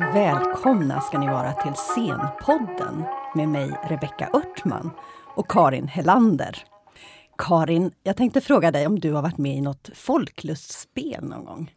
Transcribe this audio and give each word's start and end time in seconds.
Varmt 0.00 0.14
välkomna 0.14 1.00
ska 1.00 1.18
ni 1.18 1.26
vara 1.26 1.52
till 1.52 1.72
Scenpodden 1.74 3.04
med 3.34 3.48
mig 3.48 3.70
Rebecka 3.88 4.30
Örtman 4.34 4.90
och 5.36 5.50
Karin 5.50 5.88
Hellander. 5.88 6.64
Karin, 7.38 7.90
jag 8.02 8.16
tänkte 8.16 8.40
fråga 8.40 8.70
dig 8.70 8.86
om 8.86 8.98
du 9.00 9.12
har 9.12 9.22
varit 9.22 9.38
med 9.38 9.56
i 9.56 9.60
något 9.60 9.90
folklustspel 9.94 11.24
någon 11.24 11.44
gång? 11.44 11.72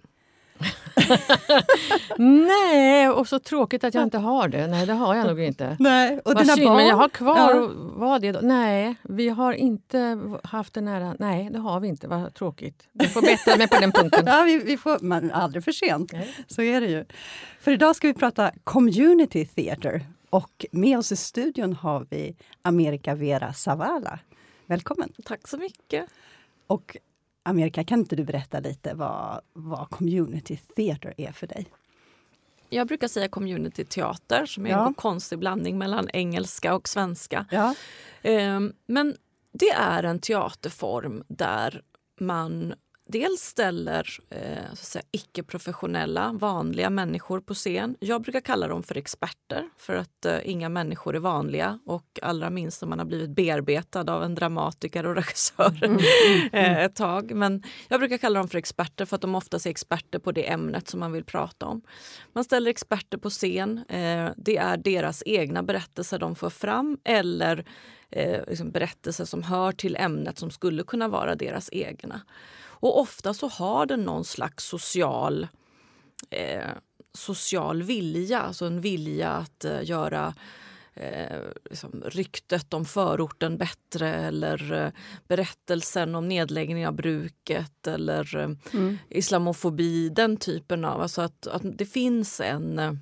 Nej, 2.17 3.09
och 3.09 3.27
så 3.27 3.39
tråkigt 3.39 3.83
att 3.83 3.93
jag 3.93 4.03
inte 4.03 4.17
har 4.17 4.47
det. 4.47 4.67
Nej, 4.67 4.85
det 4.85 4.93
har 4.93 5.15
jag 5.15 5.27
nog 5.27 5.39
inte. 5.39 5.77
Nej, 5.79 6.17
och 6.19 6.21
Vad 6.33 6.43
dina 6.43 6.53
synd, 6.55 6.67
barn? 6.67 6.77
men 6.77 6.87
jag 6.87 6.95
har 6.95 7.09
kvar 7.09 7.37
Ja. 7.37 7.69
vad 7.75 8.21
det 8.21 8.31
då? 8.31 8.39
Nej, 8.43 8.95
vi 9.03 9.29
har 9.29 9.53
inte 9.53 10.19
haft 10.43 10.73
det 10.73 10.81
nära. 10.81 11.15
Nej, 11.19 11.49
det 11.51 11.59
har 11.59 11.79
vi 11.79 11.87
inte. 11.87 12.07
Vad 12.07 12.33
tråkigt. 12.33 12.87
Jag 12.91 13.13
får 13.13 13.21
bättra 13.21 13.55
mig 13.57 13.67
på 13.67 13.79
den 13.79 13.91
punkten. 13.91 14.25
Ja, 14.31 14.43
vi, 14.43 14.57
vi 14.57 14.77
får, 14.77 14.97
men 15.01 15.31
aldrig 15.31 15.63
för 15.63 15.71
sent. 15.71 16.11
Nej. 16.13 16.35
Så 16.47 16.61
är 16.61 16.81
det 16.81 16.87
ju. 16.87 17.05
För 17.59 17.71
idag 17.71 17.95
ska 17.95 18.07
vi 18.07 18.13
prata 18.13 18.51
community 18.63 19.45
theater. 19.45 20.05
Och 20.29 20.65
med 20.71 20.97
oss 20.97 21.11
i 21.11 21.15
studion 21.15 21.73
har 21.73 22.05
vi 22.09 22.35
America 22.61 23.15
Vera 23.15 23.53
Zavala. 23.53 24.19
Välkommen! 24.65 25.09
Tack 25.25 25.47
så 25.47 25.57
mycket. 25.57 26.05
Och 26.67 26.97
America, 27.43 27.83
kan 27.83 27.99
inte 27.99 28.15
du 28.15 28.23
berätta 28.23 28.59
lite 28.59 28.93
vad, 28.93 29.41
vad 29.53 29.89
community 29.89 30.57
theater 30.57 31.13
är 31.17 31.31
för 31.31 31.47
dig? 31.47 31.65
Jag 32.69 32.87
brukar 32.87 33.07
säga 33.07 33.27
community 33.27 33.85
teater 33.85 34.45
som 34.45 34.65
är 34.65 34.69
Ja. 34.69 34.87
en 34.87 34.93
konstig 34.93 35.39
blandning 35.39 35.77
mellan 35.77 36.09
engelska 36.13 36.75
och 36.75 36.87
svenska. 36.89 37.45
Ja. 37.51 37.75
Ehm, 38.21 38.73
Men 38.85 39.15
det 39.53 39.69
är 39.69 40.03
en 40.03 40.19
teaterform 40.19 41.23
där 41.27 41.81
man 42.19 42.73
dels 43.11 43.41
ställer 43.41 44.19
eh, 44.29 44.65
så 44.67 44.71
att 44.71 44.77
säga, 44.77 45.03
icke-professionella, 45.11 46.33
vanliga 46.33 46.89
människor 46.89 47.39
på 47.39 47.53
scen. 47.53 47.95
Jag 47.99 48.21
brukar 48.21 48.39
kalla 48.39 48.67
dem 48.67 48.83
för 48.83 48.97
experter 48.97 49.69
för 49.77 49.95
att 49.95 50.25
eh, 50.25 50.37
inga 50.43 50.69
människor 50.69 51.15
är 51.15 51.19
vanliga 51.19 51.79
och 51.85 52.19
allra 52.21 52.49
minst 52.49 52.83
om 52.83 52.89
man 52.89 52.99
har 52.99 53.05
blivit 53.05 53.29
bearbetad 53.29 54.13
av 54.13 54.23
en 54.23 54.35
dramatiker 54.35 55.05
och 55.05 55.15
regissör 55.21 55.99
eh, 56.51 56.77
ett 56.77 56.95
tag. 56.95 57.31
Men 57.31 57.63
jag 57.87 57.99
brukar 57.99 58.17
kalla 58.17 58.39
dem 58.39 58.47
för 58.47 58.57
experter 58.57 59.05
för 59.05 59.15
att 59.15 59.21
de 59.21 59.35
oftast 59.35 59.65
är 59.65 59.69
experter 59.69 60.19
på 60.19 60.31
det 60.31 60.49
ämnet 60.49 60.87
som 60.87 60.99
man 60.99 61.11
vill 61.11 61.23
prata 61.23 61.65
om. 61.65 61.81
Man 62.33 62.43
ställer 62.43 62.71
experter 62.71 63.17
på 63.17 63.29
scen. 63.29 63.77
Eh, 63.89 64.29
det 64.37 64.57
är 64.57 64.77
deras 64.77 65.23
egna 65.25 65.63
berättelser 65.63 66.19
de 66.19 66.35
får 66.35 66.49
fram 66.49 66.97
eller 67.03 67.65
eh, 68.09 68.41
liksom 68.47 68.71
berättelser 68.71 69.25
som 69.25 69.43
hör 69.43 69.71
till 69.71 69.95
ämnet 69.95 70.39
som 70.39 70.51
skulle 70.51 70.83
kunna 70.83 71.07
vara 71.07 71.35
deras 71.35 71.69
egna. 71.71 72.21
Och 72.81 72.99
ofta 72.99 73.33
så 73.33 73.47
har 73.47 73.85
den 73.85 73.99
någon 74.03 74.25
slags 74.25 74.65
social, 74.65 75.47
eh, 76.29 76.69
social 77.13 77.83
vilja, 77.83 78.39
alltså 78.39 78.65
en 78.65 78.81
vilja 78.81 79.29
att 79.31 79.65
eh, 79.65 79.83
göra 79.83 80.33
eh, 80.93 81.39
liksom 81.69 82.03
ryktet 82.05 82.73
om 82.73 82.85
förorten 82.85 83.57
bättre 83.57 84.13
eller 84.15 84.73
eh, 84.73 84.91
berättelsen 85.27 86.15
om 86.15 86.27
nedläggning 86.27 86.87
av 86.87 86.93
bruket 86.93 87.87
eller 87.87 88.37
eh, 88.37 88.49
Mm. 88.73 88.97
islamofobi, 89.09 90.09
den 90.09 90.37
typen 90.37 90.85
av... 90.85 91.01
Alltså 91.01 91.21
att, 91.21 91.47
att 91.47 91.61
det 91.77 91.85
finns 91.85 92.39
en... 92.41 92.79
eh, 92.79 92.93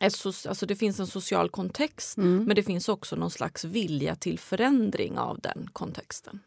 Ett, 0.00 0.12
so- 0.14 0.48
alltså 0.48 0.66
det 0.66 0.76
finns 0.76 1.00
en 1.00 1.06
social 1.06 1.48
kontext 1.50 2.16
Mm. 2.16 2.44
men 2.44 2.56
det 2.56 2.62
finns 2.62 2.88
också 2.88 3.16
någon 3.16 3.30
slags 3.30 3.64
vilja 3.64 4.14
till 4.16 4.38
förändring 4.38 5.18
av 5.18 5.38
den 5.40 5.68
kontexten. 5.72 6.40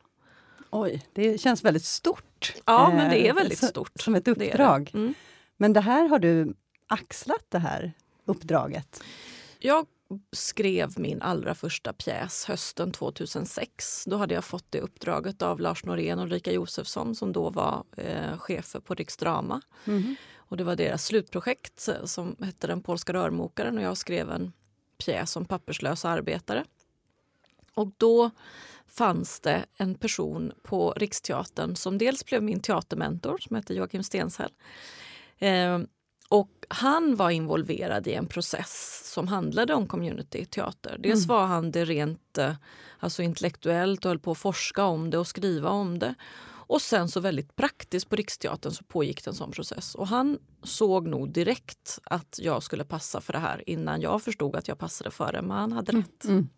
Oj, 0.77 1.05
det 1.13 1.37
känns 1.41 1.63
väldigt 1.63 1.85
stort. 1.85 2.53
Ja, 2.65 2.89
men 2.95 3.09
det 3.09 3.25
är 3.25 3.29
Eh, 3.29 3.35
väldigt 3.35 3.59
så- 3.59 3.65
stort. 3.67 3.91
Som 3.99 4.15
ett 4.15 4.25
Det 4.25 4.31
är 4.31 4.35
det. 4.35 4.49
uppdrag. 4.51 4.91
Mm. 4.93 5.13
Men 5.57 5.73
det 5.73 5.81
här 5.81 6.07
har 6.07 6.19
du 6.19 6.53
axlat, 6.87 7.45
det 7.49 7.59
här 7.59 7.93
uppdraget? 8.25 9.03
Jag 9.59 9.85
skrev 10.31 10.99
min 10.99 11.21
allra 11.21 11.55
första 11.55 11.93
pjäs 11.93 12.45
hösten 12.45 12.91
2006. 12.91 14.03
Då 14.05 14.17
hade 14.17 14.33
jag 14.33 14.43
fått 14.45 14.65
det 14.69 14.79
uppdraget 14.81 15.41
av 15.41 15.59
Lars 15.59 15.85
Norén 15.85 16.19
och 16.19 16.25
Ulrika 16.25 16.51
Josefsson 16.51 17.15
som 17.15 17.31
då 17.33 17.49
var 17.49 17.83
eh, 17.97 18.37
chefer 18.37 18.79
på 18.79 18.93
Riksdrama. 18.95 19.61
Mhm. 19.85 20.15
Och 20.37 20.57
det 20.57 20.63
var 20.63 20.75
deras 20.75 21.05
slutprojekt 21.05 21.87
eh, 21.87 22.05
som 22.05 22.35
hette 22.39 22.67
Den 22.67 22.81
polska 22.81 23.13
rörmokaren 23.13 23.77
och 23.77 23.83
jag 23.83 23.97
skrev 23.97 24.31
en 24.31 24.53
pjäs 24.97 25.35
om 25.35 25.45
papperslösa 25.45 26.09
arbetare. 26.09 26.65
Och 27.73 27.87
då 27.97 28.31
fanns 28.97 29.39
det 29.39 29.65
en 29.77 29.95
person 29.95 30.51
på 30.63 30.91
Riksteatern 30.91 31.75
som 31.75 31.97
dels 31.97 32.25
blev 32.25 32.43
min 32.43 32.59
teatermentor 32.59 33.37
som 33.37 33.55
hette 33.55 33.73
Joakim 33.73 34.03
Stenshäll. 34.03 34.51
Eh, 35.37 35.79
och 36.29 36.51
han 36.69 37.15
var 37.15 37.29
involverad 37.29 38.07
i 38.07 38.13
en 38.13 38.27
process 38.27 39.01
som 39.13 39.27
handlade 39.27 39.73
om 39.73 39.87
communityteater. 39.87 40.97
Dels 40.99 41.25
var 41.25 41.45
han 41.45 41.71
det 41.71 41.85
rent 41.85 42.37
eh, 42.37 42.53
alltså 42.99 43.21
intellektuellt 43.21 44.05
och 44.05 44.09
höll 44.09 44.19
på 44.19 44.31
att 44.31 44.37
forska 44.37 44.83
om 44.83 45.09
det 45.09 45.17
och 45.17 45.27
skriva 45.27 45.69
om 45.69 45.99
det. 45.99 46.15
Och 46.67 46.81
sen 46.81 47.09
så 47.09 47.19
väldigt 47.19 47.55
praktiskt 47.55 48.09
på 48.09 48.15
Riksteatern 48.15 48.71
så 48.71 48.83
pågick 48.83 49.23
det 49.23 49.29
en 49.29 49.35
sån 49.35 49.51
process. 49.51 49.95
Och 49.95 50.07
han 50.07 50.39
såg 50.63 51.07
nog 51.07 51.29
direkt 51.29 51.99
att 52.03 52.39
jag 52.41 52.63
skulle 52.63 52.83
passa 52.83 53.21
för 53.21 53.33
det 53.33 53.39
här 53.39 53.69
innan 53.69 54.01
jag 54.01 54.21
förstod 54.21 54.55
att 54.55 54.67
jag 54.67 54.77
passade 54.77 55.11
för 55.11 55.33
det. 55.33 55.41
Men 55.41 55.57
han 55.57 55.71
hade 55.71 55.91
rätt. 55.91 56.25
Mm. 56.25 56.49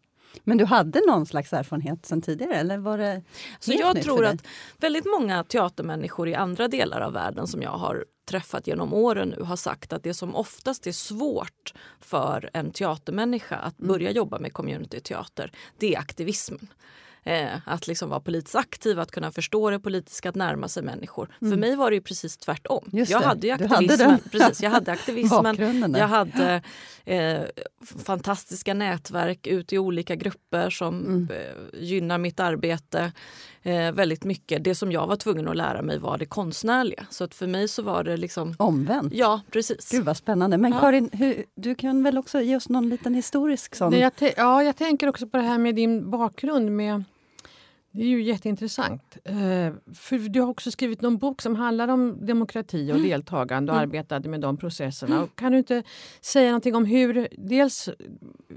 Men 0.44 0.58
du 0.58 0.66
hade 0.66 1.02
någon 1.08 1.26
slags 1.26 1.54
erfarenhet 1.54 2.06
sen 2.06 2.22
tidigare? 2.22 2.56
Eller 2.56 2.78
var 2.78 2.98
det 2.98 3.22
Så 3.60 3.74
jag 3.74 4.02
tror 4.02 4.26
att 4.26 4.48
väldigt 4.78 5.06
många 5.06 5.44
teatermänniskor 5.44 6.28
i 6.28 6.36
andra 6.36 6.68
delar 6.68 7.02
av 7.02 7.14
världen 7.14 7.48
som 7.48 7.62
jag 7.62 7.72
har 7.72 8.06
träffat 8.30 8.68
genom 8.68 8.94
åren 8.94 9.34
nu 9.38 9.44
har 9.44 9.56
sagt 9.56 9.94
att 9.94 10.04
det 10.04 10.14
som 10.14 10.36
oftast 10.36 10.88
är 10.88 10.92
svårt 10.92 11.74
för 12.00 12.50
en 12.54 12.72
teatermänniska 12.72 13.56
att 13.56 13.80
Mm. 13.80 13.88
börja 13.88 14.12
jobba 14.12 14.40
med 14.40 14.54
communityteater, 14.54 15.52
det 15.78 15.96
är 15.96 16.00
aktivismen. 16.00 16.68
Eh, 17.28 17.60
att 17.66 17.88
liksom 17.88 18.10
vara 18.10 18.20
politiskt 18.20 18.56
aktiv, 18.56 19.00
att 19.00 19.12
kunna 19.12 19.32
förstå 19.32 19.70
det 19.70 19.80
politiska, 19.80 20.30
att 20.30 20.36
närma 20.36 20.68
sig 20.68 20.84
människor. 20.84 21.30
För 21.40 21.56
mig 21.58 21.76
var 21.76 21.90
det 21.92 21.96
ju 21.96 22.02
precis 22.02 22.38
tvärtom. 22.38 22.84
Mm. 22.88 23.00
Just 23.00 23.12
jag 23.12 23.22
det, 23.22 23.26
hade 23.28 23.48
ju 23.48 23.54
hade 23.54 23.66
aktivismen. 23.66 24.10
den. 24.10 24.20
precis, 24.32 24.64
jag 24.64 24.70
hade 24.70 24.92
aktivismen. 24.92 25.96
Jag 25.98 26.08
hade 26.08 26.62
eh, 27.06 27.42
fantastiska 28.06 28.74
nätverk 28.74 29.48
ute 29.48 29.76
i 29.76 29.78
olika 29.80 30.16
grupper 30.16 30.70
som 30.70 30.98
Mm. 31.06 31.28
eh, 31.32 31.80
gynnar 31.82 32.18
mitt 32.18 32.40
arbete 32.40 33.12
eh, 33.64 33.92
väldigt 33.92 34.24
mycket. 34.24 34.64
Det 34.64 34.76
som 34.76 34.92
jag 34.92 35.08
var 35.08 35.16
tvungen 35.16 35.48
att 35.48 35.58
lära 35.58 35.82
mig 35.82 35.98
var 36.00 36.18
det 36.18 36.26
konstnärliga. 36.26 37.06
Så 37.10 37.24
att 37.24 37.36
för 37.36 37.48
mig 37.48 37.68
så 37.68 37.82
var 37.82 38.04
det 38.04 38.18
liksom... 38.18 38.56
Omvänt? 38.60 39.14
Ja, 39.14 39.42
precis. 39.52 39.92
Gud 39.92 40.06
vad 40.06 40.18
spännande. 40.18 40.58
Men 40.58 40.72
Ja. 40.72 40.80
Karin, 40.80 41.10
hur, 41.14 41.44
du 41.56 41.76
kan 41.76 42.04
väl 42.04 42.18
också 42.18 42.42
ge 42.42 42.56
oss 42.56 42.70
någon 42.70 42.90
liten 42.90 43.14
historisk 43.14 43.76
sån? 43.76 43.94
Ja, 44.38 44.64
jag 44.64 44.76
tänker 44.76 45.08
också 45.08 45.28
på 45.28 45.38
det 45.38 45.44
här 45.44 45.58
med 45.58 45.76
din 45.76 46.10
bakgrund. 46.12 46.72
med 46.72 47.04
det 47.92 48.02
är 48.02 48.08
ju 48.08 48.22
jätteintressant. 48.24 49.18
Eh, 49.24 49.74
för 49.94 50.30
du 50.30 50.42
har 50.42 50.48
också 50.50 50.72
skrivit 50.72 51.02
någon 51.02 51.18
bok 51.18 51.42
som 51.42 51.56
handlar 51.56 51.88
om 51.88 52.26
demokrati 52.26 52.92
och 52.92 53.00
deltagande 53.02 53.72
och 53.72 53.78
arbetade 53.78 54.30
med 54.30 54.42
de 54.42 54.58
processerna. 54.58 55.24
Och 55.24 55.36
kan 55.36 55.52
du 55.52 55.58
inte 55.58 55.84
säga 56.22 56.48
någonting 56.50 56.76
om 56.76 56.86
hur, 56.86 57.28
dels 57.38 57.90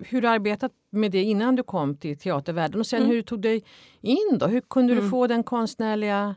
hur 0.05 0.23
du 0.23 0.29
arbetat 0.29 0.73
med 0.91 1.11
det 1.11 1.23
innan 1.23 1.57
du 1.57 1.63
kom 1.63 1.97
till 1.97 2.19
teatervärlden 2.19 2.81
och 2.81 2.87
sen 2.87 3.07
hur 3.07 3.15
du 3.15 3.23
tog 3.23 3.43
dig 3.43 3.65
in? 4.01 4.39
Då? 4.39 4.47
Hur 4.47 4.61
kunde 4.61 4.95
du 4.95 5.09
få 5.09 5.27
den 5.27 5.43
konstnärliga 5.45 6.35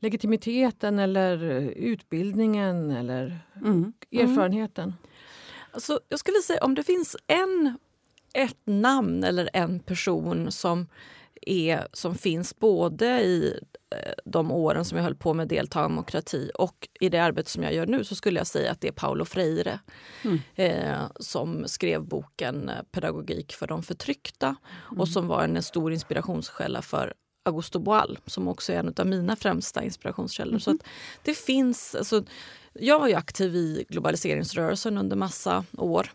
legitimiteten 0.00 0.98
eller 0.98 1.42
utbildningen 1.76 2.90
eller 2.90 3.38
Mm. 3.64 3.92
erfarenheten? 4.12 4.94
Alltså, 5.72 6.00
jag 6.08 6.18
skulle 6.18 6.38
säga 6.38 6.64
om 6.64 6.74
det 6.74 6.82
finns 6.82 7.16
en, 7.26 7.78
ett 8.34 8.56
namn 8.64 9.24
eller 9.24 9.50
en 9.52 9.80
person 9.80 10.52
som, 10.52 10.86
är, 11.50 11.88
som 11.92 12.14
finns 12.14 12.58
både 12.58 13.06
i 13.22 13.60
eh, 13.90 14.12
de 14.24 14.52
åren 14.52 14.84
som 14.84 14.98
jag 14.98 15.04
höll 15.04 15.14
på 15.14 15.34
med 15.34 15.48
deltagardemokrati 15.48 16.50
och 16.54 16.88
i 17.00 17.08
det 17.08 17.18
arbete 17.18 17.50
som 17.50 17.62
jag 17.62 17.74
gör 17.74 17.86
nu 17.86 18.04
så 18.04 18.14
skulle 18.14 18.40
jag 18.40 18.46
säga 18.46 18.72
att 18.72 18.80
det 18.80 18.88
är 18.88 18.92
Paulo 18.92 19.24
Freire 19.24 19.78
eh, 20.54 21.02
som 21.16 21.68
skrev 21.68 22.04
boken 22.04 22.68
eh, 22.68 22.74
Pedagogik 22.90 23.52
för 23.52 23.66
de 23.66 23.82
förtryckta 23.82 24.56
och 24.98 25.08
som 25.08 25.26
var 25.26 25.44
en 25.44 25.62
stor 25.62 25.92
inspirationskälla 25.92 26.82
för 26.82 27.14
Augusto 27.44 27.78
Boal 27.78 28.18
som 28.26 28.48
också 28.48 28.72
är 28.72 28.76
en 28.76 28.94
av 28.96 29.06
mina 29.06 29.36
främsta 29.36 29.82
inspirationskällor. 29.82 30.58
Så 30.58 30.70
att 30.70 30.82
det 31.22 31.34
finns, 31.34 31.94
alltså, 31.94 32.24
jag 32.72 33.00
var 33.00 33.08
ju 33.08 33.14
aktiv 33.14 33.56
i 33.56 33.84
globaliseringsrörelsen 33.88 34.98
under 34.98 35.16
massa 35.16 35.64
år. 35.76 36.10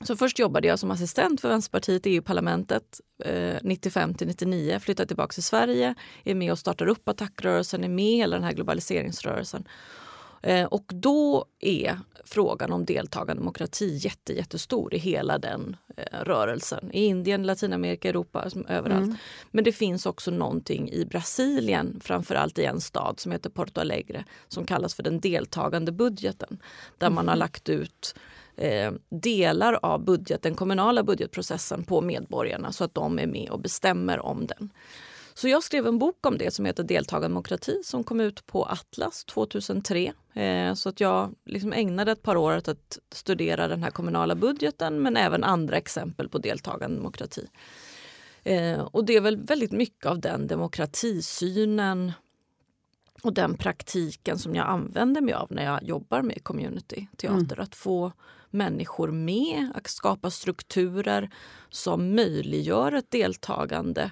Så 0.00 0.16
först 0.16 0.38
jobbade 0.38 0.68
jag 0.68 0.78
som 0.78 0.90
assistent 0.90 1.40
för 1.40 1.48
Vänsterpartiet 1.48 2.06
i 2.06 2.10
EU-parlamentet 2.10 3.00
eh, 3.24 3.56
95 3.62 4.14
till 4.14 4.26
99, 4.26 4.78
flyttade 4.78 5.06
tillbaka 5.06 5.32
till 5.32 5.42
Sverige, 5.42 5.94
är 6.24 6.34
med 6.34 6.52
och 6.52 6.58
startar 6.58 6.86
upp 6.86 7.08
attackrörelsen, 7.08 7.84
är 7.84 7.88
med 7.88 8.12
i 8.12 8.16
hela 8.16 8.36
den 8.36 8.44
här 8.44 8.52
globaliseringsrörelsen. 8.52 9.68
Eh, 10.42 10.64
och 10.64 10.84
då 10.94 11.44
är 11.60 12.00
frågan 12.24 12.72
om 12.72 12.84
deltagande 12.84 13.40
demokrati 13.40 13.96
jätte, 13.96 14.32
jättestor 14.32 14.94
i 14.94 14.98
hela 14.98 15.38
den 15.38 15.76
eh, 15.96 16.18
rörelsen. 16.24 16.90
I 16.92 17.04
Indien, 17.04 17.42
Latinamerika, 17.42 18.08
Europa, 18.08 18.50
överallt. 18.68 19.04
Mm. 19.04 19.16
Men 19.50 19.64
det 19.64 19.72
finns 19.72 20.06
också 20.06 20.30
någonting 20.30 20.90
i 20.90 21.04
Brasilien, 21.04 22.00
framförallt 22.04 22.58
i 22.58 22.64
en 22.64 22.80
stad 22.80 23.20
som 23.20 23.32
heter 23.32 23.50
Porto 23.50 23.80
Alegre, 23.80 24.24
som 24.48 24.66
kallas 24.66 24.94
för 24.94 25.02
den 25.02 25.20
deltagande 25.20 25.92
budgeten. 25.92 26.58
Där 26.98 27.10
man 27.10 27.28
har 27.28 27.34
mm. 27.34 27.38
lagt 27.38 27.68
ut 27.68 28.14
eh, 28.56 28.92
delar 29.08 29.78
av 29.82 30.04
budget, 30.04 30.42
den 30.42 30.54
kommunala 30.54 31.02
budgetprocessen 31.02 31.84
på 31.84 32.00
medborgarna 32.00 32.72
så 32.72 32.84
att 32.84 32.94
de 32.94 33.18
är 33.18 33.26
med 33.26 33.50
och 33.50 33.60
bestämmer 33.60 34.18
om 34.18 34.46
den. 34.46 34.70
Så 35.34 35.48
jag 35.48 35.62
skrev 35.62 35.86
en 35.86 35.98
bok 35.98 36.26
om 36.26 36.38
det 36.38 36.50
som 36.50 36.64
heter 36.64 36.82
Deltagardemokrati 36.82 37.80
som 37.84 38.04
kom 38.04 38.20
ut 38.20 38.46
på 38.46 38.64
Atlas 38.64 39.24
2003. 39.24 40.12
Eh, 40.34 40.74
så 40.74 40.88
att 40.88 41.00
jag 41.00 41.34
liksom 41.44 41.72
ägnade 41.72 42.12
ett 42.12 42.22
par 42.22 42.36
år 42.36 42.56
åt 42.56 42.68
att 42.68 42.98
studera 43.12 43.68
den 43.68 43.82
här 43.82 43.90
kommunala 43.90 44.34
budgeten 44.34 45.02
men 45.02 45.16
även 45.16 45.44
andra 45.44 45.76
exempel 45.76 46.28
på 46.28 46.38
deltagardemokrati. 46.38 47.46
Eh, 48.44 48.80
och 48.80 49.04
det 49.04 49.16
är 49.16 49.20
väl 49.20 49.36
väldigt 49.36 49.72
mycket 49.72 50.06
av 50.06 50.20
den 50.20 50.46
demokratisynen 50.46 52.12
och 53.22 53.32
den 53.32 53.56
praktiken 53.56 54.38
som 54.38 54.54
jag 54.54 54.66
använder 54.66 55.20
mig 55.20 55.34
av 55.34 55.46
när 55.50 55.64
jag 55.64 55.82
jobbar 55.82 56.22
med 56.22 56.44
community 56.44 57.06
teater. 57.16 57.56
Mm. 57.56 57.62
Att 57.62 57.74
få 57.74 58.12
människor 58.50 59.10
med, 59.10 59.72
att 59.74 59.86
skapa 59.86 60.30
strukturer 60.30 61.30
som 61.70 62.14
möjliggör 62.14 62.92
ett 62.92 63.10
deltagande 63.10 64.10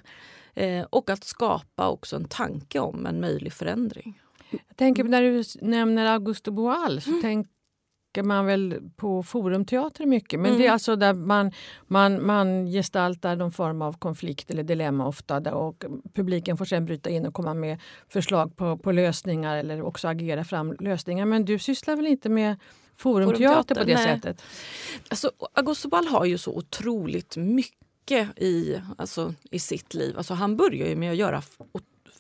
eh, 0.55 0.87
och 0.91 1.11
att 1.11 1.25
skapa 1.25 1.89
också 1.89 2.17
en 2.17 2.29
tanke 2.29 2.81
om 2.81 3.07
en 3.07 3.21
möjlig 3.21 3.53
förändring. 3.53 4.21
Jag 4.51 4.77
tänker 4.77 5.05
när 5.05 5.23
du 5.23 5.45
nämner 5.61 6.07
Augusto 6.07 6.51
Boal 6.53 7.01
så 7.01 7.11
mm. 7.11 7.23
Tänker 8.15 8.29
man 8.29 8.47
väl 8.47 8.81
på 8.97 9.23
forumteater 9.23 10.07
mycket. 10.07 10.41
Men 10.41 10.47
mm. 10.47 10.59
det 10.59 10.67
är 10.67 10.73
alltså 10.73 10.97
där 10.97 11.15
man, 11.15 11.53
man, 11.89 12.27
man 12.27 12.67
gestaltar 12.67 13.37
någon 13.37 13.53
form 13.53 13.83
av 13.83 13.99
konflikt 13.99 14.51
eller 14.51 14.63
dilemma 14.63 15.07
ofta 15.07 15.41
där, 15.41 15.53
och 15.53 15.85
publiken 16.15 16.57
får 16.57 16.65
sen 16.65 16.85
bryta 16.85 17.11
in 17.11 17.27
och 17.27 17.35
komma 17.35 17.55
med 17.55 17.81
förslag 18.09 18.57
på, 18.57 18.79
på 18.79 18.93
lösningar 18.93 19.57
eller 19.57 19.83
också 19.83 20.09
agera 20.09 20.45
fram 20.45 20.77
lösningar. 20.81 21.27
Men 21.27 21.45
du 21.45 21.59
sysslar 21.59 21.97
väl 21.97 22.07
inte 22.07 22.29
med 22.29 22.57
forumteater, 22.97 23.75
på 23.75 23.85
det 23.85 23.95
nej. 23.95 24.05
sättet? 24.05 24.43
Alltså, 25.09 25.31
Augusto 25.55 25.89
Boal 25.89 26.07
har 26.07 26.25
ju 26.25 26.39
så 26.39 26.53
otroligt 26.57 27.37
mycket 27.37 27.85
mycket 28.05 28.39
i, 28.39 28.81
alltså, 28.99 29.35
i 29.51 29.59
sitt 29.59 29.95
liv. 29.95 30.17
Alltså, 30.17 30.35
han 30.35 30.57
börjar 30.57 30.89
ju 30.89 30.97
med 30.97 31.11
att 31.11 31.17
göra 31.17 31.43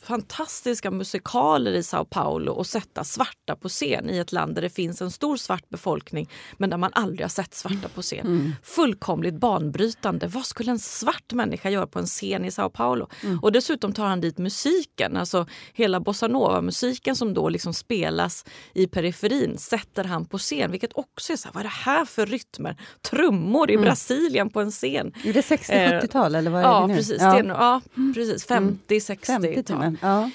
fantastiska 0.07 0.91
musikaler 0.91 1.73
i 1.73 1.83
Sao 1.83 2.05
Paulo 2.05 2.53
och 2.53 2.67
sätta 2.67 3.05
svarta 3.05 3.57
på 3.57 3.69
scen 3.69 4.11
i 4.11 4.19
ett 4.19 4.33
land 4.33 4.55
där 4.55 4.63
det 4.63 4.71
finns 4.71 5.03
en 5.03 5.11
stor 5.11 5.37
svart 5.37 5.69
befolkning 5.69 6.31
men 6.57 6.71
där 6.71 6.77
man 6.77 6.91
aldrig 6.95 7.21
har 7.21 7.29
sett 7.29 7.55
svarta 7.55 7.89
på 7.95 8.03
scen. 8.03 8.27
Mm. 8.27 8.53
Fullkomligt 8.63 9.35
banbrytande. 9.35 10.27
Vad 10.27 10.47
skulle 10.47 10.71
en 10.71 10.79
svart 10.79 11.33
människa 11.33 11.71
göra 11.71 11.87
på 11.87 11.99
en 11.99 12.07
scen 12.07 12.45
i 12.45 12.51
Sao 12.51 12.71
Paulo? 12.71 13.09
Mm. 13.23 13.39
Och 13.39 13.53
dessutom 13.53 13.93
tar 13.93 14.07
han 14.07 14.21
dit 14.21 14.39
musiken, 14.39 15.17
alltså 15.17 15.47
hela 15.73 16.01
bossanova-musiken 16.01 17.17
som 17.17 17.35
då 17.35 17.49
liksom 17.49 17.75
spelas 17.75 18.45
i 18.75 18.87
periferin 18.87 19.59
sätter 19.59 20.05
han 20.05 20.25
på 20.25 20.39
scen, 20.39 20.71
vilket 20.71 20.91
också 20.95 21.33
är 21.33 21.37
så 21.37 21.49
här, 21.49 21.55
vad 21.55 21.61
är 21.61 21.65
det 21.65 21.91
här 21.91 22.05
för 22.05 22.27
rytmer? 22.27 22.77
Trummor 23.03 23.71
i 23.71 23.75
mm. 23.75 23.85
Brasilien 23.85 24.51
på 24.51 24.61
en 24.61 24.71
scen. 24.71 25.13
Är 25.25 25.33
det 25.33 25.41
60-70-tal 25.41 26.35
eller 26.35 26.51
vad 26.51 26.61
är 26.61 26.65
ja, 26.65 26.81
det 26.81 26.87
nu? 26.87 26.95
Precis, 26.95 27.21
ja. 27.21 27.33
Det 27.33 27.39
är, 27.39 27.45
ja, 27.45 27.81
precis. 28.15 28.47
50-60-tal. 28.49 29.94
Ja. 30.03 30.31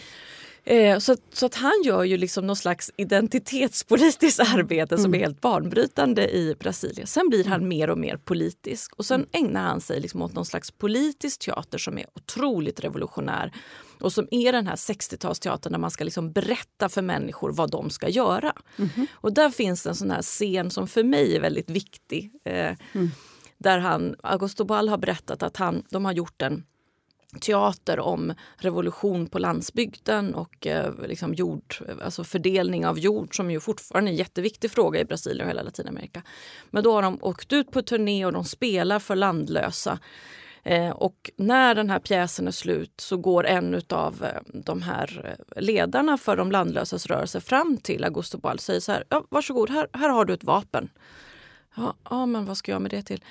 Eh, 0.70 1.00
så, 1.00 1.16
så 1.34 1.46
att 1.46 1.56
han 1.56 1.82
gör 1.86 2.04
ju 2.04 2.18
liksom 2.18 2.48
någon 2.48 2.56
slags 2.56 2.92
identitetspolitiskt 2.98 4.40
arbete 4.40 4.98
som 4.98 5.06
mm. 5.06 5.20
är 5.20 5.24
helt 5.24 5.42
banbrytande 5.42 6.30
i 6.30 6.56
Brasilien. 6.60 7.08
Sen 7.08 7.30
blir 7.30 7.46
han 7.46 7.68
mer 7.68 7.90
och 7.90 7.98
mer 7.98 8.18
politisk 8.18 8.94
och 8.94 9.06
sen 9.06 9.26
ägnar 9.32 9.62
han 9.64 9.82
sig 9.82 10.00
liksom 10.00 10.22
åt 10.22 10.34
någon 10.34 10.46
slags 10.46 10.72
politisk 10.72 11.46
teater 11.46 11.78
som 11.78 11.98
är 11.98 12.06
otroligt 12.16 12.80
revolutionär 12.80 13.54
och 14.00 14.14
som 14.14 14.28
är 14.32 14.52
den 14.52 14.68
här 14.68 14.76
60-talsteatern 14.76 15.72
där 15.72 15.80
man 15.80 15.92
ska 15.92 16.04
liksom 16.04 16.32
berätta 16.32 16.90
för 16.90 17.02
människor 17.02 17.52
vad 17.52 17.72
de 17.72 17.90
ska 17.90 18.10
göra. 18.10 18.54
Mm. 18.78 19.08
Och 19.12 19.34
där 19.34 19.50
finns 19.50 19.86
en 19.86 19.96
sån 19.96 20.12
här 20.12 20.22
scen 20.22 20.72
som 20.72 20.88
för 20.88 21.04
mig 21.04 21.36
är 21.36 21.42
väldigt 21.42 21.70
viktig. 21.70 22.32
Eh, 22.46 22.76
mm. 22.94 23.10
Där 23.58 23.80
han, 23.80 24.16
Augusto 24.24 24.64
Ball 24.64 24.90
har 24.90 24.98
berättat 24.98 25.44
att 25.44 25.58
han, 25.58 25.84
de 25.90 26.06
har 26.06 26.12
gjort 26.12 26.42
en 26.42 26.64
teater 27.42 28.00
om 28.00 28.34
revolution 28.58 29.28
på 29.28 29.40
landsbygden 29.40 30.36
och 30.36 30.68
eh, 30.68 30.94
liksom 31.08 31.34
jord, 31.34 31.76
alltså 32.04 32.24
fördelning 32.24 32.86
av 32.86 33.00
jord 33.00 33.36
som 33.36 33.52
ju 33.52 33.60
fortfarande 33.60 34.10
är 34.10 34.12
en 34.12 34.18
jätteviktig 34.18 34.72
fråga 34.72 35.00
i 35.00 35.06
Brasilien 35.06 35.46
och 35.46 35.50
hela 35.50 35.62
Latinamerika. 35.62 36.24
Men 36.70 36.84
då 36.84 36.94
har 36.94 37.02
de 37.02 37.18
åkt 37.22 37.54
ut 37.54 37.72
på 37.72 37.82
turné 37.82 38.26
och 38.26 38.34
de 38.34 38.46
spelar 38.46 39.00
för 39.00 39.16
landlösa. 39.16 40.00
Eh, 40.64 40.90
och 40.90 41.32
när 41.36 41.76
den 41.76 41.90
här 41.90 42.00
pjäsen 42.00 42.48
är 42.48 42.52
slut 42.52 42.94
så 42.98 43.18
går 43.18 43.46
en 43.46 43.82
av 43.90 44.24
eh, 44.24 44.42
de 44.54 44.82
här 44.82 45.36
ledarna 45.56 46.18
för 46.18 46.38
de 46.38 46.52
landlösas 46.52 47.06
rörelse 47.06 47.42
fram 47.42 47.78
till 47.78 48.04
Augusto 48.04 48.38
Boal 48.38 48.56
och 48.56 48.62
säger 48.62 48.80
så 48.80 48.92
här, 48.92 49.04
ja, 49.10 49.26
varsågod, 49.30 49.70
här, 49.70 49.88
här 49.94 50.10
har 50.10 50.26
du 50.26 50.34
ett 50.34 50.44
vapen. 50.44 50.90
Ja, 51.76 51.96
ja, 52.10 52.26
men 52.26 52.46
vad 52.46 52.58
ska 52.58 52.72
jag 52.72 52.82
med 52.82 52.92
det 52.92 53.02
till? 53.02 53.24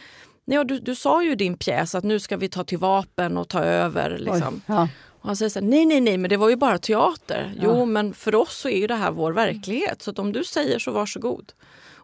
Ja, 0.51 0.65
du, 0.65 0.79
du 0.79 0.95
sa 0.95 1.23
ju 1.23 1.33
i 1.33 1.35
din 1.35 1.57
pjäs 1.57 1.95
att 1.95 2.05
nu 2.05 2.21
ska 2.21 2.37
vi 2.37 2.49
ta 2.49 2.65
till 2.65 2.79
vapen 2.79 3.37
och 3.37 3.49
ta 3.49 3.61
över. 3.61 4.19
Liksom. 4.19 4.55
Oj, 4.55 4.61
ja. 4.67 4.89
Och 5.21 5.27
han 5.27 5.37
säger 5.37 5.51
så 5.51 5.61
här, 5.61 5.67
nej, 5.67 5.87
nej, 5.87 6.01
nej, 6.01 6.19
men 6.19 6.31
det 6.31 6.37
var 6.37 6.49
ju 6.49 6.57
bara 6.57 6.79
teater. 6.79 7.53
Ja. 7.57 7.63
Jo, 7.65 7.87
men 7.87 8.15
för 8.15 8.35
oss 8.35 8.57
så 8.57 8.69
är 8.69 8.79
ju 8.79 8.87
det 8.87 8.95
här 8.95 9.11
vår 9.11 9.33
verklighet. 9.33 10.03
Så 10.03 10.13
om 10.13 10.33
du 10.33 10.45
säger 10.45 10.79
så 10.79 10.91
varsågod. 10.91 11.53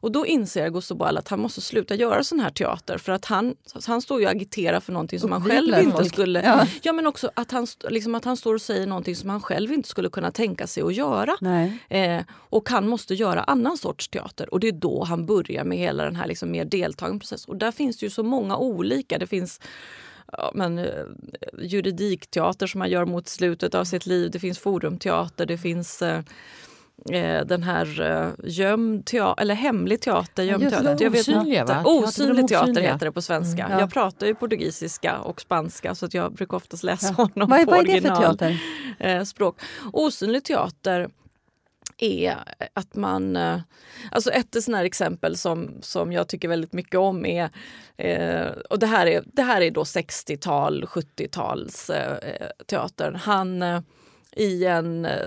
Och 0.05 0.13
då 0.13 0.27
inser 0.27 0.69
Gustav 0.69 0.97
Boal 0.97 1.19
att 1.19 1.29
han 1.29 1.41
måste 1.41 1.61
sluta 1.61 1.95
göra 1.95 2.25
sån 2.25 2.41
här 2.41 2.51
teater 2.51 2.99
för 2.99 3.13
att 3.13 3.25
han, 3.25 3.55
han 3.87 4.03
står 4.03 4.21
ju 4.21 4.27
och 4.27 4.33
agiterar 4.33 4.81
för 4.81 4.93
någonting 4.93 5.21
som 5.21 5.33
han 5.33 5.45
själv 5.45 5.79
inte 5.79 5.97
folk. 5.97 6.13
skulle... 6.13 6.43
Ja. 6.43 6.67
ja. 6.83 6.93
men 6.93 7.07
också 7.07 7.31
att 7.35 7.51
han, 7.51 7.67
liksom 7.89 8.15
att 8.15 8.25
han 8.25 8.37
står 8.37 8.55
och 8.55 8.63
säger 8.63 8.87
någonting 8.87 9.17
som 9.17 9.31
han 9.31 9.41
själv 9.41 9.73
inte 9.73 9.89
skulle 9.89 10.09
kunna 10.09 10.31
tänka 10.31 10.67
sig 10.67 10.83
att 10.83 10.95
göra. 10.95 11.37
Eh, 11.89 12.23
och 12.31 12.69
han 12.69 12.89
måste 12.89 13.15
göra 13.15 13.43
annan 13.43 13.79
sorts 13.79 14.09
teater 14.09 14.55
och 14.55 14.61
det 14.61 14.69
är 14.69 14.73
då 14.73 15.05
han 15.05 15.27
börjar 15.27 15.65
med 15.65 15.79
hela 15.79 16.05
den 16.05 16.17
här 16.17 16.27
liksom 16.27 16.51
mer 16.51 16.65
deltagande 16.65 17.21
processen. 17.21 17.51
Och 17.51 17.57
där 17.57 17.73
finns 17.73 17.97
det 17.97 18.07
ju 18.07 18.11
så 18.11 18.23
många 18.23 18.57
olika. 18.57 19.19
Det 19.19 19.27
finns 19.27 19.61
ja, 20.33 20.51
men, 20.55 20.79
eh, 20.79 21.05
juridikteater 21.59 22.67
som 22.67 22.81
han 22.81 22.91
gör 22.91 23.05
mot 23.05 23.29
slutet 23.29 23.75
av 23.75 23.85
sitt 23.85 24.07
liv. 24.07 24.31
Det 24.31 24.39
finns 24.39 24.59
forumteater, 24.59 25.47
det 25.47 25.59
finns 25.59 26.03
eh, 26.03 26.23
eh, 27.11 27.47
den 27.47 27.63
här 27.63 28.01
eh, 28.01 28.29
gömd 28.45 29.07
teater, 29.07 29.43
eller 29.43 29.55
hemlig 29.55 30.01
teater. 30.01 30.43
Gömd 30.43 30.71
teater. 30.71 31.05
Jag 31.05 31.15
osynliga, 31.15 31.65
va? 31.65 31.83
Osynlig 31.85 32.49
teater 32.49 32.81
heter 32.81 33.07
det 33.07 33.13
på 33.13 33.23
svenska. 33.23 33.63
Mm, 33.63 33.73
ja. 33.73 33.81
Jag 33.81 33.93
pratar 33.93 34.27
ju 34.27 34.35
portugisiska 34.35 35.19
och 35.19 35.41
spanska 35.41 35.95
så 35.95 36.07
att 36.07 36.15
jag 36.15 36.33
brukar 36.33 36.57
oftast 36.57 36.83
läsa 36.83 37.15
ja. 37.19 37.25
honom 37.25 37.51
vad, 37.51 37.65
på 37.65 37.71
vad 37.71 37.89
är 37.89 37.95
det 37.95 38.01
för 38.01 38.17
teater? 38.17 38.63
Eh, 38.99 39.23
språk. 39.23 39.61
Osynlig 39.93 40.45
teater 40.45 41.09
är 41.99 42.37
att 42.73 42.95
man... 42.95 43.37
Eh, 43.37 43.61
alltså 44.11 44.31
ett 44.31 44.65
sånt 44.65 44.77
exempel 44.77 45.37
som, 45.37 45.71
som 45.81 46.13
jag 46.13 46.29
tycker 46.29 46.49
väldigt 46.49 46.73
mycket 46.73 46.99
om 46.99 47.27
är... 47.27 47.51
Eh, 47.97 48.47
och 48.71 48.79
det 48.79 48.87
här 48.87 49.07
är, 49.07 49.25
det 49.27 49.43
här 49.43 49.61
är 49.61 49.71
då 49.71 49.83
60-tal, 49.83 50.85
70-tals 50.85 51.91
eh, 51.91 52.49
teatern. 52.67 53.15
Han 53.15 53.63
eh, 53.63 53.81
i, 54.33 54.65
en, 54.65 55.05
eh, 55.05 55.27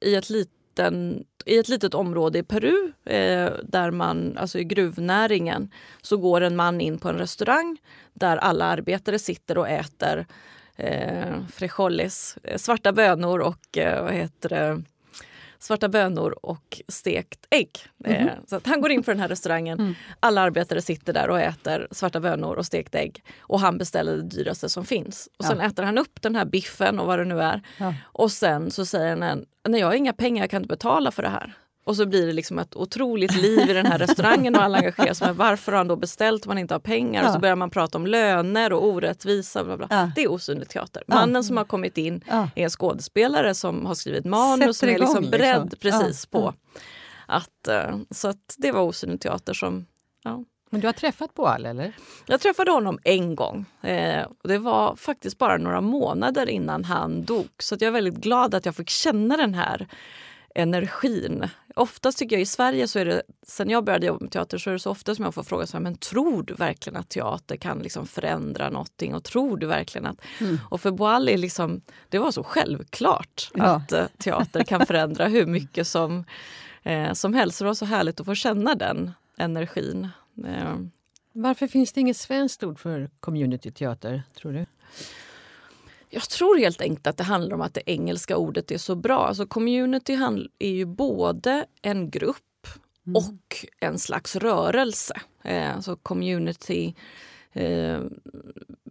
i 0.00 0.14
ett 0.14 0.30
litet 0.30 0.59
liten, 0.80 1.24
i 1.44 1.58
ett 1.58 1.68
litet 1.68 1.94
område 1.94 2.38
i 2.38 2.42
Peru, 2.42 2.92
eh, 3.04 3.52
där 3.62 3.90
man, 3.90 4.38
alltså 4.38 4.58
i 4.58 4.64
gruvnäringen, 4.64 5.70
så 6.02 6.16
går 6.16 6.40
en 6.40 6.56
man 6.56 6.80
in 6.80 6.98
på 6.98 7.08
en 7.08 7.18
restaurang 7.18 7.78
där 8.12 8.36
alla 8.36 8.64
arbetare 8.64 9.18
sitter 9.18 9.58
och 9.58 9.68
äter 9.68 10.26
eh, 10.76 11.46
frijoles, 11.52 12.38
eh, 12.42 12.56
svarta 12.56 12.92
bönor 12.92 13.38
och 13.38 13.78
eh, 13.78 14.04
vad 14.04 14.12
heter 14.12 14.48
det, 14.48 14.82
svarta 15.60 15.88
bönor 15.88 16.38
och 16.42 16.82
stekt 16.88 17.46
ägg. 17.50 17.70
Mm 18.04 18.28
-hmm. 18.28 18.46
Så 18.46 18.56
att 18.56 18.66
han 18.66 18.80
går 18.80 18.90
in 18.90 19.02
på 19.02 19.10
den 19.10 19.20
här 19.20 19.28
restaurangen. 19.28 19.80
Mm. 19.80 19.94
Alla 20.20 20.40
arbetare 20.40 20.82
sitter 20.82 21.12
där 21.12 21.30
och 21.30 21.40
äter 21.40 21.88
svarta 21.90 22.20
bönor 22.20 22.56
och 22.56 22.66
stekt 22.66 22.94
ägg. 22.94 23.24
Och 23.40 23.60
han 23.60 23.78
beställer 23.78 24.16
det 24.16 24.22
dyraste 24.22 24.68
som 24.68 24.84
finns. 24.84 25.28
Och 25.38 25.44
Sen 25.44 25.58
ja. 25.58 25.66
äter 25.66 25.82
han 25.82 25.98
upp 25.98 26.22
den 26.22 26.36
här 26.36 26.44
biffen 26.44 26.98
och 26.98 27.06
vad 27.06 27.18
det 27.18 27.24
nu 27.24 27.42
är. 27.42 27.62
Ja. 27.78 27.94
Och 28.02 28.32
sen 28.32 28.70
så 28.70 28.86
säger 28.86 29.16
han, 29.16 29.44
nej 29.68 29.80
jag 29.80 29.86
har 29.86 29.94
inga 29.94 30.12
pengar, 30.12 30.42
jag 30.42 30.50
kan 30.50 30.62
inte 30.62 30.74
betala 30.74 31.10
för 31.10 31.22
det 31.22 31.28
här. 31.28 31.54
Och 31.84 31.96
så 31.96 32.06
blir 32.06 32.26
det 32.26 32.32
liksom 32.32 32.58
ett 32.58 32.76
otroligt 32.76 33.36
liv 33.36 33.70
i 33.70 33.72
den 33.72 33.86
här 33.86 33.98
restaurangen 33.98 34.56
och 34.56 34.62
alla 34.62 34.78
engagerar 34.78 35.14
sig. 35.14 35.32
Varför 35.32 35.72
har 35.72 35.76
han 35.76 35.88
då 35.88 35.96
beställt 35.96 36.46
om 36.46 36.50
man 36.50 36.58
inte 36.58 36.74
har 36.74 36.80
pengar? 36.80 37.22
Ja. 37.22 37.28
Och 37.28 37.34
så 37.34 37.40
börjar 37.40 37.56
man 37.56 37.70
prata 37.70 37.98
om 37.98 38.06
löner 38.06 38.72
och 38.72 38.84
orättvisa. 38.84 39.64
Bla 39.64 39.76
bla. 39.76 39.86
Ja. 39.90 40.10
Det 40.14 40.22
är 40.22 40.30
osynlig 40.30 40.68
teater. 40.68 41.02
Mannen 41.06 41.34
ja. 41.34 41.42
som 41.42 41.56
har 41.56 41.64
kommit 41.64 41.98
in 41.98 42.24
är 42.28 42.50
en 42.54 42.70
skådespelare 42.70 43.54
som 43.54 43.86
har 43.86 43.94
skrivit 43.94 44.24
manus 44.24 44.78
som 44.78 44.88
är 44.88 44.98
liksom, 44.98 45.22
liksom 45.22 45.30
beredd 45.30 45.74
precis 45.80 46.26
på 46.26 46.54
att... 47.26 47.68
Uh, 47.68 48.00
så 48.10 48.28
att 48.28 48.54
det 48.58 48.72
var 48.72 48.80
osynlig 48.80 49.20
teater 49.20 49.52
som... 49.52 49.86
Men 50.72 50.80
du 50.80 50.88
har 50.88 50.92
träffat 50.92 51.34
Boal 51.34 51.66
eller? 51.66 51.92
Jag 52.26 52.40
träffade 52.40 52.70
honom 52.70 52.98
en 53.04 53.34
gång. 53.34 53.64
Eh, 53.82 54.26
det 54.44 54.58
var 54.58 54.96
faktiskt 54.96 55.38
bara 55.38 55.56
några 55.56 55.80
månader 55.80 56.48
innan 56.48 56.84
han 56.84 57.24
dog. 57.24 57.48
Så 57.58 57.74
jag 57.74 57.82
är 57.82 57.90
väldigt 57.90 58.14
glad 58.16 58.54
att 58.54 58.66
jag 58.66 58.76
fick 58.76 58.88
känna 58.90 59.36
den 59.36 59.54
här 59.54 59.88
energin. 60.54 61.48
Oftast 61.74 62.18
tycker 62.18 62.36
jag 62.36 62.42
i 62.42 62.46
Sverige, 62.46 62.88
så 62.88 62.98
är 62.98 63.04
det, 63.04 63.22
sen 63.46 63.70
jag 63.70 63.84
började 63.84 64.06
jobba 64.06 64.20
med 64.20 64.32
teater, 64.32 64.58
så 64.58 64.70
är 64.70 64.72
det 64.72 64.80
så 64.80 64.90
ofta 64.90 65.14
som 65.14 65.24
jag 65.24 65.34
får 65.34 65.42
frågan 65.42 65.66
så 65.66 65.76
här, 65.76 65.82
men 65.82 65.96
tror 65.96 66.42
du 66.42 66.54
verkligen 66.54 66.96
att 66.96 67.08
teater 67.08 67.56
kan 67.56 67.78
liksom 67.78 68.06
förändra 68.06 68.70
någonting? 68.70 69.14
Och 69.14 69.24
tror 69.24 69.56
du 69.56 69.66
verkligen 69.66 70.06
att... 70.06 70.20
Mm. 70.40 70.58
Och 70.68 70.80
för 70.80 70.90
Boali, 70.90 71.36
liksom, 71.36 71.80
det 72.08 72.18
var 72.18 72.30
så 72.30 72.42
självklart 72.42 73.50
ja. 73.54 73.64
att 73.64 73.92
uh, 73.92 74.04
teater 74.18 74.64
kan 74.64 74.86
förändra 74.86 75.28
hur 75.28 75.46
mycket 75.46 75.86
som, 75.86 76.24
eh, 76.82 77.12
som 77.12 77.34
helst. 77.34 77.58
Det 77.58 77.64
var 77.64 77.74
så 77.74 77.84
härligt 77.84 78.20
att 78.20 78.26
få 78.26 78.34
känna 78.34 78.74
den 78.74 79.12
energin. 79.36 80.08
Eh. 80.46 80.74
Varför 81.32 81.66
finns 81.66 81.92
det 81.92 82.00
inget 82.00 82.16
svenskt 82.16 82.64
ord 82.64 82.78
för 82.78 83.10
communityteater, 83.20 84.22
tror 84.34 84.52
du? 84.52 84.66
Jag 86.10 86.22
tror 86.22 86.58
helt 86.58 86.80
enkelt 86.80 87.06
att 87.06 87.16
det 87.16 87.24
handlar 87.24 87.54
om 87.54 87.60
att 87.60 87.74
det 87.74 87.90
engelska 87.90 88.36
ordet 88.36 88.70
är 88.70 88.78
så 88.78 88.94
bra. 88.94 89.26
Alltså 89.26 89.46
community 89.46 90.18
är 90.58 90.70
ju 90.70 90.84
både 90.84 91.66
en 91.82 92.10
grupp 92.10 92.66
mm. 93.06 93.16
och 93.16 93.66
en 93.80 93.98
slags 93.98 94.36
rörelse. 94.36 95.20
Eh, 95.44 95.74
alltså 95.76 95.96
community 95.96 96.94
eh, 97.52 98.00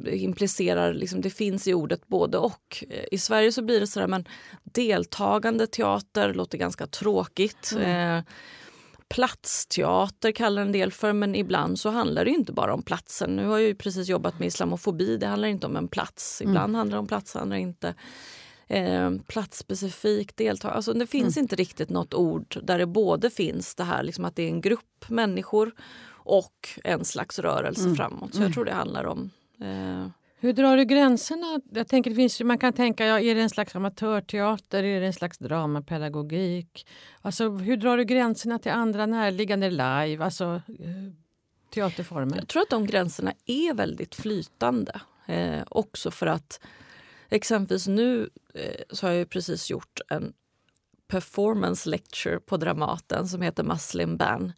implicerar, 0.05 0.93
liksom, 0.93 1.21
det 1.21 1.29
finns 1.29 1.67
i 1.67 1.73
ordet 1.73 2.07
både 2.07 2.37
och. 2.37 2.83
I 3.11 3.17
Sverige 3.17 3.51
så 3.51 3.61
blir 3.61 3.79
det 3.79 3.87
sådär, 3.87 4.07
men 4.07 4.27
deltagande 4.63 5.67
teater 5.67 6.33
låter 6.33 6.57
ganska 6.57 6.87
tråkigt. 6.87 7.71
Mm. 7.75 8.23
Platsteater 9.09 10.31
kallar 10.31 10.61
en 10.61 10.71
del 10.71 10.91
för 10.91 11.13
men 11.13 11.35
ibland 11.35 11.79
så 11.79 11.89
handlar 11.89 12.25
det 12.25 12.31
inte 12.31 12.53
bara 12.53 12.73
om 12.73 12.83
platsen. 12.83 13.35
Nu 13.35 13.47
har 13.47 13.57
jag 13.57 13.67
ju 13.67 13.75
precis 13.75 14.07
jobbat 14.07 14.39
med 14.39 14.47
islamofobi, 14.47 15.17
det 15.17 15.27
handlar 15.27 15.47
inte 15.47 15.67
om 15.67 15.75
en 15.75 15.87
plats. 15.87 16.41
Mm. 16.41 16.51
Ibland 16.51 16.69
mm. 16.69 16.75
handlar 16.75 16.95
det 16.95 16.99
om 16.99 17.07
plats, 17.07 17.35
andra 17.35 17.57
inte. 17.57 17.93
Eh, 18.67 19.11
platsspecifikt 19.27 20.37
deltagande. 20.37 20.75
Alltså 20.75 20.93
det 20.93 21.07
finns 21.07 21.37
mm. 21.37 21.43
inte 21.43 21.55
riktigt 21.55 21.89
något 21.89 22.13
ord 22.13 22.57
där 22.63 22.77
det 22.77 22.85
både 22.85 23.29
finns 23.29 23.75
det 23.75 23.83
här 23.83 24.03
liksom 24.03 24.25
att 24.25 24.35
det 24.35 24.43
är 24.43 24.49
en 24.49 24.61
grupp 24.61 25.09
människor 25.09 25.71
och 26.11 26.69
en 26.83 27.05
slags 27.05 27.39
rörelse 27.39 27.83
mm. 27.83 27.95
framåt. 27.95 28.33
Så 28.33 28.37
jag 28.37 28.45
mm. 28.45 28.53
tror 28.53 28.65
det 28.65 28.73
handlar 28.73 29.05
om 29.05 29.29
eh, 29.61 30.07
hur 30.39 30.53
drar 30.53 30.77
du 30.77 30.85
gränserna? 30.85 31.61
Jag 31.71 31.87
tänker, 31.87 32.09
det 32.09 32.15
finns, 32.15 32.41
man 32.41 32.57
kan 32.57 32.73
tänka, 32.73 33.05
ja, 33.05 33.19
är 33.19 33.35
det 33.35 33.41
en 33.41 33.49
slags 33.49 33.75
amatörteater? 33.75 34.83
Är 34.83 34.99
det 34.99 35.05
en 35.05 35.13
slags 35.13 35.37
dramapedagogik? 35.37 36.87
Alltså, 37.21 37.49
hur 37.49 37.77
drar 37.77 37.97
du 37.97 38.03
gränserna 38.03 38.59
till 38.59 38.71
andra 38.71 39.05
närliggande 39.05 39.69
live? 39.69 40.23
Alltså, 40.23 40.61
eh, 40.79 41.13
teaterformer? 41.73 42.37
Jag 42.37 42.47
tror 42.47 42.61
att 42.61 42.69
de 42.69 42.85
gränserna 42.85 43.33
är 43.45 43.73
väldigt 43.73 44.15
flytande. 44.15 45.01
Eh, 45.25 45.61
också 45.69 46.11
för 46.11 46.27
att 46.27 46.59
exempelvis 47.29 47.87
nu 47.87 48.29
eh, 48.53 48.81
så 48.89 49.07
har 49.07 49.13
jag 49.13 49.29
precis 49.29 49.69
gjort 49.69 49.99
en 50.09 50.33
performance 51.07 51.89
lecture 51.89 52.39
på 52.39 52.57
Dramaten 52.57 53.27
som 53.27 53.41
heter 53.41 53.63
Muslim 53.63 54.17
Ban 54.17 54.53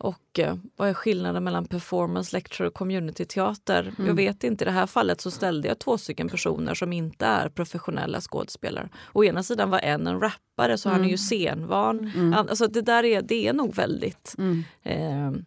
och 0.00 0.38
eh, 0.38 0.56
vad 0.76 0.88
är 0.88 0.94
skillnaden 0.94 1.44
mellan 1.44 1.64
performance, 1.64 2.36
lecture 2.36 2.68
och 2.68 2.74
communityteater? 2.74 3.80
Mm. 3.80 4.06
Jag 4.06 4.14
vet 4.14 4.44
inte. 4.44 4.64
I 4.64 4.66
det 4.66 4.70
här 4.70 4.86
fallet 4.86 5.20
så 5.20 5.30
ställde 5.30 5.68
jag 5.68 5.78
två 5.78 5.98
stycken 5.98 6.28
personer 6.28 6.74
som 6.74 6.92
inte 6.92 7.26
är 7.26 7.48
professionella 7.48 8.20
skådespelare. 8.20 8.88
Å 9.12 9.24
ena 9.24 9.42
sidan 9.42 9.70
var 9.70 9.78
en 9.78 10.06
en 10.06 10.20
rappare 10.20 10.78
så 10.78 10.88
mm. 10.88 10.96
han 10.96 11.04
är 11.04 11.08
ju 11.08 11.14
mm. 11.14 11.18
scenvan. 11.18 12.12
Mm. 12.14 12.32
Alltså 12.32 12.66
det 12.66 12.82
där 12.82 13.04
är, 13.04 13.22
det 13.22 13.48
är 13.48 13.52
nog 13.52 13.74
väldigt 13.74 14.34
mm. 14.38 14.64
eh, 14.82 15.42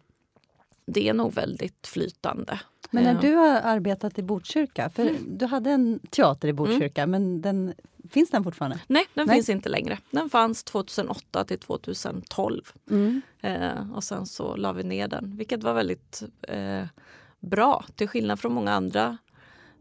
det 0.86 1.08
är 1.08 1.14
nog 1.14 1.34
väldigt 1.34 1.86
flytande. 1.86 2.60
Men 2.90 3.04
när 3.04 3.20
du 3.20 3.34
har 3.34 3.60
arbetat 3.60 4.18
i 4.18 4.22
Botkyrka, 4.22 4.90
för 4.90 5.02
mm. 5.02 5.38
du 5.38 5.46
hade 5.46 5.70
en 5.70 6.00
teater 6.10 6.48
i 6.48 6.52
Botkyrka, 6.52 7.02
mm. 7.02 7.10
men 7.10 7.42
den, 7.42 7.74
finns 8.10 8.30
den 8.30 8.44
fortfarande? 8.44 8.80
Nej, 8.86 9.06
den 9.14 9.26
Nej. 9.26 9.36
finns 9.36 9.48
inte 9.48 9.68
längre. 9.68 9.98
Den 10.10 10.30
fanns 10.30 10.64
2008 10.64 11.44
till 11.44 11.58
2012. 11.58 12.72
Mm. 12.90 13.22
Eh, 13.40 13.92
och 13.92 14.04
sen 14.04 14.26
så 14.26 14.56
la 14.56 14.72
vi 14.72 14.82
ner 14.82 15.08
den, 15.08 15.36
vilket 15.36 15.62
var 15.62 15.74
väldigt 15.74 16.22
eh, 16.42 16.86
bra. 17.40 17.84
Till 17.94 18.08
skillnad 18.08 18.40
från 18.40 18.52
många 18.54 18.72
andra 18.72 19.18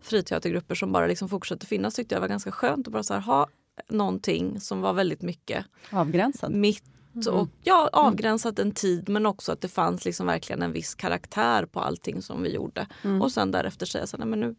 friteatergrupper 0.01 0.75
som 0.75 0.92
bara 0.92 1.08
liksom 1.08 1.30
fortsatte 1.30 1.65
finnas 1.65 1.96
tyckte 1.96 2.15
jag 2.15 2.22
var 2.22 2.27
ganska 2.27 2.51
skönt 2.51 2.88
att 2.88 2.94
bara 2.94 3.03
så 3.03 3.13
här, 3.13 3.22
ha 3.22 3.48
någonting 3.89 4.60
som 4.60 4.82
var 4.82 4.94
väldigt 4.94 5.22
mycket 5.22 5.65
avgränsat. 5.92 6.51
Mitt 6.51 6.84
Mm. 7.15 7.34
Och 7.34 7.50
ja, 7.63 7.89
avgränsat 7.94 8.60
en 8.60 8.72
tid 8.72 9.10
men 9.10 9.25
också 9.25 9.51
att 9.51 9.62
det 9.62 9.68
fanns 9.68 10.06
liksom 10.06 10.27
verkligen 10.27 10.62
en 10.62 10.72
viss 10.72 10.96
karaktär 10.96 11.65
på 11.65 11.80
allting 11.80 12.22
som 12.22 12.44
vi 12.44 12.53
gjorde. 12.53 12.88
Mm. 13.03 13.22
Och 13.22 13.32
sen 13.32 13.51
därefter 13.51 13.86
säga 13.86 14.08
så 14.08 14.18
nej, 14.18 14.27
men 14.27 14.39
nu 14.39 14.56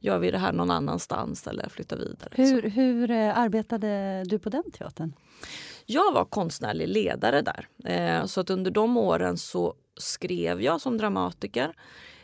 gör 0.00 0.18
vi 0.18 0.30
det 0.30 0.38
här 0.38 0.52
någon 0.52 0.70
annanstans 0.70 1.46
eller 1.46 1.68
flyttar 1.68 1.96
vidare. 1.96 2.30
Hur, 2.32 2.62
hur 2.62 3.10
eh, 3.10 3.38
arbetade 3.38 4.22
du 4.26 4.38
på 4.38 4.50
den 4.50 4.70
teatern? 4.70 5.12
Jag 5.86 6.12
var 6.12 6.24
konstnärlig 6.24 6.88
ledare 6.88 7.42
där. 7.42 7.68
Eh, 7.84 8.26
så 8.26 8.40
att 8.40 8.50
under 8.50 8.70
de 8.70 8.96
åren 8.96 9.36
så 9.36 9.74
skrev 9.96 10.62
jag 10.62 10.80
som 10.80 10.98
dramatiker. 10.98 11.74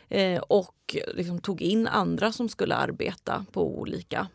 Eh, 0.09 0.39
och 0.39 0.95
liksom 1.13 1.39
tog 1.39 1.61
in 1.61 1.87
andra 1.87 2.31
som 2.31 2.49
skulle 2.49 2.75
arbeta 2.75 3.45
på 3.51 3.79
olika 3.79 4.27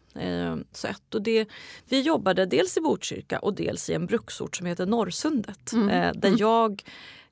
sätt. 0.72 1.14
Och 1.14 1.22
det, 1.22 1.49
vi 1.88 2.00
jobbade 2.00 2.46
dels 2.46 2.76
i 2.76 2.80
Botkyrka 2.80 3.38
och 3.38 3.54
dels 3.54 3.90
i 3.90 3.94
en 3.94 4.06
bruksort 4.06 4.56
som 4.56 4.66
heter 4.66 4.87
Norrsundet. 4.87 5.72
Mm. 5.72 5.88
Där 5.88 6.28
mm. 6.28 6.37
jag 6.38 6.82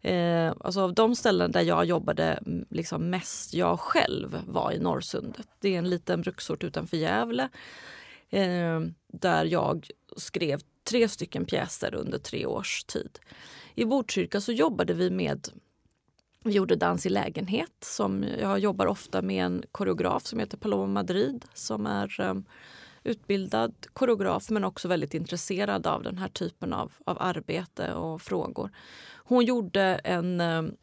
Eh, 0.03 0.53
alltså 0.61 0.81
av 0.81 0.95
de 0.95 1.17
ställen 1.17 1.53
där 1.53 1.63
jag 1.63 1.85
jobbade 1.85 2.43
liksom 2.71 3.11
mest 3.11 3.55
jag 3.55 3.81
själv 3.81 4.43
var 4.47 4.73
i 4.73 4.79
Norrsundet. 4.79 5.49
Det 5.61 5.75
är 5.75 5.79
en 5.79 5.91
liten 5.91 6.21
bruksort 6.21 6.65
utanför 6.65 6.97
Gävle 6.97 7.49
eh, 8.31 8.81
där 9.13 9.45
jag 9.45 9.91
skrev 10.17 10.61
tre 10.85 11.09
stycken 11.09 11.45
pjäser 11.45 11.95
under 11.95 12.19
tre 12.19 12.47
års 12.47 12.85
tid. 12.85 13.19
I 13.75 13.85
Botkyrka 13.85 14.41
så 14.41 14.53
jobbade 14.53 14.95
vi 14.95 15.11
med 15.11 15.49
vi 16.45 16.53
gjorde 16.53 16.77
Dans 16.77 17.07
i 17.07 17.09
lägenhet. 17.09 17.73
Som 17.81 18.25
jag 18.41 18.59
jobbar 18.59 18.87
ofta 18.87 19.23
med 19.23 19.45
en 19.45 19.63
koreograf 19.73 20.27
som 20.27 20.39
heter 20.39 20.57
Paloma 20.57 20.87
Madrid 20.87 21.45
som 21.55 21.87
är 21.87 22.21
eh, 22.21 22.35
utbildad 23.05 23.75
koreograf 23.93 24.51
men 24.51 24.65
också 24.65 24.89
väldigt 24.89 25.15
intresserad 25.15 25.87
av 25.87 26.03
den 26.03 26.19
här 26.19 26.29
typen 26.29 26.73
av, 26.73 26.93
av 27.05 27.17
arbete 27.21 27.95
och 27.95 28.23
frågor. 28.23 28.71
Hon 29.25 29.45
gjorde 29.45 29.83
en, 29.83 30.41
um, 30.41 30.77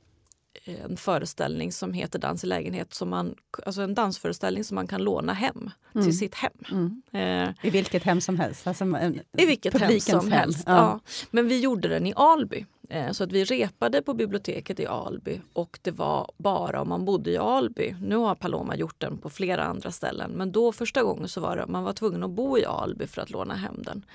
en 0.66 0.98
föreställning 0.98 1.72
som 1.72 1.94
heter 1.94 2.20
Dans 2.20 2.44
i 2.44 2.48
lägenhet, 2.48 2.94
som 2.94 3.10
man, 3.10 3.36
alltså 3.66 3.82
en 3.82 3.94
dansföreställning 3.94 4.64
som 4.64 4.76
man 4.76 4.88
kan 4.88 5.04
låna 5.04 5.34
hem 5.34 5.72
mm. 5.96 6.06
till 6.06 6.18
sitt 6.18 6.36
hem. 6.36 6.52
Mm. 6.72 7.02
Eh, 7.12 7.68
I 7.68 7.70
vilket 7.70 8.04
hem 8.04 8.22
som 8.22 8.40
helst? 8.40 8.68
Alltså 8.68 8.84
en, 8.84 9.20
I 9.38 9.46
vilket 9.46 9.78
hem 9.78 10.00
som 10.00 10.32
helst. 10.32 10.64
Ja. 10.66 10.76
ja. 10.76 11.00
Men 11.32 11.48
vi 11.48 11.60
gjorde 11.60 11.88
den 11.88 12.08
i 12.08 12.14
Alby. 12.16 12.66
Eh, 12.90 13.12
så 13.12 13.24
att 13.24 13.32
vi 13.32 13.44
repade 13.44 14.02
på 14.02 14.14
biblioteket 14.14 14.80
i 14.80 14.86
Alby 14.86 15.42
och 15.54 15.80
det 15.82 15.92
var 15.92 16.32
bara 16.38 16.82
om 16.82 16.90
man 16.90 17.06
bodde 17.06 17.32
i 17.32 17.38
Alby. 17.38 17.96
Nu 18.02 18.16
har 18.16 18.36
Paloma 18.36 18.76
gjort 18.76 19.00
den 19.00 19.18
på 19.18 19.30
flera 19.30 19.64
andra 19.64 19.92
ställen 19.92 20.32
men 20.32 20.52
då 20.52 20.72
första 20.72 21.04
gången 21.04 21.28
så 21.28 21.42
var 21.42 21.58
det 21.58 21.68
man 21.68 21.84
var 21.84 21.94
tvungen 21.94 22.24
att 22.24 22.32
bo 22.32 22.58
i 22.58 22.66
Alby 22.66 23.08
för 23.08 23.22
att 23.22 23.30
låna 23.30 23.56
hem 23.56 23.84
den. 23.84 24.06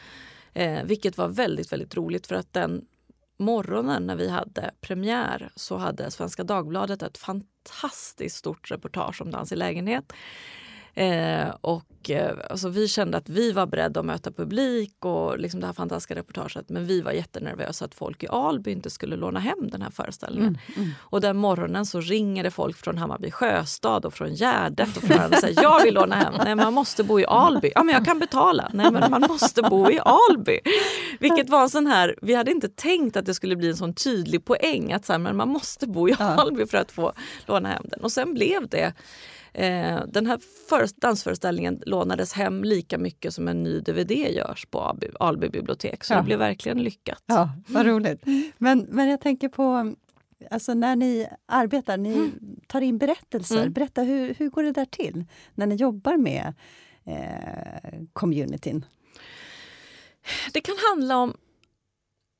Eh, 0.52 0.84
vilket 0.84 1.18
var 1.18 1.28
väldigt, 1.28 1.72
väldigt 1.72 1.96
roligt 1.96 2.26
för 2.26 2.34
att 2.34 2.52
den 2.52 2.84
morgonen 3.36 4.06
när 4.06 4.16
vi 4.16 4.28
hade 4.28 4.70
premiär 4.80 5.52
så 5.56 5.76
hade 5.76 6.10
Svenska 6.10 6.44
Dagbladet 6.44 7.02
ett 7.02 7.18
fantastiskt 7.18 8.36
stort 8.36 8.70
reportage 8.70 9.22
om 9.22 9.30
dans 9.30 9.52
i 9.52 9.56
lägenhet. 9.56 10.12
Eh, 10.94 11.48
och 11.60 11.84
eh, 12.10 12.36
alltså, 12.50 12.68
vi 12.68 12.88
kände 12.88 13.18
att 13.18 13.28
vi 13.28 13.52
var 13.52 13.66
beredda 13.66 14.00
att 14.00 14.06
möta 14.06 14.32
publik 14.32 15.04
och 15.04 15.38
liksom 15.38 15.60
det 15.60 15.66
här 15.66 15.72
fantastiska 15.72 16.14
reportaget. 16.14 16.68
Men 16.68 16.86
vi 16.86 17.00
var 17.00 17.12
jättenervösa 17.12 17.84
att 17.84 17.94
folk 17.94 18.22
i 18.22 18.28
Alby 18.28 18.70
inte 18.70 18.90
skulle 18.90 19.16
låna 19.16 19.40
hem 19.40 19.70
den 19.70 19.82
här 19.82 19.90
föreställningen. 19.90 20.58
Mm, 20.68 20.82
mm. 20.82 20.90
Och 21.00 21.20
den 21.20 21.36
morgonen 21.36 21.86
så 21.86 22.00
ringer 22.00 22.42
det 22.42 22.50
folk 22.50 22.76
från 22.76 22.98
Hammarby 22.98 23.30
Sjöstad 23.30 24.04
och 24.04 24.14
från 24.14 24.34
Gärdet 24.34 24.96
och 24.96 25.02
från 25.02 25.32
och 25.32 25.38
säger 25.38 25.62
jag 25.62 25.84
vill 25.84 25.94
låna 25.94 26.16
hem. 26.16 26.34
Nej, 26.44 26.54
man 26.54 26.74
måste 26.74 27.04
bo 27.04 27.20
i 27.20 27.24
Alby. 27.26 27.72
Ja, 27.74 27.82
men 27.82 27.94
jag 27.94 28.04
kan 28.04 28.18
betala. 28.18 28.70
Nej, 28.72 28.90
men 28.90 29.10
man 29.10 29.20
måste 29.20 29.62
bo 29.62 29.90
i 29.90 30.00
Alby. 30.04 30.60
Vilket 31.20 31.50
var 31.50 31.62
en 31.62 31.70
sån 31.70 31.86
här, 31.86 32.16
vi 32.22 32.34
hade 32.34 32.50
inte 32.50 32.68
tänkt 32.68 33.16
att 33.16 33.26
det 33.26 33.34
skulle 33.34 33.56
bli 33.56 33.68
en 33.68 33.76
sån 33.76 33.94
tydlig 33.94 34.44
poäng 34.44 34.92
att 34.92 35.04
så 35.04 35.12
här, 35.12 35.18
men 35.18 35.36
man 35.36 35.48
måste 35.48 35.86
bo 35.86 36.08
i 36.08 36.16
Alby 36.18 36.66
för 36.66 36.78
att 36.78 36.92
få 36.92 37.12
låna 37.46 37.68
hem 37.68 37.84
den. 37.88 38.00
Och 38.00 38.12
sen 38.12 38.34
blev 38.34 38.68
det 38.68 38.92
Eh, 39.54 40.00
den 40.08 40.26
här 40.26 40.40
dansföreställningen 41.00 41.82
lånades 41.92 42.32
hem 42.32 42.64
lika 42.64 42.98
mycket 42.98 43.34
som 43.34 43.48
en 43.48 43.62
ny 43.62 43.80
DVD 43.80 44.10
görs 44.10 44.66
på 44.66 44.98
Alby, 45.20 45.48
bibliotek. 45.48 46.04
Så 46.04 46.12
ja. 46.12 46.18
det 46.18 46.24
blev 46.24 46.38
verkligen 46.38 46.82
lyckat. 46.82 47.22
Ja, 47.26 47.50
Vad 47.66 47.86
roligt. 47.86 48.24
Men, 48.58 48.86
men 48.88 49.08
jag 49.08 49.20
tänker 49.20 49.48
på 49.48 49.94
Alltså 50.50 50.74
när 50.74 50.96
ni 50.96 51.28
arbetar, 51.46 51.96
ni 51.96 52.14
mm. 52.14 52.60
tar 52.66 52.80
in 52.80 52.98
berättelser. 52.98 53.60
Mm. 53.60 53.72
Berätta, 53.72 54.02
hur, 54.02 54.34
hur 54.34 54.50
går 54.50 54.62
det 54.62 54.72
där 54.72 54.84
till 54.84 55.24
när 55.54 55.66
ni 55.66 55.74
jobbar 55.74 56.16
med 56.16 56.54
eh, 57.04 58.00
communityn? 58.12 58.84
Det 60.52 60.60
kan 60.60 60.74
handla 60.90 61.16
om 61.16 61.36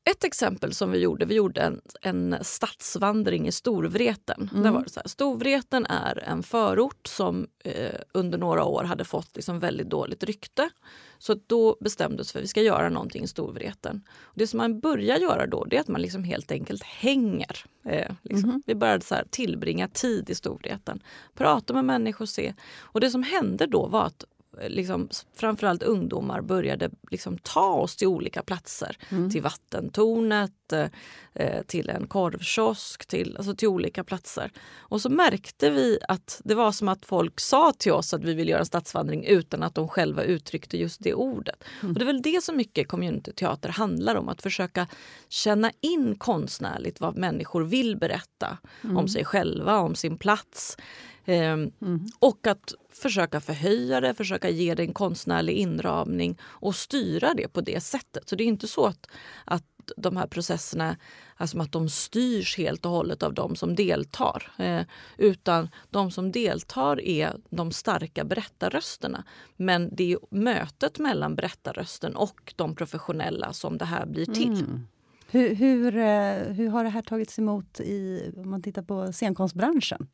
ett 0.05 0.25
exempel 0.25 0.75
som 0.75 0.91
vi 0.91 0.99
gjorde, 0.99 1.25
vi 1.25 1.35
gjorde 1.35 1.61
en, 1.61 1.81
en 2.03 2.37
stadsvandring 2.43 3.49
i 3.49 3.53
Storvreten. 3.53 4.51
Mm. 4.53 4.63
Där 4.63 4.71
var 4.71 4.83
det 4.83 4.91
så 4.91 5.01
här, 5.01 5.09
Storvreten 5.09 5.87
är 5.87 6.25
en 6.27 6.43
förort 6.43 7.07
som 7.07 7.47
eh, 7.65 8.01
under 8.15 8.39
några 8.39 8.65
år 8.65 8.85
hade 8.85 9.05
fått 9.05 9.37
liksom 9.37 9.59
väldigt 9.59 9.91
dåligt 9.91 10.25
rykte. 10.25 10.71
Så 11.19 11.37
då 11.47 11.77
bestämdes 11.81 12.33
för 12.33 12.39
att 12.39 12.45
vi 12.45 12.49
ska 12.49 12.63
göra 12.63 12.89
någonting 12.89 13.25
i 13.25 13.27
Storvreten. 13.29 14.03
Och 14.23 14.35
det 14.35 14.47
som 14.47 14.59
man 14.59 14.81
börjar 14.81 15.19
göra 15.19 15.47
då 15.47 15.65
det 15.65 15.77
är 15.77 15.81
att 15.81 15.89
man 15.89 16.03
liksom 16.03 16.25
helt 16.25 16.53
enkelt 16.53 16.83
hänger. 16.83 17.65
Eh, 17.85 18.13
liksom. 18.23 18.51
mm. 18.51 18.63
Vi 18.67 18.75
började 18.75 19.05
så 19.05 19.15
här, 19.15 19.25
tillbringa 19.31 19.89
tid 19.89 20.31
i 20.31 20.35
Storvreten, 20.35 21.01
prata 21.35 21.75
med 21.75 21.85
människor, 21.85 22.27
se. 22.27 22.55
Och 22.79 23.01
det 23.01 23.11
som 23.11 23.23
hände 23.23 23.67
då 23.67 23.87
var 23.87 24.05
att 24.05 24.25
liksom, 24.69 25.09
framförallt 25.35 25.83
ungdomar 25.83 26.41
började 26.41 26.91
liksom 27.11 27.39
ta 27.39 27.73
oss 27.73 27.97
till 27.97 28.09
olika 28.09 28.43
platser. 28.43 28.97
Mm. 29.11 29.31
Till 29.31 29.43
vattentornet, 29.43 30.53
eh, 30.73 31.63
till 31.63 31.91
en 31.91 32.07
korvkiosk, 32.07 33.07
till, 33.07 33.37
alltså 33.37 33.55
till 33.55 33.69
olika 33.69 34.05
platser. 34.05 34.51
Och 34.79 35.01
så 35.01 35.11
märkte 35.11 35.71
vi 35.71 35.99
att 36.09 36.41
det 36.45 36.55
var 36.55 36.73
som 36.73 36.89
att 36.89 37.07
folk 37.07 37.41
sa 37.41 37.73
till 37.73 37.93
oss 37.93 38.15
att 38.15 38.25
vi 38.25 38.35
vill 38.35 38.49
göra 38.49 38.61
en 38.61 38.67
stadsvandring 38.67 39.25
utan 39.25 39.63
att 39.63 39.75
de 39.75 39.89
själva 39.89 40.23
uttryckte 40.23 40.77
just 40.77 41.03
det 41.03 41.15
ordet. 41.15 41.65
Mm. 41.81 41.93
Och 41.93 41.99
det 41.99 42.05
är 42.05 42.07
väl 42.07 42.23
det 42.23 42.45
som 42.45 42.57
mycket 42.57 42.89
communityteater 42.89 43.69
handlar 43.69 44.15
om, 44.15 44.29
att 44.29 44.43
försöka 44.43 44.87
känna 45.29 45.73
in 45.81 46.15
konstnärligt 46.15 47.01
vad 47.01 47.17
människor 47.17 47.65
vill 47.65 47.97
berätta 47.97 48.59
mm. 48.85 48.97
om 48.97 49.09
sig 49.09 49.25
själva, 49.25 49.79
om 49.79 49.95
sin 49.95 50.19
plats. 50.19 50.77
Mm. 51.25 51.73
Och 52.19 52.47
att 52.47 52.75
försöka 52.91 53.41
förhöja 53.41 54.01
det, 54.01 54.15
försöka 54.15 54.49
ge 54.49 54.75
det 54.75 54.83
en 54.83 54.95
konstnärlig 54.95 55.57
inramning 55.57 56.39
och 56.43 56.75
styra 56.75 57.35
det 57.35 57.49
på 57.49 57.61
det 57.61 57.81
sättet. 57.81 58.29
Så 58.29 58.37
det 58.37 58.45
är 58.45 58.47
inte 58.47 58.69
så 58.69 58.87
att, 58.87 59.07
att 59.45 59.65
de 59.97 60.17
här 60.17 60.27
processerna 60.27 60.97
alltså 61.37 61.59
att 61.59 61.73
de 61.73 61.89
styrs 61.89 62.59
helt 62.59 62.87
och 62.87 62.93
hållet 62.93 63.23
av 63.23 63.35
de 63.35 63.57
som 63.57 63.75
deltar. 63.75 64.53
Eh, 64.59 64.83
utan 65.19 65.69
de 65.91 66.11
som 66.11 66.33
deltar 66.33 67.01
är 67.01 67.33
de 67.51 67.73
starka 67.73 68.25
berättarrösterna. 68.25 69.25
Men 69.57 69.89
det 69.93 70.13
är 70.13 70.19
mötet 70.31 70.99
mellan 70.99 71.35
berättarrösten 71.35 72.17
och 72.17 72.55
de 72.57 72.75
professionella 72.75 73.53
som 73.53 73.79
det 73.79 73.85
här 73.85 74.07
blir 74.07 74.27
till. 74.27 74.65
Mm. 74.65 74.87
Hur, 75.31 75.55
hur, 75.55 75.97
eh, 75.97 76.55
hur 76.55 76.69
har 76.69 76.85
det 76.85 76.91
här 76.91 77.03
tagits 77.03 77.39
emot 77.39 77.81
i, 77.81 78.31
om 78.37 78.51
man 78.51 78.63
tittar 78.63 78.83
på 78.83 79.13
scenkonstbranschen? 79.13 80.09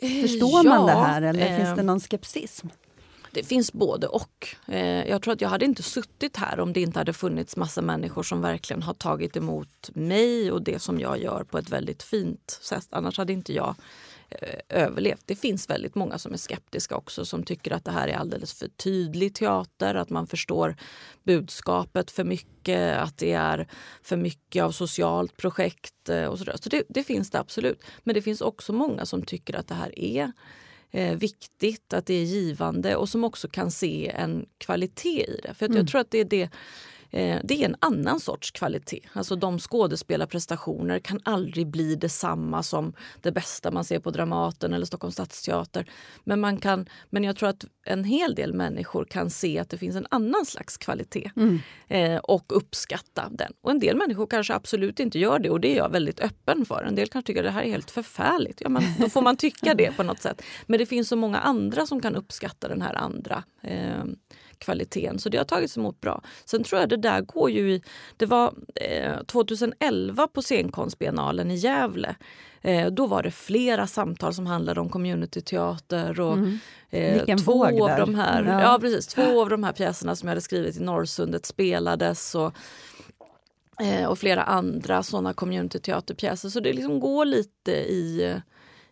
Förstår 0.00 0.64
ja, 0.64 0.70
man 0.70 0.86
det 0.86 0.92
här 0.92 1.22
eller 1.22 1.50
eh, 1.50 1.56
finns 1.56 1.76
det 1.76 1.82
någon 1.82 2.00
skepsism? 2.00 2.68
Det 3.36 3.42
finns 3.42 3.72
både 3.72 4.06
och. 4.06 4.56
Eh, 4.68 5.08
jag 5.08 5.22
tror 5.22 5.34
att 5.34 5.40
jag 5.40 5.48
hade 5.48 5.64
inte 5.64 5.82
suttit 5.82 6.36
här 6.36 6.60
om 6.60 6.72
det 6.72 6.80
inte 6.80 6.98
hade 6.98 7.12
funnits 7.12 7.56
massa 7.56 7.82
människor 7.82 8.22
som 8.22 8.40
verkligen 8.40 8.82
har 8.82 8.94
tagit 8.94 9.36
emot 9.36 9.90
mig 9.94 10.52
och 10.52 10.62
det 10.62 10.78
som 10.78 11.00
jag 11.00 11.22
gör 11.22 11.44
på 11.44 11.58
ett 11.58 11.70
väldigt 11.70 12.02
fint 12.02 12.58
sätt. 12.62 12.86
Annars 12.90 13.18
hade 13.18 13.32
inte 13.32 13.52
jag 13.52 13.74
eh, 14.28 14.60
överlevt. 14.68 15.22
Det 15.24 15.36
finns 15.36 15.70
väldigt 15.70 15.94
många 15.94 16.18
som 16.18 16.32
är 16.32 16.36
skeptiska 16.36 16.96
också 16.96 17.24
som 17.24 17.42
tycker 17.42 17.72
att 17.72 17.84
det 17.84 17.90
här 17.90 18.08
är 18.08 18.16
alldeles 18.16 18.54
för 18.54 18.68
tydlig 18.68 19.34
teater, 19.34 19.94
att 19.94 20.10
man 20.10 20.26
förstår 20.26 20.76
budskapet 21.24 22.10
för 22.10 22.24
mycket, 22.24 22.96
att 22.96 23.18
det 23.18 23.32
är 23.32 23.68
för 24.02 24.16
mycket 24.16 24.62
av 24.62 24.70
socialt 24.70 25.36
projekt 25.36 26.08
eh, 26.08 26.24
och 26.24 26.38
sådär. 26.38 26.56
Så 26.60 26.68
det, 26.68 26.82
det 26.88 27.04
finns 27.04 27.30
det 27.30 27.38
absolut. 27.38 27.82
Men 28.04 28.14
det 28.14 28.22
finns 28.22 28.40
också 28.40 28.72
många 28.72 29.06
som 29.06 29.22
tycker 29.22 29.56
att 29.56 29.68
det 29.68 29.74
här 29.74 29.98
är 29.98 30.32
eh, 30.96 31.16
viktigt, 31.16 31.92
att 31.92 32.06
det 32.06 32.14
är 32.14 32.24
givande 32.24 32.96
och 32.96 33.08
som 33.08 33.24
också 33.24 33.48
kan 33.48 33.70
se 33.70 34.08
en 34.08 34.46
kvalitet 34.58 35.24
i 35.28 35.40
det. 35.42 35.54
För 35.54 35.66
mm. 35.66 35.78
jag 35.78 35.88
tror 35.88 36.00
att 36.00 36.10
det 36.10 36.18
är 36.18 36.24
det 36.24 36.50
det 37.44 37.62
är 37.62 37.64
en 37.64 37.76
annan 37.80 38.20
sorts 38.20 38.50
kvalitet. 38.50 39.00
Alltså 39.12 39.36
de 39.36 39.58
skådespelarprestationer 39.58 40.98
kan 40.98 41.20
aldrig 41.24 41.66
bli 41.66 41.94
detsamma 41.94 42.62
som 42.62 42.92
det 43.22 43.32
bästa 43.32 43.70
man 43.70 43.84
ser 43.84 43.98
på 43.98 44.10
Dramaten 44.10 44.72
eller 44.72 44.86
Stockholms 44.86 45.14
stadsteater. 45.14 45.90
Men, 46.24 46.40
man 46.40 46.56
kan, 46.56 46.88
men 47.10 47.24
jag 47.24 47.36
tror 47.36 47.48
att 47.48 47.64
en 47.84 48.04
hel 48.04 48.34
del 48.34 48.54
människor 48.54 49.04
kan 49.04 49.30
se 49.30 49.58
att 49.58 49.70
det 49.70 49.78
finns 49.78 49.96
en 49.96 50.06
annan 50.10 50.46
slags 50.46 50.76
kvalitet 50.76 51.30
mm. 51.36 51.58
eh, 51.88 52.18
och 52.18 52.56
uppskatta 52.56 53.28
den. 53.30 53.52
Och 53.60 53.70
en 53.70 53.78
del 53.78 53.96
människor 53.96 54.26
kanske 54.26 54.54
absolut 54.54 55.00
inte 55.00 55.18
gör 55.18 55.38
det 55.38 55.50
och 55.50 55.60
det 55.60 55.72
är 55.72 55.76
jag 55.76 55.90
väldigt 55.90 56.20
öppen 56.20 56.66
för. 56.66 56.84
En 56.88 56.94
del 56.94 57.08
kanske 57.08 57.26
tycker 57.26 57.40
att 57.40 57.46
det 57.46 57.50
här 57.50 57.62
är 57.62 57.70
helt 57.70 57.90
förfärligt. 57.90 58.60
Ja, 58.60 58.68
men 58.68 58.82
då 58.98 59.08
får 59.08 59.22
man 59.22 59.36
tycka 59.36 59.74
det 59.74 59.96
på 59.96 60.02
något 60.02 60.20
sätt. 60.20 60.42
Men 60.66 60.78
det 60.78 60.86
finns 60.86 61.08
så 61.08 61.16
många 61.16 61.38
andra 61.38 61.86
som 61.86 62.00
kan 62.00 62.16
uppskatta 62.16 62.68
den 62.68 62.82
här 62.82 62.94
andra 62.94 63.44
eh, 63.62 64.04
kvaliteten. 64.58 65.18
Så 65.18 65.28
det 65.28 65.38
har 65.38 65.44
tagits 65.44 65.76
emot 65.76 66.00
bra. 66.00 66.22
Sen 66.44 66.64
tror 66.64 66.80
jag 66.80 66.88
det 66.88 66.96
där 67.06 67.20
går 67.20 67.50
ju 67.50 67.72
i... 67.72 67.82
Det 68.16 68.26
var 68.26 68.54
eh, 68.74 69.22
2011 69.22 70.28
på 70.28 70.42
scenkonstbiennalen 70.42 71.50
i 71.50 71.54
Gävle. 71.54 72.16
Eh, 72.66 72.86
då 72.86 73.06
var 73.06 73.22
det 73.22 73.30
flera 73.30 73.86
samtal 73.86 74.34
som 74.34 74.46
handlade 74.46 74.80
om 74.80 74.88
communityteater. 74.88 76.20
Och, 76.20 76.32
mm. 76.32 76.58
eh, 76.90 77.36
två 77.36 77.64
av 77.64 77.98
de 77.98 78.14
här, 78.14 78.44
ja. 78.44 78.62
ja. 78.62 78.78
precis, 78.80 79.06
två 79.06 79.42
av 79.42 79.50
de 79.50 79.64
här 79.64 79.72
pjäserna 79.72 80.16
som 80.16 80.26
jag 80.26 80.30
hade 80.30 80.40
skrivit 80.40 80.76
i 80.76 80.80
Norrsundet 80.80 81.46
spelades. 81.46 82.34
Och, 82.34 82.52
eh, 83.82 84.06
och 84.06 84.18
flera 84.18 84.42
andra 84.42 85.02
såna 85.02 85.34
communityteaterpjäser. 85.34 86.48
Så 86.48 86.60
det 86.60 86.72
liksom 86.72 87.00
går 87.00 87.24
lite 87.24 87.72
i, 87.72 88.34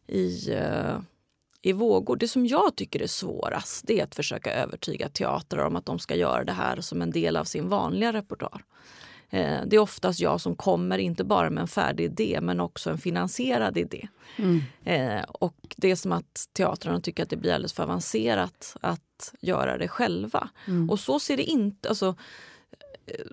i 0.07 0.53
uh, 0.53 0.99
i 1.65 1.73
vågor. 1.73 2.17
Det 2.17 2.29
som 2.29 2.47
jag 2.47 2.77
tycker 2.77 3.03
är 3.03 3.07
svårast 3.07 3.87
det 3.87 4.01
är 4.01 4.05
att 4.05 4.15
försöka 4.15 4.53
övertyga 4.53 5.09
teatrar 5.09 5.67
om 5.67 5.77
att 5.77 5.87
de 5.87 5.99
ska 5.99 6.15
göra 6.15 6.45
det 6.45 6.53
här 6.53 6.81
som 6.81 7.03
en 7.03 7.11
del 7.11 7.37
av 7.37 7.45
sin 7.45 7.69
vanliga 7.69 8.13
repertoar. 8.13 8.65
Eh, 9.31 9.59
det 9.67 9.77
är 9.77 9.81
oftast 9.81 10.21
jag 10.21 10.41
som 10.41 10.57
kommer, 10.57 10.99
inte 10.99 11.25
bara 11.25 11.51
med 11.51 11.61
en 11.61 11.69
färdig 11.69 12.05
idé 12.05 12.39
men 12.43 12.61
också 12.61 12.91
en 12.91 12.99
finansierad 12.99 13.79
idé. 13.79 14.09
Mm. 14.37 14.63
Eh, 14.85 15.23
och 15.23 15.75
det 15.77 15.91
är 15.91 15.97
som 15.97 16.13
att 16.13 16.49
teatrarna 16.53 17.01
tycker 17.01 17.23
att 17.23 17.31
det 17.31 17.37
blir 17.37 17.53
alldeles 17.53 17.73
för 17.73 17.83
avancerat 17.83 18.77
att 18.81 19.35
göra 19.41 19.79
det 19.79 19.89
själva. 19.89 20.49
Mm. 20.67 20.91
Och 20.91 21.01
så 21.01 21.21
ser 21.21 21.37
det 21.37 21.43
inte... 21.43 21.89
Alltså, 21.89 22.17
eh, 23.07 23.27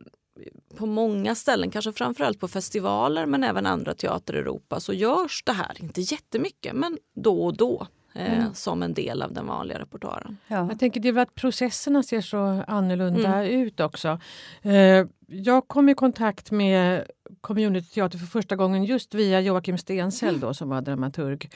på 0.77 0.85
många 0.85 1.35
ställen, 1.35 1.71
kanske 1.71 1.93
framförallt 1.93 2.39
på 2.39 2.47
festivaler 2.47 3.25
men 3.25 3.43
även 3.43 3.65
andra 3.65 3.93
teater 3.93 4.35
i 4.35 4.39
Europa 4.39 4.79
så 4.79 4.93
görs 4.93 5.43
det 5.45 5.51
här, 5.51 5.77
inte 5.79 6.01
jättemycket, 6.01 6.73
men 6.73 6.97
då 7.15 7.45
och 7.45 7.57
då 7.57 7.87
eh, 8.13 8.39
mm. 8.39 8.53
som 8.53 8.83
en 8.83 8.93
del 8.93 9.21
av 9.21 9.33
den 9.33 9.47
vanliga 9.47 9.79
repertoaren. 9.79 10.37
Ja. 10.47 10.67
Jag 10.69 10.79
tänker 10.79 10.99
det 10.99 11.07
är 11.07 11.13
väl 11.13 11.23
att 11.23 11.35
processerna 11.35 12.03
ser 12.03 12.21
så 12.21 12.63
annorlunda 12.67 13.43
mm. 13.43 13.61
ut 13.61 13.79
också. 13.79 14.19
Eh, 14.61 15.05
jag 15.27 15.67
kom 15.67 15.89
i 15.89 15.93
kontakt 15.93 16.51
med 16.51 17.07
communityteater 17.41 18.17
för 18.17 18.25
första 18.25 18.55
gången 18.55 18.83
just 18.83 19.13
via 19.13 19.41
Joakim 19.41 19.77
Stensell 19.77 20.29
mm. 20.29 20.41
då, 20.41 20.53
som 20.53 20.69
var 20.69 20.81
dramaturg 20.81 21.49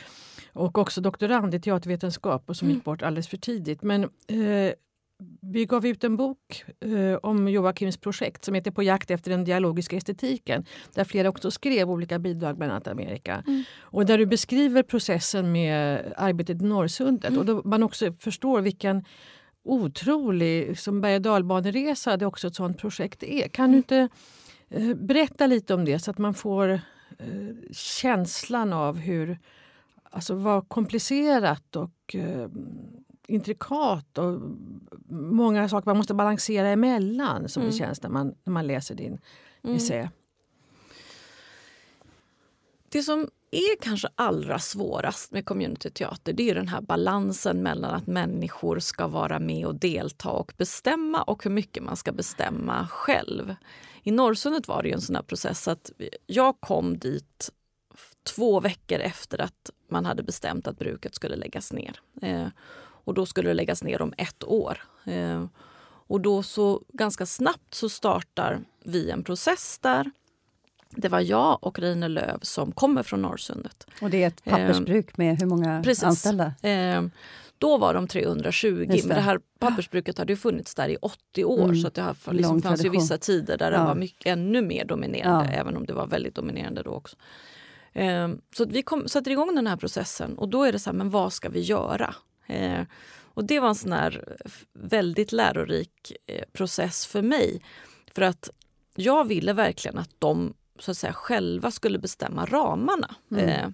och 0.53 0.77
också 0.77 1.01
doktorand 1.01 1.55
i 1.55 1.59
teatervetenskap 1.59 2.49
och 2.49 2.55
som 2.55 2.65
mm. 2.65 2.75
gick 2.75 2.85
bort 2.85 3.01
alldeles 3.01 3.27
för 3.27 3.37
tidigt. 3.37 3.83
Men 3.83 4.03
eh, 4.03 4.73
vi 5.41 5.65
gav 5.65 5.85
ut 5.85 6.03
en 6.03 6.17
bok 6.17 6.65
eh, 6.79 7.15
om 7.23 7.47
Joakims 7.47 7.97
projekt 7.97 8.45
som 8.45 8.53
heter 8.53 8.71
På 8.71 8.83
jakt 8.83 9.11
efter 9.11 9.31
den 9.31 9.43
dialogiska 9.43 9.97
estetiken. 9.97 10.65
Där 10.93 11.03
flera 11.03 11.29
också 11.29 11.51
skrev 11.51 11.91
olika 11.91 12.19
bidrag, 12.19 12.57
bland 12.57 12.71
annat 12.71 12.87
Amerika. 12.87 13.43
Mm. 13.47 13.63
Och 13.79 14.05
där 14.05 14.17
du 14.17 14.25
beskriver 14.25 14.83
processen 14.83 15.51
med 15.51 16.13
arbetet 16.17 16.61
i 16.61 16.65
Norrsundet. 16.65 17.29
Mm. 17.29 17.39
Och 17.39 17.45
då 17.45 17.61
man 17.65 17.83
också 17.83 18.13
förstår 18.13 18.61
vilken 18.61 19.05
otrolig 19.63 20.79
som 20.79 21.01
berg 21.01 21.15
och 21.15 21.21
dalbaneresa 21.21 22.17
det 22.17 22.25
också 22.25 22.47
ett 22.47 22.55
sånt 22.55 22.77
projekt 22.77 23.23
är. 23.23 23.47
Kan 23.47 23.71
du 23.71 23.77
inte 23.77 24.09
eh, 24.69 24.93
berätta 24.93 25.47
lite 25.47 25.73
om 25.73 25.85
det 25.85 25.99
så 25.99 26.11
att 26.11 26.17
man 26.17 26.33
får 26.33 26.69
eh, 26.69 26.81
känslan 27.71 28.73
av 28.73 28.97
hur 28.97 29.39
alltså 30.15 30.35
vad 30.35 30.69
komplicerat 30.69 31.75
och 31.75 32.15
eh, 32.15 32.49
intrikat 33.27 34.17
och 34.17 34.41
många 35.09 35.69
saker 35.69 35.89
man 35.89 35.97
måste 35.97 36.13
balansera 36.13 36.69
emellan 36.69 37.49
som 37.49 37.61
mm. 37.61 37.71
det 37.71 37.77
känns 37.77 38.03
när 38.03 38.09
man, 38.09 38.35
när 38.43 38.53
man 38.53 38.67
läser 38.67 38.95
din 38.95 39.19
mm. 39.63 39.75
essä. 39.75 40.09
Det 42.89 43.03
som 43.03 43.29
är 43.51 43.81
kanske 43.81 44.07
allra 44.15 44.59
svårast 44.59 45.31
med 45.31 45.45
communityteater 45.45 46.33
det 46.33 46.49
är 46.49 46.55
den 46.55 46.67
här 46.67 46.81
balansen 46.81 47.63
mellan 47.63 47.95
att 47.95 48.07
människor 48.07 48.79
ska 48.79 49.07
vara 49.07 49.39
med 49.39 49.65
och 49.65 49.75
delta 49.75 50.29
och 50.29 50.53
bestämma 50.57 51.23
och 51.23 51.43
hur 51.43 51.51
mycket 51.51 51.83
man 51.83 51.95
ska 51.95 52.11
bestämma 52.11 52.87
själv. 52.87 53.55
I 54.03 54.11
Norrsundet 54.11 54.67
var 54.67 54.83
det 54.83 54.91
en 54.91 55.01
sån 55.01 55.23
process 55.27 55.67
att 55.67 55.91
jag 56.27 56.59
kom 56.59 56.97
dit 56.97 57.51
två 58.23 58.59
veckor 58.59 58.99
efter 58.99 59.41
att 59.41 59.69
man 59.89 60.05
hade 60.05 60.23
bestämt 60.23 60.67
att 60.67 60.79
bruket 60.79 61.15
skulle 61.15 61.35
läggas 61.35 61.73
ner. 61.73 61.99
Eh, 63.05 63.07
och 63.07 63.13
då 63.13 63.25
skulle 63.25 63.49
det 63.49 63.53
läggas 63.53 63.83
ner 63.83 64.01
om 64.01 64.13
ett 64.17 64.43
år. 64.43 64.83
Eh, 65.05 65.45
och 66.07 66.21
då 66.21 66.43
så 66.43 66.81
ganska 66.93 67.25
snabbt 67.25 67.73
så 67.73 67.89
startar 67.89 68.59
vi 68.83 69.09
en 69.09 69.23
process 69.23 69.79
där. 69.81 70.11
Det 70.89 71.09
var 71.09 71.19
jag 71.19 71.57
och 71.63 71.79
Reine 71.79 72.07
Löv 72.07 72.39
som 72.41 72.71
kommer 72.71 73.03
från 73.03 73.21
Norrsundet. 73.21 73.87
Och 74.01 74.09
det 74.09 74.23
är 74.23 74.27
ett 74.27 74.43
pappersbruk 74.43 75.17
med 75.17 75.39
hur 75.39 75.45
många 75.47 75.83
Precis. 75.83 76.03
anställda? 76.03 76.53
Eh, 76.61 77.03
Då 77.57 77.77
var 77.77 77.93
de 77.93 78.07
320, 78.07 78.67
Just 78.89 79.03
det. 79.03 79.07
men 79.07 79.17
det 79.17 79.23
här 79.23 79.39
pappersbruket 79.59 80.17
hade 80.17 80.33
ju 80.33 80.37
funnits 80.37 80.75
där 80.75 80.89
i 80.89 80.97
80 81.01 81.45
år 81.45 81.63
Mm. 81.63 81.75
så 81.75 81.87
att 81.87 81.93
det 81.93 82.01
Lång 82.25 82.35
liksom, 82.35 82.61
fanns 82.61 82.85
ju 82.85 82.89
vissa 82.89 83.17
tider 83.17 83.57
där 83.57 83.71
det 83.71 83.77
Ja. 83.77 83.85
var 83.85 83.95
mycket, 83.95 84.25
ännu 84.31 84.61
mer 84.61 84.85
dominerande, 84.85 85.49
Ja. 85.53 85.59
även 85.59 85.77
om 85.77 85.85
det 85.85 85.93
var 85.93 86.07
väldigt 86.07 86.35
dominerande 86.35 86.83
då 86.83 86.91
också. 86.91 87.15
Ehm, 87.93 88.41
så 88.57 88.65
vi 88.65 88.81
kom, 88.81 89.07
sätter 89.07 89.31
igång 89.31 89.55
den 89.55 89.67
här 89.67 89.77
processen 89.77 90.37
och 90.37 90.49
då 90.49 90.63
är 90.63 90.71
det 90.71 90.79
så 90.79 90.89
här, 90.89 90.97
men 90.97 91.09
vad 91.09 91.33
ska 91.33 91.49
vi 91.49 91.59
göra? 91.61 92.15
Eh, 92.47 92.81
och 93.33 93.45
det 93.45 93.59
var 93.59 93.69
en 93.69 93.75
sån 93.75 93.91
här 93.91 94.37
väldigt 94.73 95.31
lärorik 95.31 96.11
eh, 96.27 96.43
process 96.53 97.05
för 97.05 97.21
mig. 97.21 97.61
För 98.11 98.21
att 98.21 98.49
jag 98.95 99.27
ville 99.27 99.53
verkligen 99.53 99.97
att 99.97 100.15
de 100.19 100.53
så 100.79 100.91
att 100.91 100.97
säga, 100.97 101.13
själva 101.13 101.71
skulle 101.71 101.99
bestämma 101.99 102.45
ramarna. 102.45 103.15
Mm. 103.31 103.49
Eh, 103.49 103.69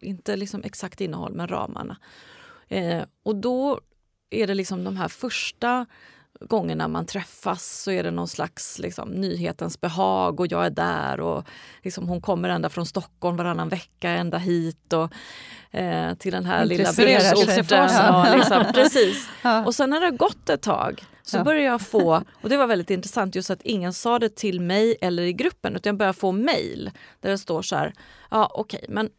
inte 0.00 0.36
liksom 0.36 0.62
exakt 0.64 1.00
innehåll, 1.00 1.34
men 1.34 1.48
ramarna. 1.48 1.96
Eh, 2.68 3.02
och 3.22 3.36
då 3.36 3.80
är 4.30 4.46
det 4.46 4.54
liksom 4.54 4.84
de 4.84 4.96
här 4.96 5.08
första 5.08 5.86
gångerna 6.40 6.88
man 6.88 7.06
träffas 7.06 7.82
så 7.82 7.90
är 7.90 8.02
det 8.02 8.10
någon 8.10 8.28
slags 8.28 8.78
liksom, 8.78 9.08
nyhetens 9.08 9.80
behag 9.80 10.40
och 10.40 10.46
jag 10.52 10.66
är 10.66 10.70
där 10.70 11.20
och 11.20 11.44
liksom, 11.82 12.08
hon 12.08 12.20
kommer 12.20 12.48
ända 12.48 12.68
från 12.68 12.86
Stockholm 12.86 13.36
varannan 13.36 13.68
vecka 13.68 14.10
ända 14.10 14.38
hit 14.38 14.92
och 14.92 15.12
eh, 15.78 16.14
till 16.14 16.32
den 16.32 16.44
här 16.44 16.64
lilla 16.64 16.92
bruksorten. 16.92 17.88
Ja. 17.92 18.34
Liksom, 18.36 18.64
precis. 18.74 19.28
Och 19.66 19.74
sen 19.74 19.90
när 19.90 20.00
det 20.00 20.06
har 20.06 20.16
gått 20.16 20.48
ett 20.50 20.62
tag 20.62 21.04
så 21.22 21.36
Ja. 21.36 21.44
börjar 21.44 21.62
jag 21.62 21.80
få, 21.80 22.22
och 22.42 22.48
det 22.48 22.56
var 22.56 22.66
väldigt 22.66 22.90
intressant 22.90 23.34
just 23.34 23.50
att 23.50 23.62
ingen 23.62 23.92
sa 23.92 24.18
det 24.18 24.36
till 24.36 24.60
mig 24.60 24.96
eller 25.00 25.22
i 25.22 25.32
gruppen 25.32 25.76
utan 25.76 25.90
jag 25.90 25.96
började 25.96 26.18
få 26.18 26.32
mejl 26.32 26.90
där 27.20 27.30
det 27.30 27.38
står 27.38 27.62
så 27.62 27.76
här, 27.76 27.92
ja 28.30 28.50
okej 28.54 28.84
men 28.88 29.10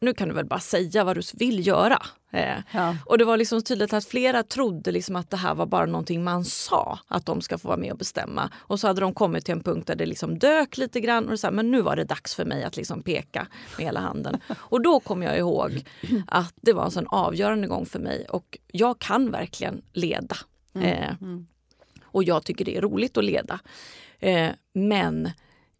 nu 0.00 0.14
kan 0.14 0.28
du 0.28 0.34
väl 0.34 0.46
bara 0.46 0.60
säga 0.60 1.04
vad 1.04 1.16
du 1.16 1.22
vill 1.34 1.66
göra. 1.66 2.02
Eh, 2.30 2.58
Ja. 2.72 2.96
och 3.06 3.18
det 3.18 3.24
var 3.24 3.36
liksom 3.36 3.62
tydligt 3.62 3.92
att 3.92 4.04
flera 4.04 4.42
trodde 4.42 4.92
liksom 4.92 5.16
att 5.16 5.30
det 5.30 5.36
här 5.36 5.54
var 5.54 5.66
bara 5.66 5.86
någonting 5.86 6.24
man 6.24 6.44
sa, 6.44 6.98
att 7.08 7.26
de 7.26 7.40
ska 7.40 7.58
få 7.58 7.68
vara 7.68 7.78
med 7.78 7.92
och 7.92 7.98
bestämma. 7.98 8.50
Och 8.56 8.80
så 8.80 8.86
hade 8.86 9.00
de 9.00 9.14
kommit 9.14 9.44
till 9.44 9.52
en 9.52 9.62
punkt 9.62 9.86
där 9.86 9.94
det 9.96 10.06
liksom 10.06 10.38
dök 10.38 10.76
lite 10.76 11.00
grann 11.00 11.28
och 11.28 11.40
så 11.40 11.46
här, 11.46 11.54
men 11.54 11.70
nu 11.70 11.82
var 11.82 11.96
det 11.96 12.04
dags 12.04 12.34
för 12.34 12.44
mig 12.44 12.64
att 12.64 12.76
liksom 12.76 13.02
peka 13.02 13.46
med 13.76 13.86
hela 13.86 14.00
handen. 14.00 14.36
Och 14.58 14.82
då 14.82 15.00
kom 15.00 15.22
jag 15.22 15.38
ihåg 15.38 15.84
att 16.26 16.54
det 16.60 16.72
var 16.72 16.84
en 16.84 16.90
sån 16.90 17.06
avgörande 17.06 17.66
gång 17.66 17.86
för 17.86 17.98
mig 17.98 18.26
och 18.28 18.58
jag 18.66 18.98
kan 18.98 19.30
verkligen 19.30 19.82
leda. 19.92 20.36
Eh, 20.74 21.12
och 22.04 22.24
jag 22.24 22.44
tycker 22.44 22.64
det 22.64 22.76
är 22.76 22.80
roligt 22.80 23.16
att 23.16 23.24
leda. 23.24 23.60
Eh, 24.18 24.48
men 24.72 25.30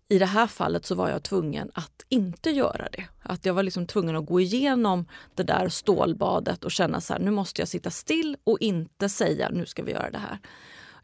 i 0.08 0.18
det 0.18 0.26
här 0.26 0.46
fallet 0.46 0.86
så 0.86 0.94
var 0.94 1.08
jag 1.08 1.22
tvungen 1.22 1.70
att 1.74 2.04
inte 2.08 2.50
göra 2.50 2.88
det. 2.92 3.04
Att 3.22 3.46
jag 3.46 3.54
var 3.54 3.62
liksom 3.62 3.86
tvungen 3.86 4.16
att 4.16 4.26
gå 4.26 4.40
igenom 4.40 5.06
det 5.34 5.42
där 5.42 5.68
stålbadet 5.68 6.64
och 6.64 6.70
känna 6.70 7.00
så 7.00 7.12
här, 7.12 7.20
nu 7.20 7.30
måste 7.30 7.60
jag 7.60 7.68
sitta 7.68 7.90
still 7.90 8.36
och 8.44 8.58
inte 8.60 9.08
säga 9.08 9.50
nu 9.50 9.66
ska 9.66 9.82
vi 9.82 9.92
göra 9.92 10.10
det 10.10 10.18
här. 10.18 10.38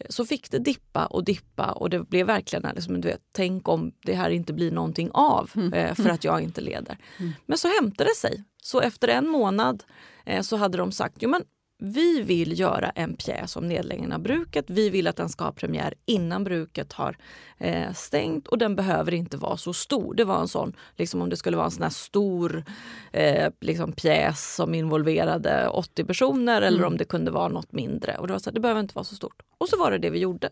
Så 0.08 0.26
fick 0.26 0.50
det 0.50 0.58
dippa 0.58 1.06
och 1.06 1.24
dippa 1.24 1.72
och 1.72 1.90
det 1.90 2.00
blev 2.00 2.26
verkligen 2.26 2.74
liksom, 2.74 3.00
du 3.00 3.08
vet, 3.08 3.20
tänk 3.32 3.68
om 3.68 3.92
det 4.02 4.14
här 4.14 4.30
inte 4.30 4.52
blir 4.52 4.70
någonting 4.70 5.10
av 5.12 5.50
eh, 5.74 5.94
för 5.94 6.08
att 6.08 6.24
jag 6.24 6.40
inte 6.42 6.60
leder. 6.60 6.98
Men 7.46 7.58
så 7.58 7.68
hämtade 7.68 8.10
det 8.10 8.16
sig. 8.16 8.44
Så 8.62 8.80
efter 8.80 9.08
en 9.08 9.28
månad 9.28 9.84
eh, 10.26 10.42
så 10.42 10.56
hade 10.56 10.78
de 10.78 10.92
sagt, 10.92 11.16
jo 11.20 11.30
men 11.30 11.42
vi 11.78 12.22
vill 12.22 12.60
göra 12.60 12.90
en 12.90 13.16
pjäs 13.16 13.56
om 13.56 13.68
nedläggningen 13.68 14.12
av 14.12 14.20
bruket. 14.20 14.64
Vi 14.68 14.90
vill 14.90 15.06
att 15.06 15.16
den 15.16 15.28
ska 15.28 15.44
ha 15.44 15.52
premiär 15.52 15.94
innan 16.04 16.44
bruket 16.44 16.92
har 16.92 17.16
eh, 17.58 17.92
stängt 17.92 18.48
och 18.48 18.58
den 18.58 18.76
behöver 18.76 19.14
inte 19.14 19.36
vara 19.36 19.56
så 19.56 19.72
stor. 19.72 20.14
Det 20.14 20.24
var 20.24 20.40
en 20.40 20.48
sån, 20.48 20.72
liksom 20.96 21.22
om 21.22 21.30
det 21.30 21.36
skulle 21.36 21.56
vara 21.56 21.66
en 21.66 21.70
sån 21.70 21.82
här 21.82 21.90
stor 21.90 22.64
eh, 23.12 23.52
liksom 23.60 23.92
pjäs 23.92 24.54
som 24.54 24.74
involverade 24.74 25.68
80 25.68 26.04
personer 26.04 26.62
eller 26.62 26.84
om 26.84 26.96
det 26.96 27.04
kunde 27.04 27.30
vara 27.30 27.48
något 27.48 27.72
mindre. 27.72 28.18
Och 28.18 28.26
det, 28.26 28.32
var 28.32 28.38
så 28.38 28.50
här, 28.50 28.54
det 28.54 28.60
behöver 28.60 28.80
inte 28.80 28.94
vara 28.94 29.04
så 29.04 29.14
stort. 29.14 29.42
Och 29.58 29.68
så 29.68 29.78
var 29.78 29.90
det 29.90 29.98
det 29.98 30.10
vi 30.10 30.18
gjorde. 30.18 30.48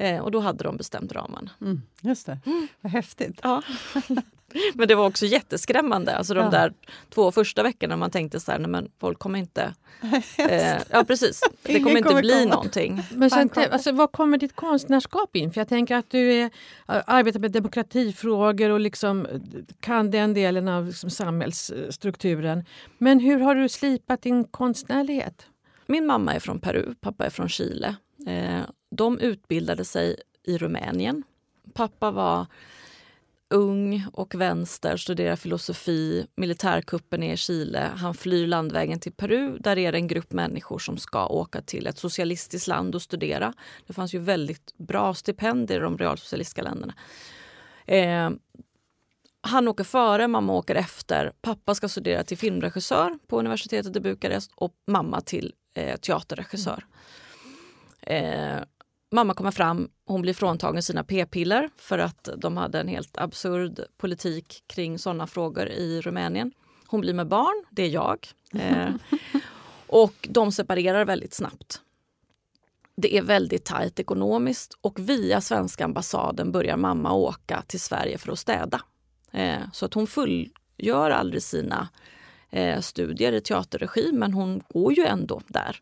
Eh, 0.00 0.20
och 0.20 0.30
då 0.30 0.40
hade 0.40 0.64
de 0.64 0.76
bestämt 0.76 1.12
ramarna. 1.12 1.50
Mm, 1.60 1.82
just 2.00 2.26
det, 2.26 2.38
vad 2.80 2.92
häftigt. 2.92 3.40
Ja. 3.42 3.62
Men 4.74 4.88
det 4.88 4.94
var 4.94 5.06
också 5.06 5.26
jätteskrämmande. 5.26 6.16
Alltså 6.16 6.34
de 6.34 6.44
Ja. 6.44 6.50
där 6.50 6.72
två 7.10 7.32
första 7.32 7.62
veckorna 7.62 7.96
man 7.96 8.10
tänkte 8.10 8.40
så 8.40 8.52
här, 8.52 8.58
nej 8.58 8.68
men 8.68 8.90
folk 9.00 9.18
kommer 9.18 9.38
inte... 9.38 9.74
Eh, 10.38 10.82
ja 10.90 11.04
precis, 11.04 11.40
det 11.62 11.80
kommer 11.80 11.96
inte 11.96 12.08
kommer 12.08 12.20
bli 12.20 12.32
komma. 12.32 12.54
någonting. 12.54 13.02
Men 13.14 13.30
sen, 13.30 13.50
alltså, 13.70 13.92
var 13.92 14.06
kommer 14.06 14.38
ditt 14.38 14.56
konstnärskap 14.56 15.36
in? 15.36 15.52
För 15.52 15.60
jag 15.60 15.68
tänker 15.68 15.96
att 15.96 16.10
du 16.10 16.32
är, 16.32 16.50
arbetar 16.86 17.40
med 17.40 17.52
demokratifrågor 17.52 18.70
och 18.70 18.80
liksom 18.80 19.26
kan 19.80 20.10
den 20.10 20.34
delen 20.34 20.68
av 20.68 20.86
liksom, 20.86 21.10
samhällsstrukturen. 21.10 22.64
Men 22.98 23.20
hur 23.20 23.38
har 23.40 23.54
du 23.54 23.68
slipat 23.68 24.22
din 24.22 24.44
konstnärlighet? 24.44 25.46
Min 25.86 26.06
mamma 26.06 26.34
är 26.34 26.40
från 26.40 26.60
Peru, 26.60 26.94
pappa 27.00 27.26
är 27.26 27.30
från 27.30 27.48
Chile. 27.48 27.96
Eh, 28.26 28.60
de 28.90 29.18
utbildade 29.18 29.84
sig 29.84 30.16
i 30.46 30.58
Rumänien. 30.58 31.22
Pappa 31.74 32.10
var 32.10 32.46
ung 33.54 34.06
och 34.12 34.34
vänster, 34.34 34.96
studerar 34.96 35.36
filosofi. 35.36 36.26
Militärkuppen 36.36 37.22
är 37.22 37.32
i 37.32 37.36
Chile. 37.36 37.90
Han 37.96 38.14
flyr 38.14 38.46
landvägen 38.46 39.00
till 39.00 39.12
Peru. 39.12 39.58
Där 39.58 39.78
är 39.78 39.92
det 39.92 39.98
en 39.98 40.08
grupp 40.08 40.32
människor 40.32 40.78
som 40.78 40.96
ska 40.96 41.26
åka 41.26 41.62
till 41.62 41.86
ett 41.86 41.98
socialistiskt 41.98 42.66
land 42.66 42.94
och 42.94 43.02
studera. 43.02 43.52
Det 43.86 43.92
fanns 43.92 44.14
ju 44.14 44.18
väldigt 44.18 44.74
bra 44.76 45.14
stipendier 45.14 45.78
i 45.78 45.82
de 45.82 45.98
realsocialistiska 45.98 46.62
länderna. 46.62 46.94
Eh, 47.86 48.30
han 49.40 49.68
åker 49.68 49.84
före, 49.84 50.28
mamma 50.28 50.52
åker 50.52 50.74
efter. 50.74 51.32
Pappa 51.40 51.74
ska 51.74 51.88
studera 51.88 52.24
till 52.24 52.38
filmregissör 52.38 53.18
på 53.26 53.38
universitetet 53.38 53.96
i 53.96 54.00
Bukarest 54.00 54.52
och 54.54 54.74
mamma 54.86 55.20
till 55.20 55.54
eh, 55.74 55.96
teaterregissör. 55.96 56.86
Eh, 58.00 58.58
mamma 59.14 59.34
kommer 59.34 59.50
fram, 59.50 59.88
hon 60.04 60.22
blir 60.22 60.34
fråntagen 60.34 60.82
sina 60.82 61.04
p-piller 61.04 61.70
för 61.76 61.98
att 61.98 62.28
de 62.36 62.56
hade 62.56 62.80
en 62.80 62.88
helt 62.88 63.18
absurd 63.18 63.80
politik 63.96 64.64
kring 64.66 64.98
sådana 64.98 65.26
frågor 65.26 65.68
i 65.68 66.00
Rumänien. 66.00 66.52
Hon 66.86 67.00
blir 67.00 67.14
med 67.14 67.28
barn, 67.28 67.64
det 67.70 67.82
är 67.82 67.88
jag. 67.88 68.26
Eh, 68.54 68.88
och 69.86 70.28
de 70.30 70.52
separerar 70.52 71.04
väldigt 71.04 71.34
snabbt. 71.34 71.80
Det 72.96 73.16
är 73.16 73.22
väldigt 73.22 73.64
tajt 73.64 74.00
ekonomiskt 74.00 74.78
och 74.80 74.98
via 74.98 75.40
svenska 75.40 75.84
ambassaden 75.84 76.52
börjar 76.52 76.76
mamma 76.76 77.12
åka 77.12 77.62
till 77.66 77.80
Sverige 77.80 78.18
för 78.18 78.32
att 78.32 78.38
städa. 78.38 78.80
Eh, 79.32 79.62
så 79.72 79.86
att 79.86 79.94
hon 79.94 80.06
fullgör 80.06 81.10
aldrig 81.10 81.42
sina 81.42 81.88
eh, 82.50 82.80
studier 82.80 83.32
i 83.32 83.40
teaterregi 83.40 84.10
men 84.12 84.32
hon 84.32 84.62
går 84.68 84.92
ju 84.92 85.04
ändå 85.04 85.40
där. 85.46 85.80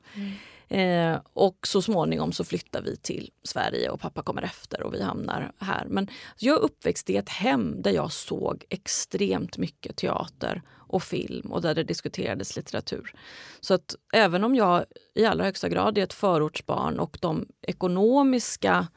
Eh, 0.72 1.18
och 1.32 1.66
så 1.66 1.82
småningom 1.82 2.32
så 2.32 2.44
flyttar 2.44 2.82
vi 2.82 2.96
till 2.96 3.30
Sverige 3.42 3.90
och 3.90 4.00
pappa 4.00 4.22
kommer 4.22 4.42
efter 4.42 4.82
och 4.82 4.94
vi 4.94 5.02
hamnar 5.02 5.52
här. 5.58 5.86
Men 5.88 6.08
jag 6.38 6.56
är 6.56 6.60
uppväxt 6.60 7.10
i 7.10 7.16
ett 7.16 7.28
hem 7.28 7.82
där 7.82 7.90
jag 7.90 8.12
såg 8.12 8.64
extremt 8.68 9.58
mycket 9.58 9.96
teater 9.96 10.62
och 10.70 11.02
film 11.02 11.52
och 11.52 11.62
där 11.62 11.74
det 11.74 11.84
diskuterades 11.84 12.56
litteratur. 12.56 13.14
Så 13.60 13.74
att 13.74 13.96
även 14.12 14.44
om 14.44 14.54
jag 14.54 14.84
i 15.14 15.24
allra 15.24 15.44
högsta 15.44 15.68
grad 15.68 15.98
är 15.98 16.02
ett 16.02 16.12
förortsbarn 16.12 16.98
och 16.98 17.18
de 17.20 17.46
ekonomiska 17.62 18.88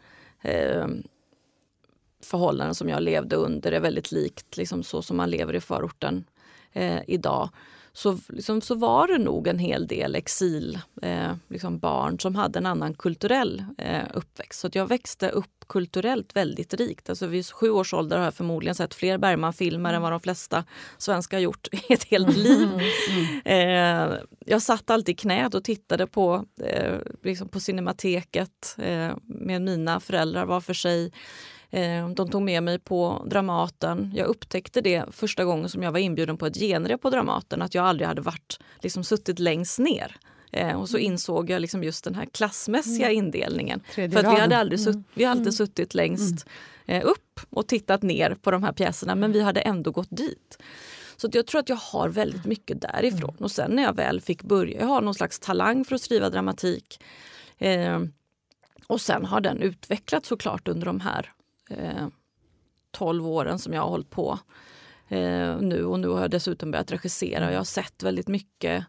eh, 0.42 0.88
förhållanden 2.24 2.76
som 2.76 2.90
jag 2.90 3.04
levde 3.04 3.36
under 3.36 3.72
är 3.72 3.80
väldigt 3.80 4.12
likt 4.12 4.58
liksom 4.58 4.84
så 4.84 5.02
som 5.02 5.18
man 5.18 5.30
lever 5.30 5.56
i 5.56 5.62
förorten 5.62 6.26
eh, 6.72 7.00
idag 7.08 7.50
så, 7.98 8.18
liksom, 8.28 8.62
så 8.62 8.76
var 8.76 9.08
det 9.08 9.18
nog 9.18 9.48
en 9.48 9.60
hel 9.60 9.88
del 9.88 10.16
exil, 10.16 10.80
eh, 11.02 11.32
liksom 11.48 11.80
barn 11.80 12.20
som 12.20 12.36
hade 12.36 12.60
en 12.60 12.66
annan 12.66 12.94
kulturell 12.94 13.66
eh, 13.78 14.04
uppväxt. 14.14 14.60
Så 14.60 14.70
jag 14.74 14.88
växte 14.88 15.30
upp 15.30 15.66
kulturellt 15.68 16.36
väldigt 16.36 16.74
rikt. 16.74 17.10
Alltså 17.10 17.28
vid 17.28 17.46
sju 17.46 17.70
års 17.70 17.94
ålder 17.94 18.18
har 18.18 18.24
jag 18.24 18.34
förmodligen 18.34 18.76
sett 18.76 18.94
fler 18.94 19.18
Bergman-filmer 19.18 19.94
än 19.94 20.02
vad 20.02 20.12
de 20.12 20.20
flesta 20.20 20.64
svenskar 20.98 21.38
har 21.38 21.42
gjort 21.42 21.68
i 21.72 21.94
ett 21.94 22.04
helt 22.04 22.38
liv. 22.38 22.70
Eh, 23.46 24.14
jag 24.46 24.62
satt 24.62 24.90
alltid 24.90 25.14
i 25.14 25.16
knät 25.16 25.56
och 25.56 25.64
tittade 25.64 26.08
på, 26.08 26.46
eh, 26.62 26.98
liksom 27.24 27.48
på 27.48 27.60
Cinemateket 27.60 28.76
eh, 28.78 29.12
med 29.24 29.62
mina 29.62 30.00
föräldrar 30.00 30.46
var 30.46 30.62
för 30.62 30.74
sig. 30.74 31.12
Eh, 31.70 32.10
De 32.10 32.32
tog 32.32 32.42
med 32.42 32.64
mig 32.64 32.80
på 32.80 33.26
Dramaten. 33.26 34.12
Jag 34.16 34.28
upptäckte 34.28 34.82
det 34.82 35.06
första 35.12 35.46
gången 35.46 35.70
som 35.70 35.84
jag 35.84 35.92
var 35.92 36.00
inbjuden 36.00 36.38
på 36.38 36.46
ett 36.46 36.58
genrep 36.58 37.02
på 37.02 37.10
Dramaten, 37.10 37.62
att 37.62 37.76
jag 37.76 37.86
aldrig 37.86 38.08
hade 38.08 38.22
varit, 38.22 38.60
liksom, 38.82 39.04
suttit 39.04 39.40
längst 39.40 39.80
ner. 39.80 40.16
Eh, 40.52 40.82
och 40.82 40.90
så 40.90 40.98
insåg 40.98 41.50
jag 41.50 41.62
liksom 41.62 41.84
just 41.84 42.04
den 42.04 42.16
här 42.16 42.26
klassmässiga 42.26 43.12
indelningen. 43.12 43.82
Tredje 43.94 44.20
För 44.22 44.28
att 44.28 44.36
vi 44.36 44.40
hade 44.42 44.58
aldrig 44.58 44.80
sutt, 44.80 44.98
vi 45.14 45.24
har 45.24 45.32
alltid 45.32 45.54
suttit 45.54 45.94
längst 45.94 46.46
eh, 46.86 47.06
upp 47.06 47.40
och 47.50 47.68
tittat 47.68 48.02
ner 48.02 48.36
på 48.42 48.52
de 48.52 48.64
här 48.64 48.72
pjäserna, 48.72 49.16
men 49.16 49.32
vi 49.32 49.42
hade 49.42 49.62
ändå 49.62 49.92
gått 49.92 50.08
dit. 50.10 50.58
Så 51.18 51.30
jag 51.32 51.48
tror 51.48 51.60
att 51.60 51.70
jag 51.70 51.76
har 51.76 52.10
väldigt 52.10 52.46
mycket 52.46 52.82
därifrån. 52.82 53.36
Och 53.40 53.52
sen 53.52 53.72
när 53.72 53.84
jag 53.84 53.96
väl 53.96 54.22
fick 54.22 54.44
börja, 54.44 54.80
jag 54.80 54.88
har 54.88 55.02
någon 55.02 55.16
slags 55.16 55.40
talang 55.40 55.86
för 55.86 55.96
att 55.96 56.02
skriva 56.02 56.30
dramatik. 56.30 57.00
Eh, 57.58 58.00
och 58.88 59.02
sen 59.02 59.26
har 59.26 59.42
den 59.42 59.62
utvecklats 59.62 60.28
såklart 60.28 60.68
under 60.68 60.86
de 60.86 61.00
här 61.00 61.32
eh, 61.70 62.08
12 62.92 63.28
åren 63.28 63.60
som 63.60 63.74
jag 63.74 63.82
har 63.82 63.90
hållit 63.90 64.10
på 64.10 64.40
eh, 65.08 65.58
nu. 65.62 65.86
Och 65.86 66.00
nu 66.00 66.08
har 66.08 66.22
jag 66.22 66.32
dessutom 66.32 66.72
börjat 66.72 66.92
regissera 66.92 67.48
och 67.48 67.54
jag 67.54 67.60
har 67.60 67.64
sett 67.64 68.04
väldigt 68.04 68.28
mycket 68.28 68.86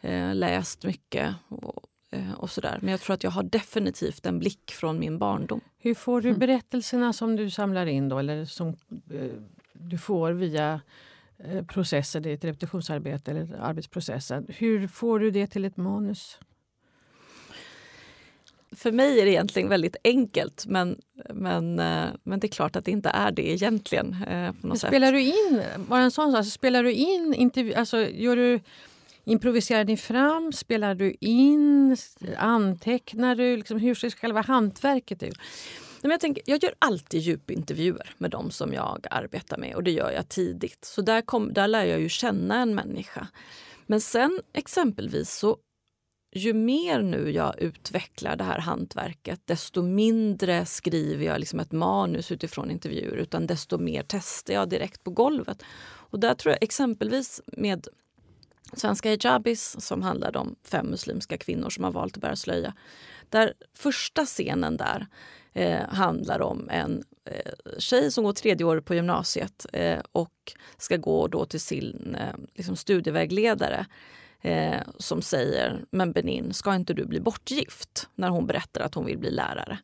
eh, 0.00 0.34
läst 0.34 0.84
mycket 0.84 1.34
och, 1.48 1.82
eh, 2.10 2.32
och 2.32 2.50
sådär. 2.50 2.78
Men 2.82 2.90
jag 2.90 3.00
tror 3.00 3.14
att 3.14 3.24
jag 3.24 3.30
har 3.30 3.42
definitivt 3.42 4.26
en 4.26 4.38
blick 4.38 4.70
från 4.72 4.98
min 4.98 5.18
barndom. 5.18 5.60
Hur 5.78 5.94
får 5.94 6.20
du 6.20 6.28
Mm. 6.28 6.38
berättelserna 6.40 7.12
som 7.12 7.36
du 7.36 7.50
samlar 7.50 7.86
in 7.86 8.08
då, 8.08 8.18
eller 8.18 8.44
som 8.44 8.68
eh, 9.12 9.30
du 9.72 9.98
får 9.98 10.32
via 10.32 10.80
eh, 11.38 11.64
processer, 11.64 12.20
det 12.20 12.30
är 12.30 12.34
ett 12.34 12.44
repetitionsarbete 12.44 13.30
eller 13.30 13.56
arbetsprocessen. 13.60 14.46
Hur 14.48 14.86
får 14.88 15.18
du 15.18 15.30
det 15.30 15.46
till 15.46 15.64
ett 15.64 15.76
manus? 15.76 16.38
För 18.72 18.92
mig 18.92 19.20
är 19.20 19.24
det 19.24 19.30
egentligen 19.30 19.68
väldigt 19.68 19.96
enkelt 20.04 20.66
men, 20.66 20.98
men, 21.34 21.78
eh, 21.78 22.06
men 22.22 22.40
det 22.40 22.46
är 22.46 22.48
klart 22.48 22.76
att 22.76 22.84
det 22.84 22.90
inte 22.90 23.08
är 23.08 23.30
det 23.32 23.48
egentligen. 23.52 24.16
eh, 24.28 24.52
På 24.60 24.66
något 24.66 24.78
sätt. 24.78 24.88
Spelar 24.90 25.12
du 25.12 25.20
in, 25.20 25.62
bara 25.88 26.02
en 26.02 26.10
sån 26.10 26.30
sak, 26.32 26.38
alltså, 26.38 26.50
spelar 26.50 26.82
du 26.82 26.92
in, 26.92 27.34
intervju, 27.34 27.74
alltså 27.74 27.98
gör 28.08 28.36
du, 28.36 28.60
improviserar 29.24 29.84
ni 29.84 29.96
fram, 29.96 30.52
spelar 30.52 30.94
du 30.94 31.14
in, 31.20 31.96
antecknar 32.36 33.34
du, 33.36 33.56
liksom, 33.56 33.78
hur 33.78 33.94
ser 33.94 34.10
själva 34.10 34.40
hantverket 34.40 35.22
ut? 35.22 35.38
Men 36.02 36.10
jag, 36.10 36.20
tänker, 36.20 36.42
jag 36.46 36.62
gör 36.62 36.74
alltid 36.78 37.20
djupintervjuer 37.20 38.14
med 38.18 38.30
dem 38.30 38.50
som 38.50 38.72
jag 38.72 39.06
arbetar 39.10 39.58
med 39.58 39.74
och 39.74 39.82
det 39.82 39.90
gör 39.90 40.10
jag 40.10 40.28
tidigt. 40.28 40.84
Så 40.84 41.02
där, 41.02 41.22
kom, 41.22 41.52
där 41.52 41.68
lär 41.68 41.84
jag 41.84 42.00
ju 42.00 42.08
känna 42.08 42.62
en 42.62 42.74
människa. 42.74 43.26
Men 43.86 44.00
sen 44.00 44.40
exempelvis 44.52 45.30
så 45.38 45.56
ju 46.36 46.52
mer 46.52 47.02
nu 47.02 47.30
jag 47.30 47.58
utvecklar 47.58 48.36
det 48.36 48.44
här 48.44 48.58
hantverket 48.58 49.40
desto 49.44 49.82
mindre 49.82 50.66
skriver 50.66 51.24
jag 51.24 51.40
liksom 51.40 51.60
ett 51.60 51.72
manus 51.72 52.32
utifrån 52.32 52.70
intervjuer 52.70 53.16
utan 53.16 53.46
desto 53.46 53.78
mer 53.78 54.04
testar 54.08 54.54
jag 54.54 54.68
direkt 54.68 55.04
på 55.04 55.10
golvet. 55.10 55.62
Och 56.10 56.20
där 56.20 56.34
tror 56.34 56.52
jag 56.52 56.62
exempelvis 56.62 57.40
med 57.46 57.86
Svenska 58.72 59.08
hijabis 59.10 59.76
som 59.78 60.02
handlade 60.02 60.38
om 60.38 60.56
fem 60.64 60.86
muslimska 60.86 61.38
kvinnor 61.38 61.70
som 61.70 61.84
har 61.84 61.92
valt 61.92 62.16
att 62.16 62.20
bära 62.20 62.36
slöja. 62.36 62.74
Där 63.30 63.54
första 63.74 64.24
scenen 64.24 64.76
där 64.76 65.06
eh, 65.52 65.88
handlar 65.88 66.42
om 66.42 66.68
en 66.70 67.04
eh, 67.24 67.52
tjej 67.78 68.10
som 68.10 68.24
går 68.24 68.32
tredje 68.32 68.66
året 68.66 68.84
på 68.84 68.94
gymnasiet 68.94 69.66
eh, 69.72 69.98
och 70.12 70.52
ska 70.78 70.96
gå 70.96 71.28
då 71.28 71.44
till 71.44 71.60
sin 71.60 72.16
eh, 72.20 72.34
liksom 72.54 72.76
studievägledare 72.76 73.86
eh, 74.46 74.80
som 74.98 75.22
säger 75.22 75.84
“men 75.90 76.12
Benin, 76.12 76.52
ska 76.52 76.74
inte 76.74 76.94
du 76.94 77.04
bli 77.04 77.20
bortgift?” 77.20 78.08
när 78.14 78.28
hon 78.28 78.46
berättar 78.46 78.80
att 78.80 78.94
hon 78.94 79.06
vill 79.06 79.18
bli 79.18 79.30
lärare. 79.30 79.78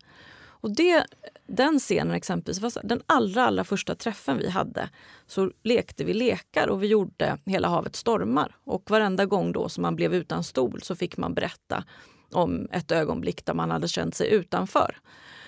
Och 0.45 0.71
det, 0.71 1.07
den 1.47 1.79
scenen 1.79 2.15
exempelvis, 2.15 2.61
var 2.61 2.73
den 2.87 3.03
allra, 3.07 3.47
allra 3.47 3.65
första 3.65 3.95
träffen 3.95 4.39
vi 4.39 4.49
hade 4.49 4.89
så 5.27 5.51
lekte 5.63 6.05
vi 6.05 6.15
lekar 6.15 6.69
och 6.69 6.83
vi 6.83 6.87
gjorde 6.87 7.39
Hela 7.45 7.69
havet 7.69 7.97
stormar. 7.97 8.57
Och 8.65 8.91
varenda 8.91 9.27
gång 9.27 9.53
då 9.53 9.69
som 9.69 9.83
man 9.83 9.97
blev 9.97 10.15
utan 10.15 10.45
stol 10.45 10.83
så 10.83 10.95
fick 10.95 11.17
man 11.17 11.35
berätta 11.35 11.85
om 12.33 12.69
ett 12.73 12.93
ögonblick 12.93 13.45
där 13.45 13.55
man 13.55 13.71
hade 13.71 13.89
känt 13.89 14.15
sig 14.15 14.33
utanför. 14.33 14.97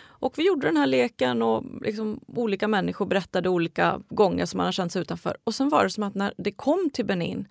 Och 0.07 0.39
vi 0.39 0.47
gjorde 0.47 0.67
den 0.67 0.77
här 0.77 0.87
leken 0.87 1.43
och 1.43 1.65
liksom 1.83 2.21
olika 2.27 2.69
människor 2.69 3.07
berättade 3.07 3.49
olika 3.49 4.01
gånger 4.09 4.47
som 4.47 4.59
man 4.59 4.65
hade 4.65 4.73
känt 4.73 4.93
sig 4.93 5.03
utanför. 5.03 5.37
Och 5.45 5.55
sen 5.55 5.69
var 5.69 5.85
det 5.85 5.91
som 5.91 6.03
att 6.03 6.15
när 6.15 6.35
det 6.37 6.53
kom 6.53 6.91
till 6.93 7.07
Benin 7.07 7.49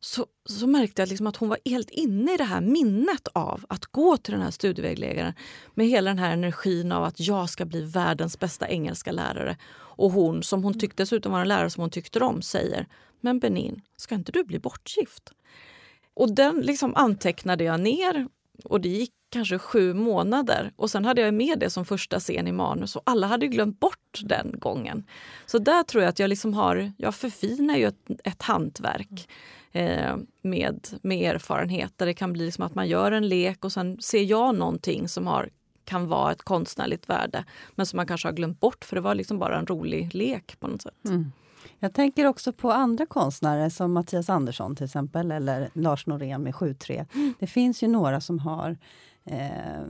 så, 0.00 0.26
så 0.48 0.66
märkte 0.66 1.02
jag 1.02 1.08
liksom 1.08 1.26
att 1.26 1.36
hon 1.36 1.48
var 1.48 1.58
helt 1.64 1.90
inne 1.90 2.34
i 2.34 2.36
det 2.36 2.44
här 2.44 2.60
minnet 2.60 3.28
av 3.32 3.64
att 3.68 3.86
gå 3.86 4.16
till 4.16 4.32
den 4.32 4.42
här 4.42 4.50
studievägledaren 4.50 5.32
med 5.74 5.86
hela 5.86 6.10
den 6.10 6.18
här 6.18 6.32
energin 6.32 6.92
av 6.92 7.04
att 7.04 7.20
jag 7.20 7.50
ska 7.50 7.64
bli 7.64 7.82
världens 7.82 8.38
bästa 8.38 8.68
engelska 8.68 9.12
lärare. 9.12 9.56
Och 9.70 10.10
hon, 10.10 10.42
som 10.42 10.64
hon 10.64 10.78
tyckte 10.78 11.02
dessutom 11.02 11.32
var 11.32 11.40
en 11.40 11.48
lärare 11.48 11.70
som 11.70 11.80
hon 11.80 11.90
tyckte 11.90 12.20
om, 12.20 12.42
säger 12.42 12.86
Men 13.20 13.38
Benin, 13.38 13.82
ska 13.96 14.14
inte 14.14 14.32
du 14.32 14.44
bli 14.44 14.58
bortgift? 14.58 15.32
Och 16.14 16.34
den 16.34 16.60
liksom 16.60 16.94
antecknade 16.94 17.64
jag 17.64 17.80
ner 17.80 18.28
och 18.64 18.80
det 18.80 18.88
gick 18.88 19.12
kanske 19.30 19.58
sju 19.58 19.94
månader. 19.94 20.72
Och 20.76 20.90
sen 20.90 21.04
hade 21.04 21.20
jag 21.20 21.34
med 21.34 21.58
det 21.58 21.70
som 21.70 21.84
första 21.84 22.20
scen 22.20 22.46
i 22.46 22.52
manus 22.52 22.96
och 22.96 23.02
alla 23.06 23.26
hade 23.26 23.46
glömt 23.46 23.80
bort 23.80 24.20
den 24.24 24.54
gången. 24.58 25.04
Så 25.46 25.58
där 25.58 25.82
tror 25.82 26.02
jag 26.02 26.10
att 26.10 26.18
jag 26.18 26.28
liksom 26.28 26.54
har, 26.54 26.92
jag 26.96 27.14
förfinar 27.14 27.76
ju 27.76 27.86
ett, 27.86 28.10
ett 28.24 28.42
hantverk 28.42 29.28
eh, 29.72 30.16
med, 30.42 30.86
med 31.02 31.34
erfarenhet. 31.34 31.92
Där 31.96 32.06
det 32.06 32.14
kan 32.14 32.32
bli 32.32 32.44
liksom 32.44 32.64
att 32.64 32.74
man 32.74 32.88
gör 32.88 33.12
en 33.12 33.28
lek 33.28 33.64
och 33.64 33.72
sen 33.72 34.00
ser 34.00 34.22
jag 34.22 34.54
någonting 34.54 35.08
som 35.08 35.26
har, 35.26 35.50
kan 35.84 36.08
vara 36.08 36.32
ett 36.32 36.42
konstnärligt 36.42 37.08
värde 37.08 37.44
men 37.74 37.86
som 37.86 37.96
man 37.96 38.06
kanske 38.06 38.28
har 38.28 38.32
glömt 38.32 38.60
bort 38.60 38.84
för 38.84 38.96
det 38.96 39.02
var 39.02 39.14
liksom 39.14 39.38
bara 39.38 39.58
en 39.58 39.66
rolig 39.66 40.14
lek 40.14 40.60
på 40.60 40.66
något 40.66 40.82
sätt. 40.82 41.04
Mm. 41.04 41.32
Jag 41.78 41.94
tänker 41.94 42.26
också 42.26 42.52
på 42.52 42.72
andra 42.72 43.06
konstnärer 43.06 43.68
som 43.68 43.92
Mattias 43.92 44.30
Andersson 44.30 44.76
till 44.76 44.84
exempel, 44.84 45.30
eller 45.30 45.70
Lars 45.72 46.06
Norén 46.06 46.42
med 46.42 46.54
7-3. 46.54 47.06
Det 47.38 47.46
finns 47.46 47.82
ju 47.82 47.88
några 47.88 48.20
som 48.20 48.38
har 48.38 48.76
eh, 49.24 49.82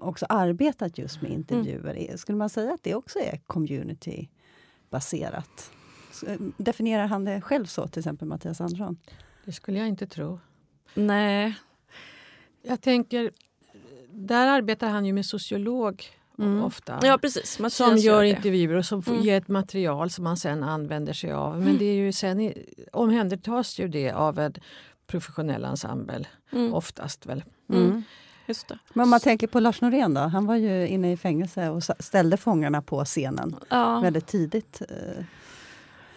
också 0.00 0.26
arbetat 0.28 0.98
just 0.98 1.22
med 1.22 1.30
intervjuer. 1.30 2.16
Skulle 2.16 2.38
man 2.38 2.50
säga 2.50 2.74
att 2.74 2.82
det 2.82 2.94
också 2.94 3.18
är 3.18 3.40
community-baserat? 3.46 5.50
Så, 5.58 5.72
eh, 5.72 5.75
Definierar 6.56 7.06
han 7.06 7.24
det 7.24 7.40
själv 7.40 7.66
så, 7.66 7.88
till 7.88 8.00
exempel 8.00 8.28
Mattias 8.28 8.60
Andersson? 8.60 8.96
Det 9.44 9.52
skulle 9.52 9.78
jag 9.78 9.88
inte 9.88 10.06
tro. 10.06 10.40
Nej, 10.94 11.54
Jag 12.62 12.80
tänker, 12.80 13.30
där 14.10 14.46
arbetar 14.46 14.88
han 14.88 15.06
ju 15.06 15.12
med 15.12 15.26
sociolog 15.26 16.04
Mm. 16.38 16.62
ofta. 16.62 16.98
ja 17.02 17.18
precis. 17.18 17.58
Mattias 17.58 17.74
som 17.76 17.96
gör 17.96 18.22
det. 18.22 18.28
intervjuer 18.28 18.76
och 18.76 18.84
som 18.86 19.02
får 19.02 19.12
Mm. 19.12 19.24
ge 19.24 19.30
ett 19.34 19.48
material 19.48 20.10
som 20.10 20.24
man 20.24 20.36
sen 20.36 20.62
använder 20.62 21.12
sig 21.12 21.32
av. 21.32 21.60
Men 21.60 21.78
det 21.78 21.84
är 21.84 21.94
ju 21.94 22.12
sen 22.12 22.40
i- 22.40 22.66
omhändertas 22.92 23.78
ju 23.78 23.88
det 23.88 24.10
av 24.12 24.38
en 24.38 24.54
professionell 25.06 25.64
ensemble, 25.64 26.26
Mm, 26.52 26.74
oftast 26.74 27.26
väl. 27.26 27.44
Mm. 27.70 28.02
just 28.46 28.68
det. 28.68 28.78
Men 28.94 29.02
om 29.02 29.10
man 29.10 29.20
tänker 29.20 29.46
på 29.46 29.60
Lars 29.60 29.80
Norén 29.80 30.14
då, 30.14 30.20
han 30.20 30.46
var 30.46 30.56
ju 30.56 30.88
inne 30.88 31.12
i 31.12 31.16
fängelse 31.16 31.68
och 31.70 31.82
ställde 31.98 32.36
fångarna 32.36 32.82
på 32.82 33.04
scenen 33.04 33.56
Ja. 33.70 34.00
väldigt 34.00 34.26
tidigt. 34.26 34.82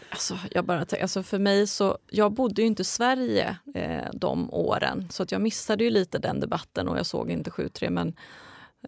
Eh, 0.10 0.14
Alltså, 0.14 0.38
jag 0.52 0.66
bara 0.66 0.86
alltså 1.02 1.24
för 1.24 1.40
mig 1.40 1.68
så, 1.68 1.98
jag 2.10 2.32
bodde 2.34 2.62
ju 2.62 2.68
inte 2.68 2.82
i 2.82 2.86
Sverige 2.86 3.58
eh, 3.76 4.10
de 4.14 4.54
åren 4.54 5.08
så 5.12 5.24
att 5.24 5.32
jag 5.32 5.42
missade 5.42 5.84
ju 5.84 5.90
lite 5.90 6.18
den 6.20 6.40
debatten 6.40 6.88
och 6.88 6.98
jag 6.98 7.06
såg 7.06 7.30
inte 7.32 7.50
7-3 7.50 7.90
men 7.90 8.08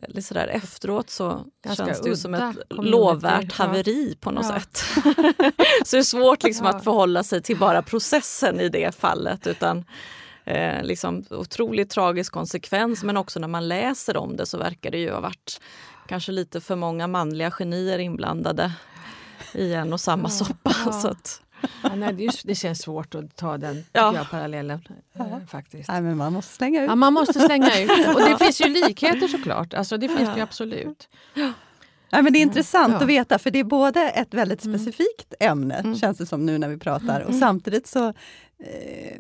eh, 0.02 0.08
lite 0.08 0.22
sådär 0.22 0.48
efteråt 0.48 1.10
så 1.10 1.46
Ganska 1.66 1.86
känns 1.86 2.02
det 2.02 2.10
ju 2.10 2.16
som 2.16 2.34
ett 2.34 2.56
lovvärt 2.70 3.54
haveri 3.54 4.16
på 4.20 4.32
något 4.32 4.46
Ja. 4.50 4.60
sätt. 4.60 4.78
så 5.86 5.96
det 5.96 6.00
är 6.00 6.04
svårt 6.04 6.44
liksom 6.44 6.66
Ja. 6.66 6.74
att 6.74 6.84
förhålla 6.84 7.24
sig 7.24 7.42
till 7.42 7.58
bara 7.58 7.82
processen 7.82 8.60
i 8.60 8.70
det 8.70 8.96
fallet 8.96 9.48
utan 9.48 9.86
eh, 10.46 10.84
liksom 10.84 11.26
otroligt 11.30 11.90
tragisk 11.90 12.34
konsekvens 12.34 13.04
men 13.04 13.18
också 13.18 13.40
när 13.40 13.48
man 13.48 13.68
läser 13.68 14.18
om 14.18 14.38
det 14.38 14.46
så 14.46 14.58
verkar 14.58 14.92
det 14.92 14.98
ju 14.98 15.12
ha 15.12 15.20
varit 15.20 15.62
kanske 16.08 16.32
lite 16.32 16.62
för 16.62 16.76
många 16.76 17.08
manliga 17.08 17.52
genier 17.52 18.00
inblandade 18.00 18.72
i 19.56 19.74
en 19.74 19.94
och 19.94 20.00
samma 20.02 20.24
Ja, 20.24 20.30
soppa. 20.30 20.76
ja. 20.86 20.92
Så 20.92 21.08
att, 21.08 21.42
Ja, 21.84 21.96
nej, 21.96 22.14
det, 22.14 22.30
det 22.44 22.56
känns 22.56 22.80
svårt 22.82 23.16
att 23.16 23.36
ta 23.36 23.58
den 23.58 23.84
Ja. 23.94 24.16
jag, 24.16 24.30
parallellen. 24.30 24.82
Eh, 25.14 25.26
faktiskt. 25.48 25.90
Nej, 25.90 26.02
men 26.02 26.18
man 26.18 26.34
måste 26.34 26.54
slänga 26.54 26.84
ut. 26.84 26.90
Ja, 26.90 26.96
man 26.96 27.14
måste 27.14 27.40
slänga 27.40 27.80
ut. 27.80 27.90
Och 28.16 28.22
det 28.22 28.38
finns 28.40 28.62
ju 28.62 28.70
likheter 28.70 29.28
såklart. 29.28 29.74
Alltså, 29.74 29.98
det 29.98 30.08
finns 30.08 30.30
det 30.30 30.36
ju 30.36 30.42
absolut. 30.42 31.10
Nej, 32.14 32.22
men 32.24 32.34
det 32.34 32.40
är 32.40 32.42
intressant 32.42 32.94
Ja. 32.94 33.00
att 33.00 33.08
veta, 33.08 33.40
för 33.40 33.52
det 33.52 33.60
är 33.60 33.64
både 33.64 34.10
ett 34.10 34.34
väldigt 34.34 34.66
Mm. 34.66 34.80
specifikt 34.80 35.34
ämne, 35.40 35.76
Mm. 35.76 35.96
känns 35.96 36.18
det 36.18 36.26
som 36.26 36.46
nu 36.46 36.58
när 36.58 36.68
vi 36.68 36.78
pratar, 36.78 37.22
och 37.22 37.36
samtidigt 37.36 37.88
så 37.88 38.08
eh, 38.08 39.18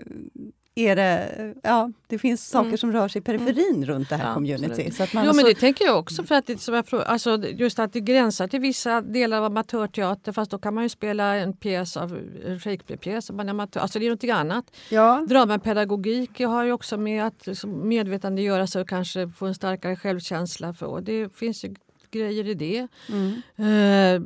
är 0.76 0.96
det, 0.96 1.54
ja, 1.64 1.92
det 2.08 2.18
finns 2.20 2.48
saker 2.50 2.66
Mm. 2.68 2.78
som 2.78 2.92
rör 2.92 3.08
sig 3.08 3.20
i 3.22 3.24
periferin 3.24 3.86
runt 3.86 4.10
det 4.10 4.16
här 4.16 4.28
Ja, 4.28 4.34
community. 4.34 4.92
Så 4.92 5.04
att 5.04 5.14
man 5.14 5.24
Jo, 5.26 5.28
men 5.34 5.40
alltså- 5.40 5.54
det 5.54 5.60
tänker 5.60 5.86
jag 5.86 6.00
också. 6.00 6.24
För 6.24 6.36
att 6.36 6.48
det, 6.48 6.62
som 6.62 6.74
jag, 6.76 6.86
frå- 6.86 7.04
alltså, 7.04 7.38
just 7.48 7.80
att 7.80 7.94
det 7.94 8.00
gränsar 8.02 8.48
till 8.48 8.60
vissa 8.60 9.02
delar 9.02 9.38
av 9.38 9.44
amatörteater 9.44 10.32
fast 10.32 10.52
då 10.52 10.58
kan 10.58 10.74
man 10.74 10.84
ju 10.84 10.90
spela 10.90 11.36
en 11.36 11.54
pjäs 11.54 11.98
av 11.98 12.18
en 12.48 12.60
Shakespeare-pjäs. 12.60 13.30
om 13.30 13.36
man 13.38 13.48
är 13.48 13.50
amatör. 13.52 13.80
Alltså 13.80 14.00
det 14.00 14.06
är 14.06 14.10
någonting 14.10 14.32
annat. 14.32 14.66
ja, 14.90 15.26
Dramapedagogik 15.30 16.40
har 16.40 16.64
ju 16.64 16.72
också 16.72 16.98
med 16.98 17.26
att 17.26 17.48
medvetandegöra 17.66 18.68
sig 18.68 18.82
och 18.82 18.90
kanske 18.90 19.28
få 19.30 19.46
en 19.46 19.56
starkare 19.56 19.96
självkänsla. 19.96 20.74
För, 20.74 20.86
och 20.86 21.04
det 21.04 21.36
finns 21.36 21.66
ju 21.66 21.76
grejer 22.12 22.48
i 22.48 22.54
det. 22.54 22.88
mm. 23.10 23.42
Eh, 23.56 24.22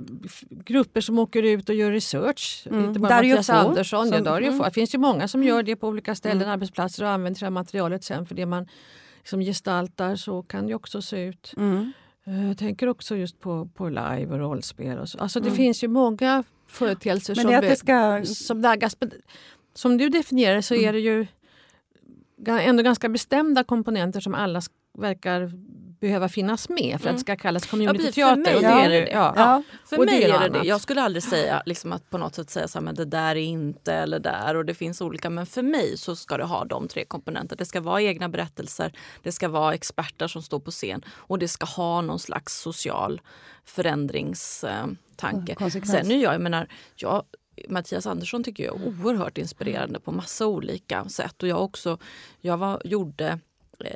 grupper 0.50 1.02
som 1.02 1.20
åker 1.20 1.44
ut 1.44 1.70
och 1.70 1.76
gör 1.76 1.92
research. 1.92 2.68
Mm. 2.72 2.86
Inte 2.86 3.00
bara 3.00 3.10
Dario 3.10 3.30
Mattias 3.30 3.48
Fo, 3.48 3.54
Andersson. 3.54 4.08
Ja, 4.08 4.14
som- 4.16 4.24
Dario 4.24 4.48
mm. 4.48 4.60
Det 4.66 4.72
finns 4.72 4.94
ju 4.96 4.98
många 4.98 5.28
som 5.28 5.44
gör 5.44 5.64
det 5.64 5.76
på 5.76 5.88
olika 5.88 6.16
ställen, 6.16 6.42
Mm. 6.42 6.50
arbetsplatser 6.54 7.04
och 7.04 7.10
använder 7.10 7.40
det 7.40 7.46
här 7.46 7.52
materialet 7.52 8.04
sen 8.04 8.26
för 8.26 8.36
det 8.36 8.46
man 8.46 8.68
liksom 9.20 9.40
gestaltar. 9.42 10.16
Så 10.16 10.42
kan 10.44 10.68
det 10.68 10.76
också 10.76 11.02
se 11.02 11.24
ut. 11.26 11.54
Mm. 11.58 11.92
Eh, 12.26 12.48
Jag 12.48 12.58
tänker 12.58 12.88
också 12.88 13.16
just 13.16 13.40
på, 13.40 13.70
på 13.74 13.90
live 13.90 14.28
och 14.32 14.40
rollspel. 14.40 14.98
Och 15.00 15.10
så. 15.10 15.18
Alltså 15.20 15.40
det 15.40 15.48
Mm. 15.48 15.58
finns 15.58 15.84
ju 15.84 15.88
många 15.88 16.44
företeelser 16.68 17.36
som, 17.36 17.52
det 17.52 17.76
ska... 17.76 18.22
som 18.26 18.62
naggas. 18.62 18.98
Som 19.74 19.98
du 19.98 20.10
definierar 20.10 20.62
så 20.62 20.76
är 20.76 20.94
det 20.94 21.00
ju 21.00 21.28
ändå 22.48 22.84
ganska 22.84 23.10
bestämda 23.10 23.64
komponenter 23.64 24.20
som 24.20 24.36
alla 24.36 24.62
verkar 24.98 25.52
behöva 26.00 26.30
finnas 26.30 26.70
med 26.70 27.02
för 27.02 27.10
att 27.10 27.16
det 27.16 27.20
ska 27.22 27.36
kallas 27.36 27.64
Ja, 27.66 27.70
communityteater. 27.70 28.36
för 28.36 28.42
mig 28.42 28.56
och 28.56 28.62
det 28.62 28.68
är 28.68 28.90
det 28.90 29.00
det. 29.00 29.06
det. 29.06 29.12
Ja. 29.12 29.34
Ja. 29.36 29.64
För 29.86 29.98
Och 30.00 30.06
det 30.06 30.12
mig 30.12 30.24
är 30.24 30.28
är 30.30 30.32
något 30.34 30.42
det 30.42 30.50
det. 30.50 30.56
annat. 30.56 30.68
Jag 30.68 30.82
skulle 30.82 31.02
aldrig 31.02 31.24
säga 31.24 31.64
liksom 31.66 31.94
att 31.94 32.10
på 32.10 32.18
något 32.18 32.36
sätt 32.36 32.50
säga 32.50 32.68
så 32.68 32.78
här, 32.80 32.84
men 32.84 32.96
det 32.96 33.06
där 33.06 33.30
är 33.36 33.36
inte 33.36 33.94
eller 33.94 34.20
där 34.20 34.56
och 34.56 34.66
det 34.66 34.74
finns 34.74 35.02
olika. 35.02 35.30
Men 35.30 35.46
för 35.46 35.62
mig 35.62 35.98
så 35.98 36.16
ska 36.16 36.38
det 36.38 36.44
ha 36.46 36.66
de 36.66 36.88
tre 36.88 37.06
komponenter. 37.06 37.56
Det 37.56 37.66
ska 37.66 37.82
vara 37.82 38.02
egna 38.02 38.30
berättelser, 38.30 38.92
det 39.24 39.32
ska 39.32 39.48
vara 39.50 39.74
experter 39.74 40.28
som 40.28 40.42
står 40.42 40.60
på 40.60 40.72
scen 40.72 41.02
och 41.10 41.40
det 41.40 41.48
ska 41.48 41.66
ha 41.66 42.02
någon 42.02 42.20
slags 42.20 42.60
social 42.62 43.22
förändringstanke. 43.66 45.56
Sen 45.86 46.12
är 46.12 46.24
jag, 46.24 46.34
jag 46.34 46.42
menar, 46.42 46.68
jag, 46.96 47.24
Mattias 47.70 48.06
Andersson 48.08 48.44
tycker 48.44 48.64
jag 48.64 48.76
är 48.82 48.88
oerhört 48.88 49.38
inspirerande 49.38 50.00
på 50.00 50.12
massa 50.12 50.48
olika 50.48 51.06
sätt. 51.10 51.44
Och 51.44 51.50
jag 51.50 51.64
också, 51.64 51.98
jag 52.42 52.58
var, 52.58 52.82
gjorde 52.86 53.40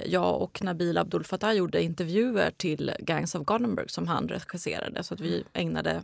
jag 0.05 0.41
och 0.41 0.63
Nabil 0.63 0.97
Abdul 0.97 1.23
Fattah 1.23 1.53
gjorde 1.53 1.83
intervjuer 1.83 2.51
till 2.57 2.91
Gangs 2.99 3.35
of 3.35 3.45
Gothenburg 3.45 3.91
som 3.91 4.07
han 4.07 4.27
regisserade. 4.27 5.03
Så 5.03 5.13
att 5.13 5.19
vi 5.19 5.43
ägnade 5.53 6.01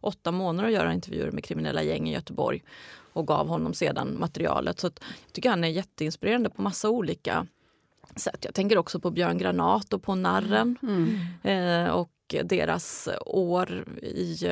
åtta 0.00 0.32
månader 0.32 0.68
att 0.68 0.74
göra 0.74 0.92
intervjuer 0.92 1.30
med 1.30 1.44
kriminella 1.44 1.82
gäng 1.82 2.08
i 2.08 2.12
Göteborg 2.12 2.62
och 3.12 3.26
gav 3.26 3.48
honom 3.48 3.74
sedan 3.74 4.16
materialet. 4.18 4.80
Så 4.80 4.86
att 4.86 5.00
jag 5.24 5.32
tycker 5.32 5.50
han 5.50 5.64
är 5.64 5.68
jätteinspirerande 5.68 6.50
på 6.50 6.62
massa 6.62 6.90
olika 6.90 7.46
sätt. 8.16 8.44
Jag 8.44 8.54
tänker 8.54 8.78
också 8.78 9.00
på 9.00 9.10
Björn 9.10 9.38
Granat 9.38 9.92
och 9.92 10.02
på 10.02 10.14
Narren 10.14 10.78
eh, 11.42 11.88
och 11.88 12.10
deras 12.44 13.08
år 13.26 13.84
i 14.02 14.46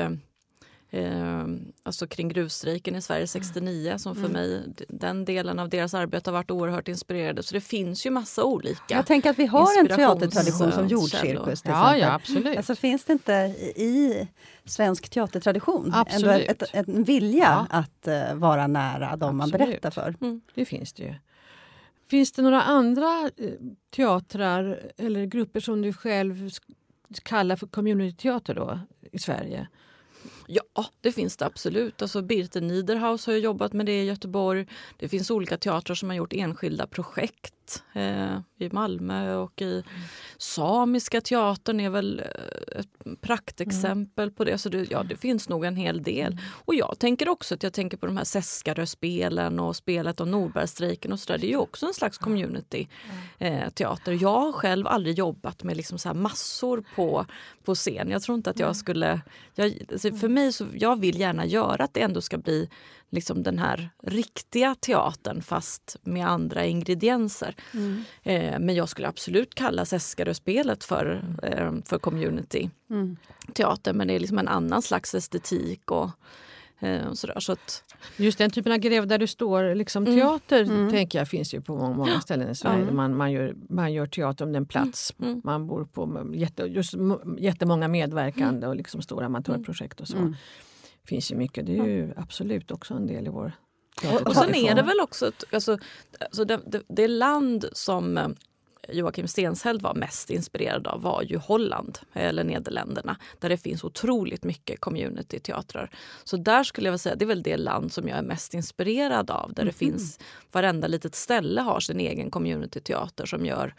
eh, 0.93 1.45
alltså 1.83 2.07
kring 2.07 2.29
gruvstrejken 2.29 2.95
i 2.95 3.01
Sverige 3.01 3.27
69 3.27 3.97
som 3.97 4.15
för 4.15 4.27
mig, 4.29 4.63
d- 4.77 4.85
den 4.89 5.25
delen 5.25 5.59
av 5.59 5.69
deras 5.69 5.93
arbete 5.93 6.29
har 6.29 6.33
varit 6.33 6.51
oerhört 6.51 6.87
inspirerande. 6.87 7.43
Så 7.43 7.53
det 7.55 7.61
finns 7.61 8.05
ju 8.05 8.09
massa 8.09 8.43
olika. 8.43 8.95
Jag 8.95 9.05
tänker 9.05 9.29
att 9.29 9.39
vi 9.39 9.45
har 9.45 9.79
en 9.79 9.87
teatertradition 9.87 10.71
som 10.71 10.87
jordcirkus. 10.87 11.61
till 11.61 11.71
Ja, 11.71 11.97
ja, 11.97 12.13
absolut. 12.13 12.57
Alltså, 12.57 12.75
finns 12.75 13.03
det 13.05 13.13
inte 13.13 13.33
i 13.75 14.27
svensk 14.65 15.09
teatertradition 15.09 15.91
Absolut. 15.93 16.49
ett, 16.49 16.61
ett, 16.61 16.87
en 16.87 17.03
vilja 17.03 17.67
att 17.69 18.07
eh, 18.07 18.33
vara 18.35 18.67
nära 18.67 19.15
de 19.15 19.37
man 19.37 19.49
berättar 19.49 19.91
för? 19.91 20.15
Det 20.55 20.65
finns 20.65 20.93
det 20.93 21.03
ju. 21.03 21.13
Finns 22.09 22.31
det 22.31 22.41
några 22.41 22.61
andra 22.61 23.29
eh, 23.37 23.49
teatrar 23.95 24.79
eller 24.97 25.25
grupper 25.25 25.59
som 25.59 25.81
du 25.81 25.93
själv 25.93 26.49
kallar 27.23 27.55
för 27.55 27.67
communityteater 27.67 28.55
då 28.55 28.79
i 29.11 29.19
Sverige? 29.19 29.67
Ja, 30.47 30.85
det 31.01 31.11
finns 31.11 31.37
det 31.37 31.45
absolut. 31.45 32.01
Alltså 32.01 32.21
Birte 32.21 32.61
Niederhaus 32.61 33.25
har 33.25 33.33
ju 33.33 33.39
jobbat 33.39 33.73
med 33.73 33.85
det 33.85 34.01
i 34.01 34.05
Göteborg. 34.05 34.67
Det 34.99 35.09
finns 35.09 35.31
olika 35.31 35.57
teatrar 35.57 35.95
som 35.95 36.09
har 36.09 36.15
gjort 36.15 36.33
enskilda 36.33 36.87
projekt 36.87 37.53
eh, 37.93 38.37
i 38.57 38.69
Malmö 38.71 39.35
och 39.35 39.61
i 39.61 39.83
Samiska 40.37 41.21
teatern 41.21 41.79
är 41.79 41.89
väl 41.89 42.19
eh, 42.19 42.79
ett 42.79 43.21
praktexempel 43.21 44.31
på 44.31 44.43
det. 44.43 44.57
Så 44.57 44.69
det, 44.69 44.91
ja, 44.91 45.03
det 45.03 45.15
finns 45.15 45.49
nog 45.49 45.65
en 45.65 45.75
hel 45.75 46.03
del. 46.03 46.37
Och 46.65 46.75
jag 46.75 46.99
tänker 46.99 47.29
också 47.29 47.55
att 47.55 47.63
jag 47.63 47.73
tänker 47.73 47.97
på 47.97 48.05
de 48.05 48.17
här 48.17 48.23
Seskaröspelen 48.23 49.59
och 49.59 49.75
spelet 49.75 50.19
om 50.19 50.31
Norbergstrejken 50.31 51.11
och 51.11 51.19
sådär. 51.19 51.37
Det 51.37 51.47
är 51.47 51.51
ju 51.51 51.57
också 51.57 51.85
en 51.85 51.93
slags 51.93 52.17
community 52.17 52.87
eh, 53.37 53.69
teater. 53.69 54.17
Jag 54.21 54.39
har 54.39 54.51
själv 54.51 54.87
aldrig 54.87 55.17
jobbat 55.17 55.63
med 55.63 55.77
liksom 55.77 55.97
så 55.97 56.09
här 56.09 56.15
massor 56.15 56.83
på, 56.95 57.25
på 57.63 57.75
scen. 57.75 58.09
Jag 58.09 58.21
tror 58.21 58.35
inte 58.35 58.49
att 58.49 58.59
jag 58.59 58.75
skulle... 58.75 59.21
Jag, 59.55 59.77
alltså 59.91 60.15
för 60.15 60.29
mig 60.29 60.53
så, 60.53 60.65
jag 60.73 60.99
vill 60.99 61.19
gärna 61.19 61.45
göra 61.45 61.83
att 61.83 61.93
det 61.93 62.01
ändå 62.01 62.21
ska 62.21 62.37
bli 62.37 62.69
liksom 63.13 63.43
den 63.43 63.59
här 63.59 63.89
riktiga 64.03 64.75
teatern 64.75 65.41
fast 65.41 65.97
med 66.03 66.27
andra 66.27 66.65
ingredienser. 66.65 67.55
Eh, 68.23 68.59
men 68.59 68.75
jag 68.75 68.89
skulle 68.89 69.07
absolut 69.07 69.55
kalla 69.55 69.85
Seskaröspelet 69.85 70.83
för, 70.83 71.23
eh, 71.43 71.71
för 71.85 71.99
community 71.99 72.69
teater. 73.53 73.93
Men 73.93 74.07
det 74.07 74.13
är 74.13 74.19
liksom 74.19 74.37
en 74.37 74.47
annan 74.47 74.81
slags 74.81 75.15
estetik 75.15 75.91
och, 75.91 76.09
eh, 76.79 77.07
och 77.07 77.17
sådär. 77.17 77.39
Så 77.39 77.51
att, 77.51 77.83
Just 78.17 78.37
den 78.37 78.51
typen 78.51 78.71
av 78.71 78.77
gräv 78.77 79.07
där 79.07 79.17
du 79.17 79.27
står, 79.27 79.75
liksom 79.75 80.05
teater 80.05 80.89
tänker 80.91 81.19
jag 81.19 81.27
finns 81.27 81.53
ju 81.53 81.61
på 81.61 81.75
många, 81.75 81.95
många 81.95 82.21
ställen 82.21 82.49
i 82.49 82.55
Sverige. 82.55 82.91
Man, 82.91 83.15
man, 83.17 83.31
gör, 83.31 83.55
man 83.69 83.93
gör 83.93 84.07
teater 84.07 84.45
om 84.45 84.51
den 84.51 84.65
plats 84.65 85.13
man 85.43 85.67
bor 85.67 85.85
på. 85.85 86.31
Jätte, 86.33 86.63
just 86.63 86.93
jättemånga 87.37 87.87
medverkande 87.87 88.67
och 88.67 88.75
liksom 88.75 89.01
stora 89.01 89.25
amatörprojekt 89.25 90.01
och 90.01 90.07
så. 90.07 90.17
Finns 91.07 91.31
ju 91.31 91.35
mycket. 91.35 91.65
Det 91.65 91.77
är 91.77 91.85
ju 91.85 92.13
absolut 92.17 92.71
också 92.71 92.93
en 92.93 93.07
del 93.07 93.27
i 93.27 93.29
vår 93.29 93.51
teater. 94.01 94.27
Och 94.27 94.35
sen 94.35 94.55
är 94.55 94.75
det 94.75 94.81
väl 94.81 94.99
också 94.99 95.31
alltså, 95.51 95.77
alltså 96.19 96.45
det, 96.45 96.59
det, 96.65 96.81
det 96.87 97.07
land 97.07 97.65
som 97.73 98.17
eh, 98.17 98.27
Joakim 98.89 99.27
Stenshäll 99.27 99.79
var 99.79 99.93
mest 99.93 100.29
inspirerad 100.29 100.87
av 100.87 101.01
var 101.01 101.21
ju 101.21 101.37
Holland 101.37 101.99
eller 102.13 102.43
Nederländerna 102.43 103.17
där 103.39 103.49
det 103.49 103.57
finns 103.57 103.83
otroligt 103.83 104.43
mycket 104.43 104.79
community-teatrar. 104.79 105.89
Så 106.23 106.37
där 106.37 106.63
skulle 106.63 106.87
jag 106.87 106.91
vilja 106.91 106.97
säga 106.97 107.15
det 107.15 107.25
är 107.25 107.27
väl 107.27 107.43
det 107.43 107.57
land 107.57 107.91
som 107.91 108.07
jag 108.07 108.17
är 108.17 108.23
mest 108.23 108.53
inspirerad 108.53 109.31
av 109.31 109.53
där 109.53 109.65
det 109.65 109.71
finns 109.71 110.19
varenda 110.51 110.87
litet 110.87 111.15
ställe 111.15 111.61
har 111.61 111.79
sin 111.79 111.99
egen 111.99 112.31
community-teater 112.31 113.25
som 113.25 113.45
gör 113.45 113.75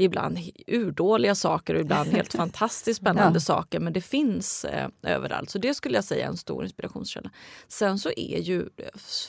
ibland 0.00 0.38
urdåliga 0.66 1.34
saker 1.34 1.74
och 1.74 1.80
ibland 1.80 2.08
helt 2.10 2.32
fantastiskt 2.42 3.00
spännande 3.00 3.36
Ja. 3.36 3.40
saker. 3.40 3.80
Men 3.80 3.92
det 3.92 4.00
finns 4.00 4.64
eh, 4.64 4.88
överallt. 5.02 5.50
Så 5.50 5.58
det 5.58 5.74
skulle 5.74 5.94
jag 5.94 6.04
säga 6.04 6.24
är 6.24 6.28
en 6.28 6.36
stor 6.36 6.64
inspirationskälla. 6.64 7.30
Sen 7.68 7.98
så 7.98 8.10
är 8.16 8.38
ju, 8.38 8.68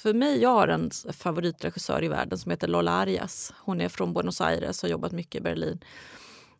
för 0.01 0.13
mig, 0.13 0.41
jag 0.41 0.49
har 0.49 0.67
en 0.67 0.91
favoritregissör 1.13 2.03
i 2.03 2.07
världen 2.07 2.37
som 2.39 2.51
heter 2.51 2.67
Lola 2.67 2.91
Arias. 2.91 3.53
Hon 3.57 3.81
är 3.81 3.89
från 3.89 4.13
Buenos 4.13 4.41
Aires 4.41 4.83
och 4.83 4.89
har 4.89 4.91
jobbat 4.91 5.11
mycket 5.11 5.35
i 5.41 5.43
Berlin. 5.43 5.79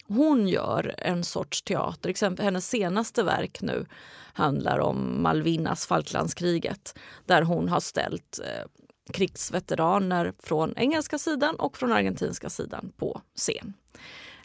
Hon 0.08 0.48
gör 0.48 0.96
en 0.98 1.24
sorts 1.24 1.62
teater. 1.62 2.10
Exempel, 2.10 2.46
hennes 2.46 2.70
senaste 2.70 3.24
verk 3.24 3.62
nu 3.62 3.86
handlar 4.34 4.80
om 4.80 5.22
Malvinas, 5.22 5.86
Falklandskriget. 5.86 6.96
Där 7.26 7.42
hon 7.42 7.70
har 7.70 7.80
ställt 7.80 8.40
eh, 8.44 8.66
krigsveteraner 9.12 10.34
från 10.40 10.74
engelska 10.78 11.18
sidan 11.18 11.56
och 11.56 11.78
från 11.78 11.92
argentinska 11.92 12.50
sidan 12.50 12.92
på 12.98 13.22
scen. 13.36 13.74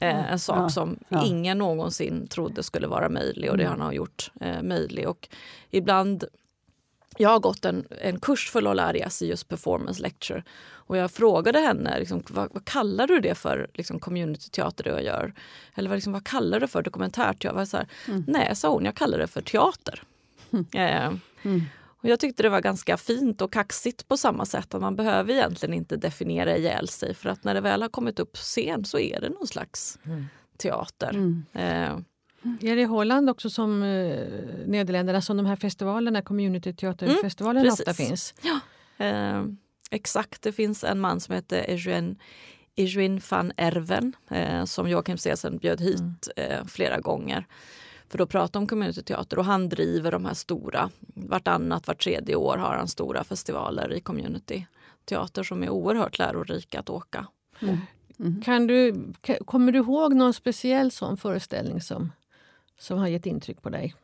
Eh, 0.01 0.33
en 0.33 0.39
sak 0.39 0.57
Ja, 0.59 0.69
som 0.69 0.99
ja. 1.09 1.27
ingen 1.27 1.59
någonsin 1.59 2.27
trodde 2.29 2.63
skulle 2.63 2.87
vara 2.87 3.09
möjlig 3.09 3.51
och 3.51 3.57
det 3.57 3.65
han 3.65 3.81
har 3.81 3.93
gjort 3.93 4.31
eh, 4.41 4.63
möjlig. 4.63 5.09
Och 5.09 5.29
ibland 5.71 6.25
jag 7.19 7.31
har 7.31 7.41
gått 7.41 7.65
en, 7.65 7.87
en 8.01 8.21
kurs 8.21 8.51
för 8.51 8.63
Lola 8.63 8.83
Arias 8.83 9.23
i 9.23 9.27
just 9.29 9.49
performance 9.49 10.03
lecture. 10.03 10.43
Och 10.89 10.97
jag 10.97 11.11
frågade 11.11 11.59
henne, 11.59 11.99
liksom, 11.99 12.23
vad, 12.31 12.49
vad 12.53 12.65
kallar 12.65 13.07
du 13.07 13.21
det 13.21 13.35
för 13.35 13.69
liksom, 13.75 13.99
communityteater 14.01 14.85
du 14.85 14.91
gör? 14.91 15.35
Eller 15.75 15.89
vad, 15.89 15.97
liksom, 15.97 16.13
vad 16.13 16.27
kallar 16.27 16.61
du 16.61 16.67
för 16.67 16.83
dokumentärteater? 16.83 17.49
Jag 17.49 17.55
var 17.55 17.65
så 17.65 17.77
här, 17.77 17.87
Nej, 18.27 18.57
sa 18.57 18.69
hon, 18.69 18.85
jag 18.85 18.95
kallar 18.95 19.19
det 19.19 19.27
för 19.27 19.43
teater. 19.43 20.03
Eh, 20.73 21.13
och 22.03 22.09
jag 22.09 22.21
tyckte 22.21 22.43
det 22.43 22.49
var 22.49 22.61
ganska 22.61 22.97
fint 22.97 23.43
och 23.43 23.53
kaxigt 23.53 24.09
på 24.09 24.17
samma 24.17 24.47
sätt. 24.47 24.75
att 24.75 24.81
Man 24.81 24.97
behöver 24.97 25.33
egentligen 25.33 25.75
inte 25.75 25.97
definiera 25.97 26.57
ihjäl 26.57 26.89
sig 26.89 27.15
för 27.15 27.29
att 27.29 27.45
när 27.45 27.55
det 27.55 27.61
väl 27.61 27.83
har 27.83 27.89
kommit 27.89 28.19
upp 28.19 28.37
scen 28.37 28.85
så 28.85 28.99
är 28.99 29.21
det 29.21 29.29
någon 29.29 29.47
slags 29.47 29.99
teater. 30.59 31.43
Eh, 31.53 31.99
Är 32.61 32.77
det 32.77 32.81
i 32.83 32.85
Holland 32.85 33.31
också 33.31 33.51
som 33.51 33.83
eh, 33.83 34.27
Nederländerna 34.67 35.23
som 35.23 35.37
de 35.37 35.47
här 35.47 35.57
festivalerna, 35.57 36.23
communityteaterfestivalerna 36.23 37.61
Mm, 37.61 37.73
ofta 37.73 37.95
finns? 37.95 38.35
Eh, 38.99 39.45
exakt, 39.91 40.43
det 40.43 40.53
finns 40.53 40.85
en 40.85 41.01
man 41.01 41.21
som 41.21 41.35
heter 41.35 41.65
Eugene, 41.71 42.15
Eugene 42.77 43.21
van 43.31 43.53
Erven 43.57 44.13
eh, 44.31 44.65
som 44.65 44.89
Joakim 44.89 45.19
Cesen 45.19 45.59
bjöd 45.59 45.81
hit 45.81 46.29
eh, 46.37 46.65
flera 46.65 47.01
gånger 47.01 47.47
för 48.09 48.23
att 48.23 48.29
prata 48.29 48.59
om 48.59 48.67
communityteater 48.67 49.39
och 49.39 49.45
han 49.45 49.69
driver 49.69 50.13
de 50.13 50.25
här 50.25 50.35
stora, 50.35 50.91
vartannat, 51.15 51.87
vart 51.87 52.05
tredje 52.05 52.35
år 52.35 52.57
har 52.57 52.77
han 52.77 52.89
stora 52.89 53.25
festivaler 53.25 53.93
i 53.93 54.01
communityteater 54.01 55.43
som 55.43 55.63
är 55.63 55.69
oerhört 55.69 56.19
lärorika 56.19 56.81
att 56.81 56.91
åka. 56.91 57.27
Kan 58.45 58.67
du, 58.67 59.05
kommer 59.45 59.73
du 59.73 59.79
ihåg 59.79 60.15
någon 60.15 60.35
speciell 60.35 60.91
sån 60.91 61.17
föreställning 61.17 61.81
som, 61.81 62.13
som 62.79 62.99
har 62.99 63.09
gett 63.09 63.27
intryck 63.27 63.63
på 63.63 63.69
dig? 63.69 63.95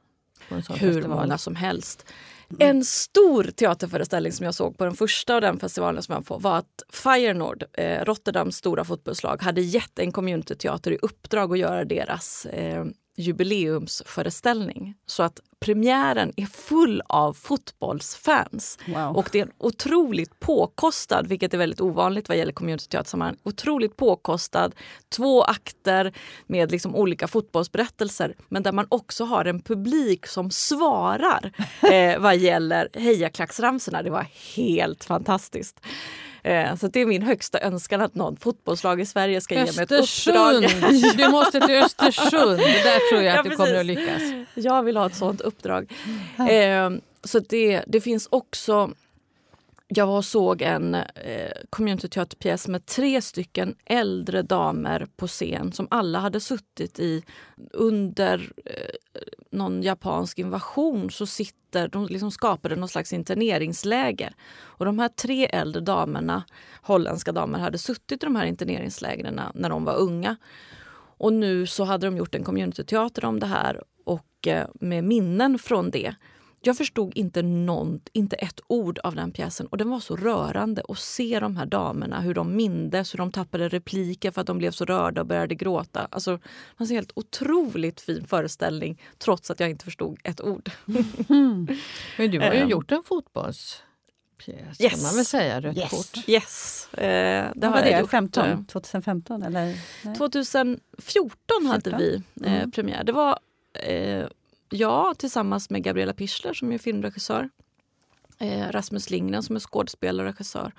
På 0.49 0.55
en 0.55 0.63
sån 0.63 0.77
Hur 0.77 0.93
festival? 0.93 1.21
många 1.21 1.39
som 1.39 1.57
helst. 1.57 2.07
En 2.59 2.85
stor 2.85 3.45
teaterföreställning 3.45 4.33
som 4.33 4.47
jag 4.47 4.55
såg 4.55 4.79
på 4.79 4.85
den 4.85 4.95
första 4.95 5.35
av 5.35 5.41
den 5.41 5.59
festivalen 5.59 6.03
som 6.03 6.13
jag 6.13 6.21
var 6.21 6.25
på 6.25 6.39
var 6.39 6.59
att 6.59 6.83
Feyenoord, 6.93 7.65
eh, 7.73 8.05
Rotterdams 8.05 8.57
stora 8.57 8.85
fotbollslag, 8.85 9.43
hade 9.43 9.61
gett 9.61 9.99
en 9.99 10.13
communityteater 10.13 10.91
i 10.91 10.99
uppdrag 11.03 11.53
att 11.53 11.59
göra 11.59 11.85
deras 11.85 12.47
eh, 12.47 12.85
jubileumsföreställning. 13.17 14.95
Så 15.07 15.23
att 15.23 15.41
premiären 15.61 16.33
är 16.37 16.47
full 16.47 17.03
av 17.07 17.33
fotbollsfans. 17.33 18.79
Wow. 18.87 19.17
Och 19.17 19.29
det 19.33 19.39
är 19.39 19.43
en 19.43 19.53
otroligt 19.59 20.41
påkostad, 20.41 21.27
vilket 21.27 21.55
är 21.55 21.59
väldigt 21.59 21.81
ovanligt 21.81 22.29
vad 22.29 22.39
gäller 22.39 22.53
communityteatersammanhang, 22.53 23.37
otroligt 23.43 23.97
påkostad, 23.97 24.75
två 25.09 25.43
akter 25.43 26.13
med 26.47 26.71
liksom 26.71 26.97
olika 26.97 27.29
fotbollsberättelser 27.29 28.35
men 28.49 28.63
där 28.63 28.73
man 28.73 28.87
också 28.89 29.25
har 29.25 29.45
en 29.45 29.63
publik 29.63 30.27
som 30.27 30.51
svarar 30.51 31.53
eh, 31.93 32.19
vad 32.19 32.37
gäller 32.37 32.89
hejaklacksramsorna. 32.93 34.03
Det 34.03 34.11
var 34.11 34.27
helt 34.57 35.05
fantastiskt. 35.05 35.81
Eh, 36.45 36.77
så 36.77 36.89
det 36.89 37.01
är 37.01 37.07
min 37.07 37.23
högsta 37.23 37.61
önskan 37.61 38.01
att 38.01 38.15
någon 38.15 38.37
fotbollslag 38.37 39.01
i 39.01 39.07
Sverige 39.07 39.41
ska 39.41 39.55
ge 39.55 39.61
mig 39.61 39.69
ett 39.69 39.93
Östersund! 39.93 40.65
uppdrag. 40.65 41.17
Du 41.17 41.29
måste 41.29 41.61
till 41.61 41.75
Östersund. 41.77 42.59
Där 42.59 43.11
tror 43.11 43.23
jag 43.23 43.35
Ja, 43.35 43.39
att 43.41 43.45
du 43.51 43.57
kommer 43.57 43.75
att 43.75 43.87
lyckas. 43.87 44.23
Jag 44.55 44.83
vill 44.83 44.97
ha 44.97 45.07
ett 45.07 45.15
sånt 45.17 45.41
uppdrag. 45.41 45.93
Eh, 46.51 46.91
så 47.25 47.39
det, 47.39 47.83
det 47.87 48.01
finns 48.01 48.29
också... 48.31 48.91
Jag 49.95 50.07
var 50.07 50.17
och 50.17 50.25
såg 50.25 50.63
en 50.63 50.95
eh, 50.95 51.53
communityteaterpjäs 51.71 52.69
med 52.69 52.87
tre 52.87 53.23
stycken 53.23 53.75
äldre 53.85 54.43
damer 54.43 55.07
på 55.17 55.27
scen 55.27 55.73
som 55.73 55.89
alla 55.91 56.19
hade 56.19 56.41
suttit 56.41 56.99
i 56.99 57.23
under 57.73 58.53
eh, 58.65 58.73
någon 59.51 59.83
japansk 59.83 60.39
invasion 60.39 61.11
så 61.11 61.27
sitter 61.27 61.89
de 61.89 62.07
liksom 62.07 62.31
skapade 62.31 62.77
någon 62.77 62.89
slags 62.89 63.13
interneringsläger. 63.13 64.35
Och 64.55 64.85
de 64.85 64.99
här 64.99 65.09
tre 65.09 65.47
äldre 65.47 65.81
damerna, 65.81 66.45
holländska 66.83 67.33
damer, 67.33 67.59
hade 67.59 67.79
suttit 67.79 68.23
i 68.23 68.27
de 68.27 68.37
här 68.37 68.47
interneringslägren 68.47 69.41
när 69.55 69.71
de 69.71 69.85
var 69.85 69.97
unga. 69.97 70.37
Och 71.19 71.33
nu 71.33 71.67
så 71.67 71.85
hade 71.85 72.07
de 72.07 72.17
gjort 72.17 72.35
en 72.35 72.45
communityteater 72.45 73.25
om 73.25 73.41
det 73.41 73.47
här 73.47 73.83
och 74.05 74.47
eh, 74.47 74.67
med 74.75 75.05
minnen 75.05 75.59
från 75.59 75.91
det. 75.91 76.15
Jag 76.65 76.77
förstod 76.77 77.13
inte, 77.17 77.43
någon, 77.43 78.01
inte 78.13 78.37
ett 78.37 78.61
ord 78.67 78.99
av 78.99 79.15
den 79.15 79.33
pjäsen 79.33 79.67
och 79.67 79.77
den 79.77 79.91
var 79.91 80.01
så 80.01 80.17
rörande 80.17 80.83
att 80.89 80.99
se 80.99 81.41
de 81.41 81.57
här 81.57 81.67
damerna, 81.67 82.21
hur 82.21 82.35
de 82.35 82.57
mindes, 82.57 83.15
hur 83.15 83.19
de 83.19 83.33
tappade 83.33 83.69
repliker 83.69 84.31
för 84.31 84.41
att 84.41 84.47
de 84.47 84.59
blev 84.59 84.71
så 84.71 84.85
rörda 84.85 85.21
och 85.21 85.27
började 85.27 85.55
gråta. 85.55 86.09
Alltså, 86.11 86.31
det 86.37 86.41
var 86.77 86.87
en 86.87 86.93
helt 86.93 87.13
otroligt 87.15 88.01
fin 88.01 88.25
föreställning 88.25 89.01
trots 89.19 89.51
att 89.51 89.61
jag 89.61 89.71
inte 89.71 89.85
förstod 89.85 90.19
ett 90.25 90.41
ord. 90.41 90.71
Men 92.19 92.31
du 92.31 92.41
har 92.41 92.53
ju 92.53 92.61
Ehm. 92.61 92.69
gjort 92.69 92.93
en 92.93 93.03
fotbollspjäs 93.03 94.81
Yes. 94.81 94.93
kan 94.93 95.03
man 95.03 95.17
väl 95.17 95.25
säga. 95.25 95.61
Rött 95.61 95.77
Yes. 95.77 95.91
kort. 95.91 96.29
Yes, 96.29 96.89
eh, 96.95 97.01
det 97.01 97.53
Vad 97.55 97.71
var 97.73 97.83
det? 97.83 98.01
gjort. 98.01 98.11
15? 98.11 98.65
2015? 98.67 99.43
Eller? 99.43 99.77
Nej. 100.05 100.15
2014 100.19 101.67
hade 101.67 101.81
14. 101.91 101.99
vi 101.99 102.23
eh, 102.47 102.55
Mm. 102.55 102.71
premiär. 102.71 103.05
Det 103.05 103.13
var 103.13 103.39
eh, 103.87 104.25
jag 104.73 105.19
tillsammans 105.19 105.71
med 105.71 105.83
Gabriella 105.83 106.13
Pichler 106.13 106.55
som 106.55 106.73
är 106.73 106.79
filmregissör. 106.79 107.51
Eh, 108.39 108.69
Rasmus 108.71 109.11
Lindgren 109.11 109.43
som 109.43 109.57
är 109.57 109.61
skådespelare 109.61 110.29
och 110.29 110.33
regissör. 110.33 110.73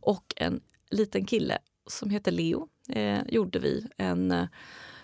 Och 0.00 0.34
en 0.36 0.60
liten 0.90 1.24
kille 1.24 1.58
som 1.86 2.10
heter 2.10 2.32
Leo. 2.32 2.68
Eh, 2.88 3.20
gjorde 3.28 3.58
vi 3.58 3.86
en 3.96 4.32
eh, 4.32 4.46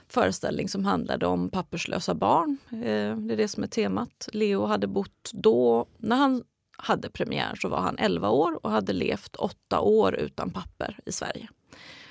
föreställning 0.09 0.69
som 0.69 0.85
handlade 0.85 1.27
om 1.27 1.51
papperslösa 1.51 2.15
barn. 2.15 2.57
Eh, 2.71 3.17
det 3.17 3.35
är 3.35 3.37
det 3.37 3.49
som 3.49 3.63
är 3.63 3.67
temat. 3.67 4.29
Leo 4.33 4.65
hade 4.65 4.87
bott 4.87 5.31
då, 5.33 5.87
när 5.99 6.17
han 6.17 6.45
hade 6.79 7.11
premiär 7.11 7.55
så 7.55 7.69
var 7.69 7.81
han 7.81 7.99
11 7.99 8.31
år 8.31 8.67
och 8.67 8.71
hade 8.71 8.93
levt 8.93 9.37
åtta 9.37 9.81
år 9.81 10.15
utan 10.15 10.51
papper 10.51 10.99
i 11.07 11.13
Sverige. 11.13 11.49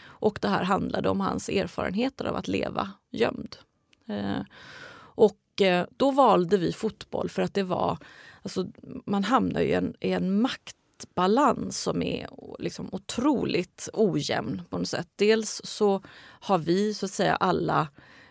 Och 0.04 0.40
det 0.42 0.48
här 0.48 0.64
handlade 0.64 1.10
om 1.10 1.22
hans 1.22 1.50
erfarenheter 1.50 2.26
av 2.26 2.36
att 2.36 2.48
leva 2.48 2.92
gömd. 3.12 3.56
Eh, 4.08 4.42
och 5.60 5.88
då 5.98 6.12
valde 6.12 6.58
vi 6.58 6.74
fotboll 6.74 7.30
för 7.30 7.42
att 7.42 7.54
det 7.54 7.64
var, 7.64 7.98
alltså, 8.42 8.68
man 9.06 9.24
hamnar 9.24 9.62
ju 9.62 9.68
i 9.68 9.74
en, 9.74 9.94
i 10.00 10.12
en 10.12 10.42
maktbalans 10.42 11.82
som 11.82 12.02
är 12.02 12.28
liksom 12.60 12.90
otroligt 12.92 13.90
ojämn 13.94 14.62
på 14.70 14.78
något 14.78 14.88
sätt. 14.88 15.08
Dels 15.16 15.62
så 15.64 16.02
har 16.20 16.58
vi 16.58 16.94
så 16.94 17.06
att 17.06 17.12
säga 17.12 17.36
alla 17.36 17.88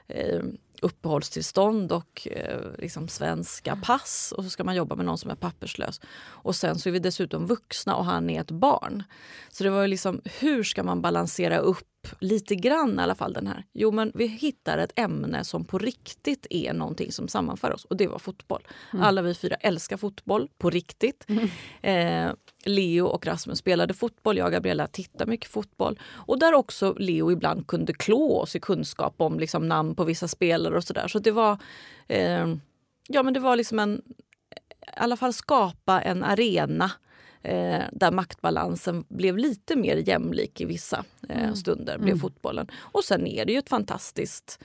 eh, 0.09 0.43
uppehållstillstånd 0.83 1.93
och 1.93 2.29
eh, 2.31 2.61
liksom 2.79 3.09
svenska 3.09 3.77
pass 3.77 4.33
och 4.37 4.45
så 4.45 4.51
ska 4.51 4.65
man 4.65 4.77
jobba 4.77 4.95
med 4.95 5.07
någon 5.07 5.19
som 5.19 5.31
är 5.31 5.35
papperslös. 5.35 6.01
Och 6.21 6.57
sen 6.57 6.79
så 6.79 6.89
är 6.89 6.93
vi 6.93 6.99
dessutom 6.99 7.47
vuxna 7.47 7.97
och 7.97 8.05
han 8.05 8.31
är 8.31 8.41
ett 8.41 8.51
barn. 8.51 9.03
Så 9.51 9.65
det 9.65 9.71
var 9.71 9.83
ju 9.83 9.89
liksom, 9.89 10.21
hur 10.41 10.63
ska 10.63 10.83
man 10.83 11.03
balansera 11.03 11.59
upp 11.59 11.87
lite 12.21 12.57
grann 12.57 12.99
i 12.99 13.03
alla 13.03 13.15
fall 13.15 13.33
den 13.33 13.47
här? 13.47 13.65
Jo 13.73 13.91
men 13.91 14.13
vi 14.15 14.27
hittar 14.27 14.79
ett 14.79 14.93
ämne 14.97 15.45
som 15.45 15.65
på 15.65 15.79
riktigt 15.79 16.47
är 16.51 16.73
någonting 16.73 17.13
som 17.13 17.29
sammanför 17.29 17.73
oss 17.73 17.85
och 17.85 17.97
det 17.97 18.07
var 18.07 18.19
fotboll. 18.19 18.63
Alla 18.93 19.23
vi 19.23 19.35
fyra 19.35 19.55
älskar 19.55 19.97
fotboll 19.97 20.49
på 20.59 20.71
riktigt. 20.71 21.27
Eh, 21.83 22.31
Leo 22.65 23.07
och 23.07 23.27
Rasmus 23.27 23.59
spelade 23.59 23.95
fotboll, 23.95 24.37
jag 24.37 24.47
och 24.47 24.53
Gabriella 24.53 24.87
tittade 24.87 25.31
mycket 25.31 25.51
fotboll. 25.51 26.01
Och 26.07 26.39
där 26.39 26.55
också 26.55 26.95
Leo 26.99 27.33
ibland 27.33 27.67
kunde 27.67 27.93
klå 27.93 28.41
oss 28.41 28.57
i 28.57 28.61
kunskap 28.61 29.15
om 29.17 29.39
liksom 29.39 29.69
namn 29.69 29.95
på 29.95 30.05
vissa 30.05 30.29
spelare 30.29 30.77
och 30.77 30.85
sådär. 30.85 31.09
Så 31.09 31.19
det 31.19 31.31
var, 31.31 31.59
eh, 32.09 32.55
ja 33.09 33.23
men 33.23 33.35
det 33.35 33.41
var 33.41 33.57
liksom 33.57 33.79
en, 33.79 34.03
i 34.81 34.91
alla 34.97 35.17
fall 35.17 35.33
skapa 35.33 36.01
en 36.01 36.25
arena 36.25 36.91
eh, 37.43 37.83
där 37.93 38.11
maktbalansen 38.11 39.05
blev 39.09 39.39
lite 39.39 39.77
mer 39.77 39.97
jämlik 39.97 40.61
i 40.61 40.65
vissa 40.65 41.05
eh, 41.29 41.53
stunder, 41.53 41.99
blev 41.99 42.19
fotbollen. 42.19 42.71
Och 42.79 43.05
sen 43.05 43.27
är 43.27 43.45
det 43.45 43.53
ju 43.53 43.59
ett 43.59 43.69
fantastiskt 43.69 44.61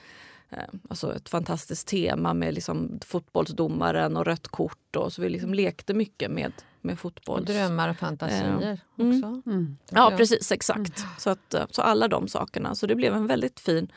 eh, 0.50 0.58
Alltså 0.88 1.16
ett 1.16 1.28
fantastiskt 1.28 1.88
tema 1.88 2.34
med 2.34 2.54
liksom 2.54 3.00
fotbollsdomaren 3.04 4.16
och 4.16 4.24
rött 4.24 4.48
kort. 4.48 4.96
Och 4.96 5.12
så 5.12 5.22
vi 5.22 5.28
liksom 5.28 5.54
lekte 5.54 5.94
mycket 5.94 6.30
med, 6.30 6.52
med 6.86 6.92
Och 6.92 6.98
fotbolls... 6.98 7.46
drömmar 7.46 7.88
och 7.88 7.96
fantasier 7.96 8.78
Mm. 8.98 9.16
också. 9.16 9.50
Mm. 9.50 9.76
Ja, 9.90 10.12
precis. 10.16 10.52
Exakt. 10.52 11.04
Så, 11.18 11.30
att, 11.30 11.54
eh, 11.54 11.64
så 11.70 11.82
alla 11.82 12.08
de 12.08 12.28
sakerna. 12.28 12.74
Så 12.74 12.86
det 12.86 12.94
blev 12.94 13.14
en 13.14 13.26
väldigt 13.26 13.60
fin 13.60 13.92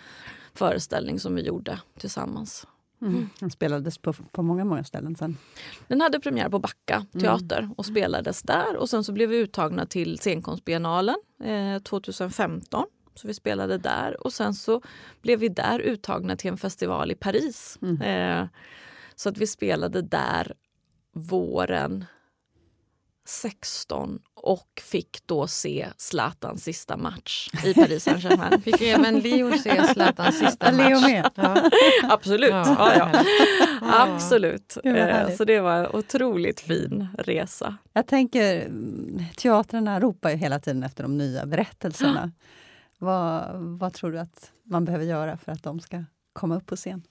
föreställning 0.54 1.20
som 1.20 1.36
vi 1.36 1.42
gjorde 1.42 1.80
tillsammans. 2.00 2.68
Mm. 3.02 3.30
Den 3.40 3.52
spelades 3.52 3.98
på, 3.98 4.14
på 4.14 4.42
många, 4.44 4.66
många 4.66 4.84
ställen 4.84 5.16
sen. 5.16 5.38
Den 5.88 6.02
hade 6.02 6.20
premiär 6.20 6.50
på 6.50 6.60
Backa 6.60 7.06
teater 7.20 7.70
och 7.78 7.86
spelades 7.86 8.42
där. 8.42 8.76
Och 8.78 8.90
sen 8.90 9.04
så 9.04 9.12
blev 9.12 9.30
vi 9.30 9.38
uttagna 9.38 9.86
till 9.86 10.18
scenkonstbiennalen 10.18 11.16
eh, 11.44 11.82
2015. 11.82 12.86
Så 13.16 13.28
vi 13.28 13.34
spelade 13.34 13.78
där 13.78 14.24
och 14.24 14.34
sen 14.34 14.54
så 14.54 14.82
blev 15.22 15.40
vi 15.40 15.50
där 15.50 15.80
uttagna 15.80 16.36
till 16.36 16.52
en 16.52 16.58
festival 16.58 17.12
i 17.12 17.16
Paris. 17.16 17.78
Eh, 18.02 18.46
så 19.16 19.30
att 19.30 19.38
vi 19.38 19.48
spelade 19.48 20.02
där 20.02 20.54
våren 21.14 22.06
16 23.30 24.20
och 24.36 24.82
fick 24.82 25.28
då 25.28 25.48
se 25.48 25.88
Zlatans 25.98 26.64
sista 26.64 26.98
match 26.98 27.50
i 27.66 27.74
Paris 27.74 28.04
Saint-Germain. 28.04 28.62
Fick 28.64 28.82
även 28.82 29.20
Leo 29.20 29.58
se 29.58 29.84
Zlatans 29.94 30.40
sista 30.40 30.72
match. 30.72 30.78
Leo 30.78 31.00
med. 31.00 31.30
Ja. 31.36 31.70
Absolut. 32.04 32.52
Ja, 32.52 32.94
Ja. 32.96 33.24
Absolut. 33.82 34.78
Vad 34.84 34.96
Eh. 34.98 35.36
Så 35.36 35.46
det 35.46 35.60
var 35.60 35.76
en 35.76 35.88
otroligt 35.88 36.60
fin 36.60 37.08
resa. 37.18 37.78
Jag 37.94 38.08
tänker, 38.08 38.66
mm, 38.66 39.26
teatrarna 39.38 40.00
ropar 40.00 40.30
ju 40.30 40.36
hela 40.36 40.60
tiden 40.60 40.84
efter 40.84 41.04
de 41.04 41.18
nya 41.18 41.46
berättelserna. 41.46 42.32
Vad, 43.02 43.56
vad 43.56 43.94
tror 43.94 44.12
du 44.12 44.20
att 44.20 44.52
man 44.64 44.86
behöver 44.86 45.06
göra 45.06 45.38
för 45.38 45.52
att 45.52 45.64
de 45.64 45.80
ska 45.80 46.04
komma 46.34 46.56
upp 46.56 46.66
på 46.66 46.76
scen? 46.76 47.04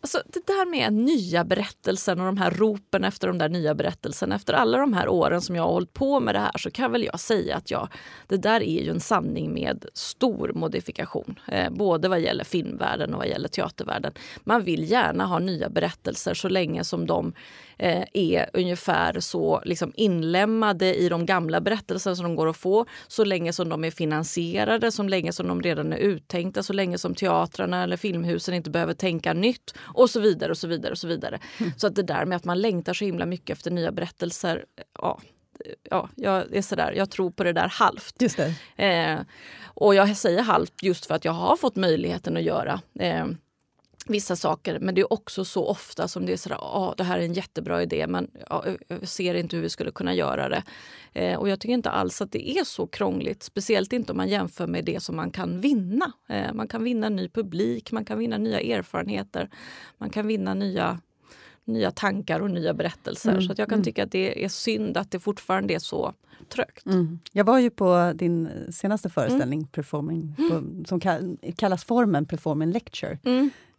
Alltså, 0.00 0.22
det 0.26 0.46
där 0.46 0.70
med 0.70 0.92
nya 0.92 1.44
berättelsen 1.44 2.20
och 2.20 2.26
de 2.26 2.36
här 2.36 2.50
ropen 2.50 3.04
efter 3.04 3.28
de 3.28 3.38
där 3.38 3.48
nya 3.48 3.74
berättelserna. 3.74 4.34
Efter 4.34 4.54
alla 4.54 4.78
de 4.78 4.92
här 4.92 5.08
åren 5.08 5.40
som 5.40 5.56
jag 5.56 5.62
har 5.62 5.72
hållit 5.72 5.92
på 5.92 6.20
med 6.20 6.34
det 6.34 6.38
här 6.38 6.58
så 6.58 6.70
kan 6.70 6.92
väl 6.92 7.04
jag 7.04 7.20
säga 7.20 7.56
att 7.56 7.70
ja, 7.70 7.88
det 8.26 8.36
där 8.36 8.62
är 8.62 8.82
ju 8.82 8.90
en 8.90 9.00
sanning 9.00 9.54
med 9.54 9.86
stor 9.94 10.52
modifikation. 10.54 11.40
Eh, 11.48 11.70
både 11.70 12.08
vad 12.08 12.20
gäller 12.20 12.44
filmvärlden 12.44 13.14
och 13.14 13.18
vad 13.18 13.28
gäller 13.28 13.48
teatervärlden. 13.48 14.12
Man 14.44 14.62
vill 14.62 14.90
gärna 14.90 15.26
ha 15.26 15.38
nya 15.38 15.68
berättelser 15.68 16.34
så 16.34 16.48
länge 16.48 16.84
som 16.84 17.06
de 17.06 17.32
eh, 17.78 18.04
är 18.12 18.50
ungefär 18.52 19.20
så 19.20 19.62
liksom 19.64 19.92
inlemmade 19.96 20.94
i 20.94 21.08
de 21.08 21.26
gamla 21.26 21.60
berättelserna 21.60 22.16
som 22.16 22.24
de 22.24 22.36
går 22.36 22.48
att 22.48 22.56
få. 22.56 22.86
Så 23.08 23.24
länge 23.24 23.52
som 23.52 23.68
de 23.68 23.84
är 23.84 23.90
finansierade, 23.90 24.92
så 24.92 25.02
länge 25.02 25.32
som 25.32 25.48
de 25.48 25.62
redan 25.62 25.92
är 25.92 25.98
uttänkta, 25.98 26.62
så 26.62 26.72
länge 26.72 26.98
som 26.98 27.14
teatrarna 27.14 27.82
eller 27.82 27.96
filmhusen 27.96 28.54
inte 28.54 28.70
behöver 28.70 28.94
tänka 28.94 29.32
nytt 29.32 29.74
och 29.78 30.10
så 30.10 30.20
vidare. 30.20 30.50
och 30.50 30.58
Så 30.58 30.68
vidare 30.68 30.90
och 30.90 30.98
så 30.98 31.08
vidare. 31.08 31.38
Så 31.76 31.86
att 31.86 31.94
det 31.94 32.02
där 32.02 32.24
med 32.24 32.36
att 32.36 32.44
man 32.44 32.60
längtar 32.60 32.94
så 32.94 33.04
himla 33.04 33.26
mycket 33.26 33.56
efter 33.56 33.70
nya 33.70 33.92
berättelser, 33.92 34.64
ja, 34.94 35.20
ja, 35.90 36.08
jag 36.14 36.56
är 36.56 36.62
sådär, 36.62 36.92
jag 36.92 37.10
tror 37.10 37.30
på 37.30 37.44
det 37.44 37.52
där 37.52 37.68
halvt. 37.68 38.14
Det. 38.18 38.84
Eh, 38.84 39.18
och 39.64 39.94
jag 39.94 40.16
säger 40.16 40.42
halvt 40.42 40.82
just 40.82 41.06
för 41.06 41.14
att 41.14 41.24
jag 41.24 41.32
har 41.32 41.56
fått 41.56 41.76
möjligheten 41.76 42.36
att 42.36 42.42
göra 42.42 42.80
eh, 43.00 43.26
vissa 44.10 44.36
saker. 44.36 44.78
Men 44.80 44.94
det 44.94 45.00
är 45.00 45.12
också 45.12 45.44
så 45.44 45.66
ofta 45.66 46.08
som 46.08 46.26
det 46.26 46.32
är 46.32 46.36
sådär, 46.36 46.58
ah, 46.60 46.94
det 46.96 47.04
här 47.04 47.18
är 47.18 47.22
en 47.22 47.32
jättebra 47.32 47.82
idé 47.82 48.06
men 48.06 48.30
ja, 48.50 48.64
jag 48.88 49.08
ser 49.08 49.34
inte 49.34 49.56
hur 49.56 49.62
vi 49.62 49.68
skulle 49.68 49.90
kunna 49.90 50.14
göra 50.14 50.48
det. 50.48 50.62
Eh, 51.12 51.38
och 51.38 51.48
jag 51.48 51.60
tycker 51.60 51.74
inte 51.74 51.90
alls 51.90 52.22
att 52.22 52.32
det 52.32 52.48
är 52.50 52.64
så 52.64 52.86
krångligt. 52.86 53.42
Speciellt 53.42 53.92
inte 53.92 54.12
om 54.12 54.16
man 54.16 54.28
jämför 54.28 54.66
med 54.66 54.84
det 54.84 55.02
som 55.02 55.16
man 55.16 55.30
kan 55.30 55.60
vinna. 55.60 56.12
Eh, 56.28 56.54
man 56.54 56.68
kan 56.68 56.82
vinna 56.84 57.08
ny 57.08 57.28
publik, 57.28 57.92
man 57.92 58.04
kan 58.04 58.18
vinna 58.18 58.38
nya 58.38 58.60
erfarenheter. 58.60 59.50
Man 59.98 60.10
kan 60.10 60.26
vinna 60.26 60.54
nya 60.54 61.00
nya 61.64 61.90
tankar 61.90 62.40
och 62.40 62.50
nya 62.50 62.74
berättelser. 62.74 63.40
Så 63.40 63.52
att 63.52 63.58
jag 63.58 63.68
kan 63.68 63.82
tycka 63.84 64.04
att 64.04 64.12
det 64.12 64.44
är 64.44 64.48
synd 64.48 64.96
att 64.96 65.10
det 65.10 65.20
fortfarande 65.20 65.74
är 65.74 65.78
så 65.78 66.14
trögt. 66.48 66.86
Mm. 66.86 67.18
Jag 67.32 67.44
var 67.44 67.58
ju 67.58 67.70
på 67.70 68.12
din 68.14 68.48
senaste 68.72 69.08
föreställning, 69.10 69.66
performing, 69.66 70.34
på, 70.36 70.84
som 70.88 71.00
kall- 71.00 71.54
kallas 71.56 71.84
formen 71.84 72.26
Performing 72.26 72.72
Lecture. 72.72 73.18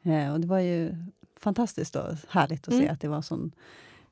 Eh, 0.09 0.33
och 0.33 0.39
det 0.39 0.47
var 0.47 0.59
ju 0.59 0.95
fantastiskt 1.39 1.95
och 1.95 2.05
härligt 2.29 2.67
att 2.67 2.73
se 2.73 2.79
Mm. 2.81 2.93
att 2.93 3.01
det 3.01 3.07
var 3.07 3.21
sån 3.21 3.51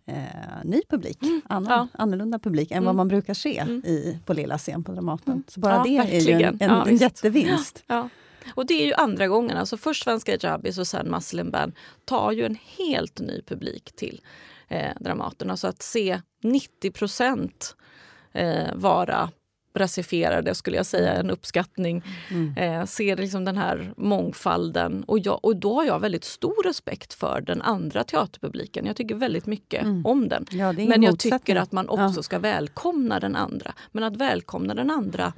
eh, 0.05 0.15
ny 0.63 0.81
publik, 0.89 1.23
Mm, 1.23 1.41
annan, 1.49 1.71
ja. 1.93 2.01
annorlunda 2.01 2.39
publik 2.39 2.71
än 2.71 2.77
Mm. 2.77 2.85
vad 2.85 2.95
man 2.95 3.07
brukar 3.07 3.33
se 3.33 3.57
Mm. 3.59 3.81
i, 3.85 4.19
på 4.25 4.33
lilla 4.33 4.57
scen 4.57 4.83
på 4.83 4.91
Dramaten. 4.91 5.33
Mm. 5.33 5.43
Så 5.47 5.59
bara 5.59 5.75
Ja, 5.75 5.83
det 5.83 5.89
är 5.89 5.91
ju 5.91 6.31
en, 6.31 6.41
verkligen. 6.41 6.57
en, 6.71 6.77
Ja, 6.77 6.87
en 6.87 6.95
jättevinst. 6.97 7.83
Och 8.55 8.65
det 8.65 8.73
är 8.73 8.85
ju 8.85 8.93
andra 8.93 9.27
gången. 9.27 9.57
Alltså 9.57 9.77
först 9.77 10.03
Svenska 10.03 10.31
Hijabis 10.31 10.77
och 10.77 10.87
sen 10.87 11.15
Band 11.51 11.73
tar 12.05 12.31
ju 12.31 12.45
en 12.45 12.57
helt 12.77 13.19
ny 13.19 13.41
publik 13.41 13.91
till 13.95 14.21
eh, 14.67 14.91
Dramaten. 14.99 15.51
Alltså 15.51 15.67
att 15.67 15.81
se 15.81 16.21
90 16.43 16.91
procent 16.91 17.75
eh, 18.31 18.75
vara 18.75 19.29
rasifierade 19.77 20.55
skulle 20.55 20.77
jag 20.77 20.85
säga, 20.85 21.13
en 21.13 21.29
uppskattning. 21.29 22.03
Mm. 22.29 22.57
Eh, 22.57 22.85
ser 22.85 23.17
liksom 23.17 23.45
den 23.45 23.57
här 23.57 23.93
mångfalden. 23.97 25.03
Och, 25.03 25.19
jag, 25.19 25.45
och 25.45 25.55
då 25.55 25.73
har 25.75 25.83
jag 25.85 25.99
väldigt 25.99 26.23
stor 26.23 26.63
respekt 26.63 27.13
för 27.13 27.41
den 27.41 27.61
andra 27.61 28.03
teaterpubliken. 28.03 28.85
Jag 28.85 28.95
tycker 28.95 29.15
väldigt 29.15 29.45
mycket 29.45 29.83
Mm. 29.83 30.05
om 30.05 30.29
den. 30.29 30.45
Ja, 30.51 30.71
Men 30.73 31.03
jag 31.03 31.19
tycker 31.19 31.55
att 31.55 31.71
man 31.71 31.89
också 31.89 32.19
Ja. 32.19 32.23
ska 32.23 32.39
välkomna 32.39 33.19
den 33.19 33.35
andra. 33.35 33.73
Men 33.91 34.03
att 34.03 34.15
välkomna 34.17 34.73
den 34.73 34.91
andra 34.91 35.33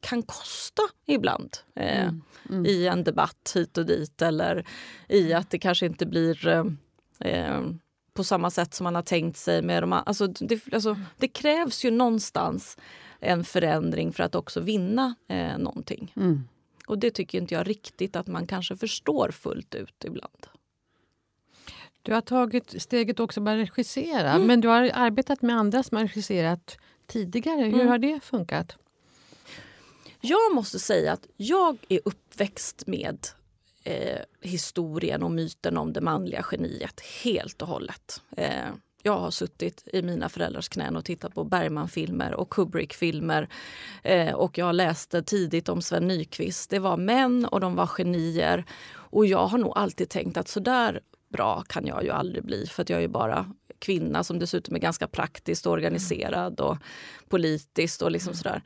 kan 0.00 0.22
kosta 0.22 0.82
ibland. 1.06 1.50
Eh, 1.76 2.02
Mm. 2.02 2.22
Mm. 2.50 2.66
I 2.66 2.86
en 2.86 3.04
debatt 3.04 3.52
hit 3.54 3.78
och 3.78 3.86
dit 3.86 4.22
eller 4.22 4.64
i 5.08 5.32
att 5.32 5.50
det 5.50 5.58
kanske 5.58 5.86
inte 5.86 6.06
blir 6.06 6.48
eh, 6.48 6.64
eh, 7.20 7.60
på 8.14 8.24
samma 8.24 8.50
sätt 8.50 8.74
som 8.74 8.84
man 8.84 8.94
har 8.94 9.02
tänkt 9.02 9.36
sig. 9.38 9.62
Med 9.62 9.82
de, 9.82 9.92
alltså, 9.92 10.26
det, 10.26 10.72
alltså, 10.72 10.96
det 11.16 11.28
krävs 11.28 11.84
ju 11.84 11.90
någonstans 11.90 12.76
en 13.24 13.44
förändring 13.44 14.12
för 14.12 14.22
att 14.22 14.34
också 14.34 14.60
vinna 14.60 15.14
eh, 15.28 15.58
någonting. 15.58 16.12
Mm. 16.16 16.48
Och 16.86 16.98
det 16.98 17.10
tycker 17.10 17.38
inte 17.38 17.54
jag 17.54 17.68
riktigt 17.68 18.16
att 18.16 18.26
man 18.26 18.46
kanske 18.46 18.76
förstår 18.76 19.30
fullt 19.30 19.74
ut 19.74 20.04
ibland. 20.04 20.46
Du 22.02 22.12
har 22.14 22.20
tagit 22.20 22.82
steget 22.82 23.20
också 23.20 23.40
att 23.40 23.46
regissera, 23.48 24.30
Mm. 24.32 24.46
men 24.46 24.60
du 24.60 24.68
har 24.68 24.90
arbetat 24.94 25.42
med 25.42 25.56
andra 25.56 25.82
som 25.82 25.96
har 25.96 26.04
regisserat 26.04 26.76
tidigare. 27.06 27.60
Hur 27.64 27.74
Mm. 27.74 27.88
har 27.88 27.98
det 27.98 28.20
funkat? 28.24 28.76
Jag 30.20 30.54
måste 30.54 30.78
säga 30.78 31.12
att 31.12 31.26
jag 31.36 31.76
är 31.88 32.00
uppväxt 32.04 32.86
med 32.86 33.18
eh, 33.84 34.18
historien 34.40 35.22
och 35.22 35.30
myten 35.30 35.76
om 35.76 35.92
det 35.92 36.00
manliga 36.00 36.44
geniet 36.50 37.00
helt 37.24 37.62
och 37.62 37.68
hållet. 37.68 38.22
Eh, 38.36 38.68
jag 39.06 39.18
har 39.18 39.30
suttit 39.30 39.88
i 39.92 40.02
mina 40.02 40.28
föräldrars 40.28 40.68
knän 40.68 40.96
och 40.96 41.04
tittat 41.04 41.34
på 41.34 41.44
Bergman-filmer 41.44 42.34
och 42.34 42.50
Kubrick-filmer. 42.50 43.48
Eh, 44.02 44.34
och 44.34 44.58
jag 44.58 44.74
läste 44.74 45.22
tidigt 45.22 45.68
om 45.68 45.82
Sven 45.82 46.08
Nykvist. 46.08 46.70
Det 46.70 46.78
var 46.78 46.96
män 46.96 47.44
och 47.44 47.60
de 47.60 47.74
var 47.74 47.86
genier. 47.86 48.64
Och 48.92 49.26
jag 49.26 49.46
har 49.46 49.58
nog 49.58 49.72
alltid 49.76 50.08
tänkt 50.08 50.36
att 50.36 50.48
så 50.48 50.60
där 50.60 51.00
bra 51.28 51.62
kan 51.62 51.86
jag 51.86 52.04
ju 52.04 52.10
aldrig 52.10 52.44
bli 52.44 52.66
för 52.66 52.84
jag 52.88 52.96
är 52.96 53.00
ju 53.00 53.08
bara 53.08 53.52
kvinna 53.78 54.24
som 54.24 54.38
dessutom 54.38 54.74
är 54.74 54.80
ganska 54.80 55.08
praktiskt 55.08 55.66
organiserad 55.66 56.60
och 56.60 56.78
politiskt 57.28 58.02
och 58.02 58.10
liksom 58.10 58.34
sådär. 58.34 58.62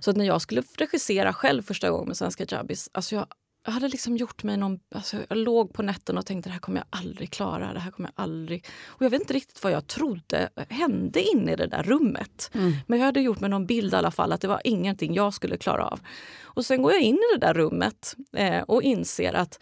Så 0.00 0.10
att 0.10 0.16
när 0.16 0.24
jag 0.24 0.42
skulle 0.42 0.62
regissera 0.78 1.32
själv 1.32 1.62
första 1.62 1.90
gången 1.90 2.08
med 2.08 2.16
Svenska 2.16 2.46
Jabbis, 2.48 2.90
alltså 2.92 3.14
jag, 3.14 3.26
jag 3.64 3.72
hade 3.72 3.88
liksom 3.88 4.16
gjort 4.16 4.42
mig 4.42 4.56
någon... 4.56 4.80
Alltså 4.94 5.16
jag 5.28 5.38
låg 5.38 5.72
på 5.72 5.82
nätten 5.82 6.18
och 6.18 6.26
tänkte 6.26 6.48
det 6.48 6.52
här 6.52 6.60
kommer 6.60 6.78
jag 6.78 7.00
aldrig 7.00 7.30
klara. 7.30 7.72
Det 7.72 7.78
här 7.78 7.90
kommer 7.90 8.10
jag 8.16 8.22
aldrig... 8.22 8.66
Och 8.86 9.02
jag 9.02 9.10
vet 9.10 9.20
inte 9.20 9.34
riktigt 9.34 9.64
vad 9.64 9.72
jag 9.72 9.86
trodde 9.86 10.48
hände 10.68 11.22
inne 11.22 11.52
i 11.52 11.56
det 11.56 11.66
där 11.66 11.82
rummet. 11.82 12.50
Mm. 12.54 12.72
Men 12.86 12.98
jag 12.98 13.06
hade 13.06 13.20
gjort 13.20 13.40
mig 13.40 13.50
någon 13.50 13.66
bild 13.66 13.94
i 13.94 13.96
alla 13.96 14.10
fall 14.10 14.32
att 14.32 14.40
det 14.40 14.48
var 14.48 14.60
ingenting 14.64 15.14
jag 15.14 15.34
skulle 15.34 15.56
klara 15.56 15.86
av. 15.86 16.00
Och 16.42 16.66
sen 16.66 16.82
går 16.82 16.92
jag 16.92 17.02
in 17.02 17.14
i 17.14 17.38
det 17.38 17.46
där 17.46 17.54
rummet 17.54 18.16
eh, 18.36 18.62
och 18.62 18.82
inser 18.82 19.32
att 19.32 19.58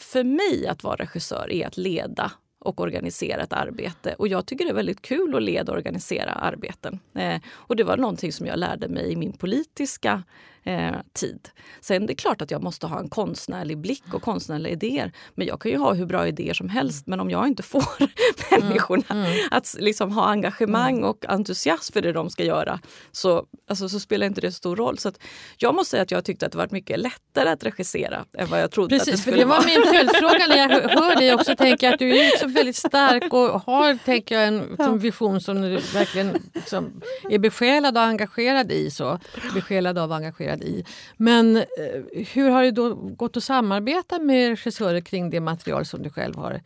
för 0.00 0.24
mig 0.24 0.66
att 0.66 0.84
vara 0.84 0.96
regissör 0.96 1.52
är 1.52 1.66
att 1.66 1.76
leda 1.76 2.32
och 2.58 2.80
organisera 2.80 3.42
ett 3.42 3.52
arbete. 3.52 4.14
Och 4.18 4.28
jag 4.28 4.46
tycker 4.46 4.64
det 4.64 4.70
är 4.70 4.74
väldigt 4.74 5.02
kul 5.02 5.36
att 5.36 5.42
leda 5.42 5.72
och 5.72 5.78
organisera 5.78 6.32
arbeten. 6.32 6.98
Eh, 7.14 7.40
och 7.50 7.76
det 7.76 7.84
var 7.84 7.96
någonting 7.96 8.32
som 8.32 8.46
jag 8.46 8.58
lärde 8.58 8.88
mig 8.88 9.12
i 9.12 9.16
min 9.16 9.32
politiska 9.32 10.22
eh, 10.64 10.94
tid. 11.12 11.48
Sen 11.80 12.06
det 12.06 12.12
är 12.12 12.14
klart 12.14 12.42
att 12.42 12.50
jag 12.50 12.62
måste 12.62 12.86
ha 12.86 12.98
en 12.98 13.08
konstnärlig 13.08 13.78
blick 13.78 14.14
och 14.14 14.22
konstnärliga 14.22 14.72
idéer. 14.72 15.12
Men 15.34 15.46
jag 15.46 15.60
kan 15.60 15.70
ju 15.70 15.76
ha 15.78 15.94
hur 15.94 16.06
bra 16.06 16.28
idéer 16.28 16.54
som 16.54 16.68
helst. 16.68 17.06
Men 17.06 17.20
om 17.20 17.30
jag 17.30 17.46
inte 17.46 17.62
får 17.62 17.84
människorna 18.60 19.02
Mm. 19.08 19.32
att 19.50 19.76
liksom 19.78 20.12
ha 20.12 20.24
engagemang 20.26 21.04
och 21.04 21.24
entusiasm 21.28 21.92
för 21.92 22.02
det 22.02 22.12
de 22.12 22.30
ska 22.30 22.44
göra 22.44 22.80
så, 23.12 23.46
alltså, 23.68 23.88
så 23.88 24.00
spelar 24.00 24.26
inte 24.26 24.40
det 24.40 24.52
så 24.52 24.56
stor 24.56 24.76
roll. 24.76 24.98
Så 24.98 25.08
att 25.08 25.18
jag 25.56 25.74
måste 25.74 25.90
säga 25.90 26.02
att 26.02 26.10
jag 26.10 26.24
tyckte 26.24 26.46
att 26.46 26.52
det 26.52 26.58
var 26.58 26.68
mycket 26.70 26.98
lättare 27.00 27.48
att 27.48 27.64
regissera 27.64 28.24
än 28.38 28.48
vad 28.48 28.60
jag 28.60 28.70
trodde 28.70 28.96
att 28.96 29.04
det 29.04 29.10
Precis, 29.10 29.24
för 29.24 29.30
skulle 29.30 29.42
det 29.42 29.48
var 29.48 29.56
vara. 29.56 29.66
min 29.66 29.82
följdfråga 29.94 30.46
när 30.48 30.56
jag 30.56 30.68
hör- 30.68 31.16
dig 31.16 31.34
också. 31.34 31.56
Tänker 31.56 31.86
jag 31.86 31.92
att 31.94 31.98
du 31.98 32.08
är 32.18 32.24
liksom 32.30 32.52
väldigt 32.52 32.76
stark 32.76 33.32
och 33.32 33.60
har 33.62 33.98
tänker 34.04 34.34
jag, 34.38 34.48
en 34.48 34.58
liksom, 34.70 34.98
vision 34.98 35.40
som 35.40 35.60
du 35.62 35.68
verkligen 35.94 36.38
liksom, 36.54 37.00
är 37.30 37.38
besjälad 37.38 37.96
och 37.96 38.02
engagerad 38.02 38.72
i. 38.72 38.90
Så. 38.90 39.18
Besjälad 39.54 39.98
av 39.98 40.10
och 40.10 40.16
engagerad 40.16 40.51
i. 40.60 40.84
Men 41.16 41.56
eh, 41.56 41.64
hur 42.32 42.50
har 42.50 42.62
det 42.62 42.70
då 42.70 42.94
gått 42.94 43.36
att 43.36 43.44
samarbeta 43.44 44.18
med 44.18 44.48
regissörer 44.50 45.00
kring 45.00 45.30
det 45.30 45.40
material 45.40 45.84
som 45.86 46.02
du 46.02 46.10
själv 46.10 46.36
har 46.36 46.60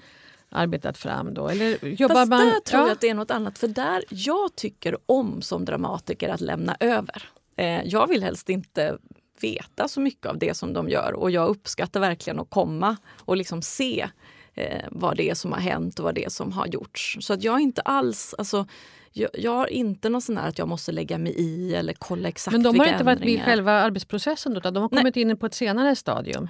arbetat 0.51 0.99
fram? 0.99 1.35
Då? 1.35 1.49
Eller 1.49 1.85
jobbar 1.85 2.15
Fast 2.15 2.31
man, 2.31 2.47
där 2.47 2.61
tror 2.61 2.81
Ja. 2.81 2.87
jag 2.87 2.93
att 2.93 3.01
det 3.01 3.09
är 3.09 3.15
något 3.15 3.31
annat. 3.31 3.59
För 3.59 3.69
där, 3.69 4.05
jag 4.09 4.57
tycker 4.57 4.97
om 5.07 5.43
som 5.43 5.65
dramatiker 5.65 6.29
att 6.29 6.41
lämna 6.41 6.77
över. 6.81 7.29
Eh, 7.57 7.83
jag 7.85 8.07
vill 8.09 8.23
helst 8.23 8.49
inte 8.49 8.99
veta 9.41 9.89
så 9.89 10.01
mycket 10.01 10.27
av 10.27 10.39
det 10.39 10.57
som 10.57 10.73
de 10.73 10.89
gör 10.89 11.13
och 11.13 11.31
jag 11.31 11.49
uppskattar 11.49 12.01
verkligen 12.01 12.41
att 12.41 12.51
komma 12.51 12.97
och 13.19 13.37
liksom 13.37 13.63
se 13.63 14.09
eh, 14.57 14.85
vad 14.91 15.17
det 15.17 15.31
är 15.31 15.35
som 15.35 15.53
har 15.53 15.61
hänt 15.61 15.99
och 15.99 16.05
vad 16.05 16.15
det 16.15 16.25
är 16.25 16.29
som 16.29 16.53
har 16.53 16.67
gjorts. 16.67 17.17
Så 17.21 17.33
att 17.33 17.43
jag 17.43 17.61
inte 17.61 17.81
alls, 17.81 18.35
alltså, 18.39 18.67
jag, 19.13 19.31
jag 19.35 19.51
har 19.53 19.67
inte 19.67 20.09
någon 20.09 20.23
sån 20.23 20.37
här 20.37 20.49
att 20.49 20.59
jag 20.59 20.69
måste 20.69 20.93
lägga 20.93 21.19
mig 21.19 21.33
i 21.33 21.75
eller 21.75 21.93
kolla 21.99 22.29
exakt 22.29 22.53
Men 22.53 22.63
de 22.63 22.79
har 22.79 22.87
inte 22.87 23.05
varit 23.05 23.19
med 23.21 23.29
i 23.29 23.41
själva 23.41 23.73
arbetsprocessen 23.73 24.55
då, 24.55 24.59
utan 24.59 24.75
de 24.75 24.81
har 24.81 24.89
Nej. 24.93 25.01
kommit 25.01 25.17
in 25.17 25.37
på 25.37 25.47
ett 25.47 25.55
senare 25.55 25.97
stadium. 25.97 26.49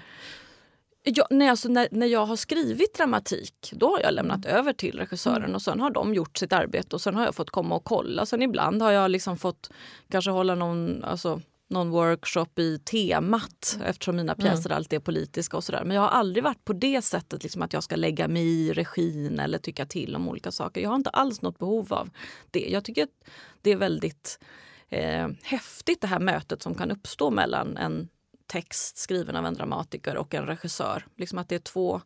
Ja, 1.08 1.26
nej, 1.30 1.48
alltså 1.48 1.68
när, 1.68 1.88
när 1.90 2.06
jag 2.06 2.26
har 2.26 2.36
skrivit 2.36 2.94
dramatik 2.96 3.72
då 3.72 3.90
har 3.90 4.00
jag 4.00 4.14
lämnat 4.14 4.44
Mm. 4.44 4.56
över 4.58 4.72
till 4.72 4.98
regissören 4.98 5.54
och 5.54 5.62
sen 5.62 5.80
har 5.80 5.90
de 5.90 6.14
gjort 6.14 6.36
sitt 6.38 6.52
arbete 6.52 6.96
och 6.96 7.00
sen 7.00 7.14
har 7.14 7.24
jag 7.24 7.34
fått 7.34 7.50
komma 7.50 7.74
och 7.74 7.84
kolla. 7.84 8.26
Sen 8.26 8.42
ibland 8.42 8.82
har 8.82 8.92
jag 8.92 9.10
liksom 9.10 9.36
fått 9.36 9.70
kanske 10.10 10.30
hålla 10.30 10.54
någon, 10.54 11.04
alltså, 11.04 11.40
någon 11.68 11.90
workshop 11.90 12.58
i 12.58 12.78
temat 12.78 13.78
eftersom 13.84 14.16
mina 14.16 14.34
pjäser 14.34 14.72
alltid 14.72 14.96
är 14.96 15.00
politiska 15.00 15.56
och 15.56 15.64
sådär. 15.64 15.84
Men 15.84 15.94
jag 15.94 16.02
har 16.02 16.08
aldrig 16.08 16.44
varit 16.44 16.64
på 16.64 16.72
det 16.72 17.02
sättet 17.02 17.42
liksom 17.42 17.62
att 17.62 17.72
jag 17.72 17.82
ska 17.82 17.96
lägga 17.96 18.28
mig 18.28 18.42
i 18.42 18.72
regin 18.72 19.40
eller 19.40 19.58
tycka 19.58 19.86
till 19.86 20.16
om 20.16 20.28
olika 20.28 20.52
saker. 20.52 20.80
Jag 20.80 20.88
har 20.88 20.96
inte 20.96 21.10
alls 21.10 21.42
något 21.42 21.58
behov 21.58 21.92
av 21.92 22.10
det. 22.50 22.68
Jag 22.70 22.84
tycker 22.84 23.02
att 23.02 23.30
det 23.62 23.70
är 23.70 23.76
väldigt 23.76 24.38
eh, 24.88 25.28
häftigt 25.42 26.00
det 26.00 26.06
här 26.06 26.20
mötet 26.20 26.62
som 26.62 26.74
kan 26.74 26.90
uppstå 26.90 27.30
mellan 27.30 27.76
en 27.76 28.08
text 28.46 28.96
skriven 28.96 29.36
av 29.36 29.46
en 29.46 29.54
dramatiker 29.54 30.16
och 30.16 30.34
en 30.34 30.46
regissör. 30.46 31.06
Liksom 31.16 31.38
att 31.38 31.48
det 31.48 31.54
är 31.54 31.58
två 31.58 32.00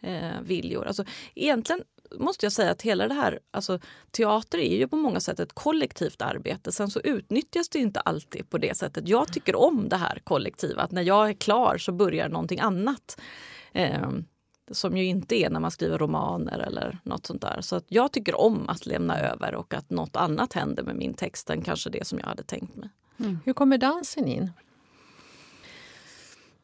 eh, 0.00 0.40
viljor. 0.42 0.86
Alltså, 0.86 1.04
egentligen 1.34 1.82
måste 2.18 2.46
jag 2.46 2.52
säga 2.52 2.70
att 2.70 2.82
hela 2.82 3.08
det 3.08 3.14
här, 3.14 3.38
alltså 3.50 3.78
teater 4.10 4.58
är 4.58 4.76
ju 4.76 4.88
på 4.88 4.96
många 4.96 5.20
sätt 5.20 5.40
ett 5.40 5.52
kollektivt 5.52 6.22
arbete. 6.22 6.72
Sen 6.72 6.90
så 6.90 7.00
utnyttjas 7.00 7.68
det 7.68 7.78
inte 7.78 8.00
alltid 8.00 8.50
på 8.50 8.58
det 8.58 8.76
sättet. 8.76 9.08
Jag 9.08 9.32
tycker 9.32 9.56
om 9.56 9.88
det 9.88 9.96
här 9.96 10.20
kollektiva, 10.24 10.82
att 10.82 10.92
när 10.92 11.02
jag 11.02 11.28
är 11.28 11.32
klar 11.34 11.78
så 11.78 11.92
börjar 11.92 12.28
någonting 12.28 12.60
annat. 12.60 13.20
Eh, 13.72 14.10
som 14.70 14.96
ju 14.96 15.04
inte 15.04 15.36
är 15.36 15.50
när 15.50 15.60
man 15.60 15.70
skriver 15.70 15.98
romaner 15.98 16.58
eller 16.58 16.98
något 17.02 17.26
sånt 17.26 17.42
där. 17.42 17.60
Så 17.60 17.76
att 17.76 17.84
jag 17.88 18.12
tycker 18.12 18.40
om 18.40 18.68
att 18.68 18.86
lämna 18.86 19.20
över 19.20 19.54
och 19.54 19.74
att 19.74 19.90
något 19.90 20.16
annat 20.16 20.52
händer 20.52 20.82
med 20.82 20.96
min 20.96 21.14
text 21.14 21.50
än 21.50 21.62
kanske 21.62 21.90
det 21.90 22.06
som 22.06 22.18
jag 22.18 22.26
hade 22.26 22.42
tänkt 22.42 22.76
mig. 22.76 22.88
Mm. 23.18 23.38
Hur 23.44 23.52
kommer 23.52 23.78
dansen 23.78 24.26
in? 24.26 24.50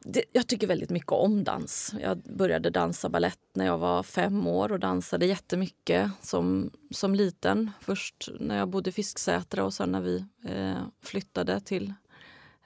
Det, 0.07 0.23
jag 0.31 0.47
tycker 0.47 0.67
väldigt 0.67 0.89
mycket 0.89 1.11
om 1.11 1.43
dans. 1.43 1.93
Jag 2.01 2.17
började 2.17 2.69
dansa 2.69 3.09
ballett 3.09 3.39
när 3.53 3.65
jag 3.65 3.77
var 3.77 4.03
fem 4.03 4.47
år 4.47 4.71
och 4.71 4.79
dansade 4.79 5.25
jättemycket 5.25 6.11
som, 6.21 6.71
som 6.91 7.15
liten. 7.15 7.71
Först 7.81 8.29
när 8.39 8.57
jag 8.57 8.69
bodde 8.69 8.89
i 8.89 8.93
Fisksätra 8.93 9.65
och 9.65 9.73
sen 9.73 9.91
när 9.91 10.01
vi 10.01 10.25
eh, 10.45 10.83
flyttade 11.01 11.59
till 11.59 11.93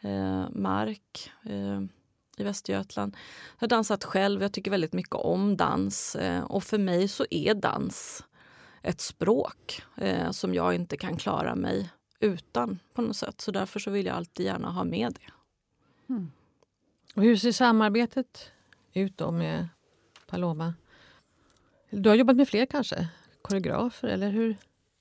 eh, 0.02 0.50
Mark 0.50 1.32
eh, 1.44 1.82
i 2.38 2.44
Västergötland. 2.44 3.18
Jag 3.58 3.62
har 3.62 3.68
dansat 3.68 4.04
själv, 4.04 4.42
jag 4.42 4.54
tycker 4.54 4.72
väldigt 4.72 4.94
mycket 4.94 5.16
om 5.16 5.58
dans. 5.58 6.16
Eh, 6.16 6.44
och 6.44 6.64
för 6.64 6.78
mig 6.78 7.08
så 7.08 7.26
är 7.30 7.54
dans 7.54 8.24
ett 8.82 9.02
språk 9.02 9.84
eh, 9.98 10.32
som 10.32 10.54
jag 10.54 10.76
inte 10.76 10.98
kan 10.98 11.18
klara 11.18 11.56
mig 11.56 11.90
utan 12.20 12.80
på 12.94 13.02
något 13.02 13.16
sätt. 13.16 13.42
Så 13.42 13.52
därför 13.52 13.80
så 13.80 13.92
vill 13.92 14.06
jag 14.06 14.16
alltid 14.16 14.46
gärna 14.46 14.72
ha 14.72 14.84
med 14.84 15.14
det. 15.14 15.32
Mm. 16.14 16.32
Och 17.16 17.24
hur 17.24 17.36
ser 17.36 17.52
samarbetet 17.52 18.52
ut 18.94 19.18
då 19.18 19.32
med 19.32 19.68
Paloma? 20.28 20.74
Du 21.90 22.10
har 22.10 22.16
jobbat 22.16 22.36
med 22.36 22.48
fler 22.48 22.66
kanske? 22.66 23.08
Koreografer 23.42 24.08
eller 24.08 24.30
hur? 24.30 24.56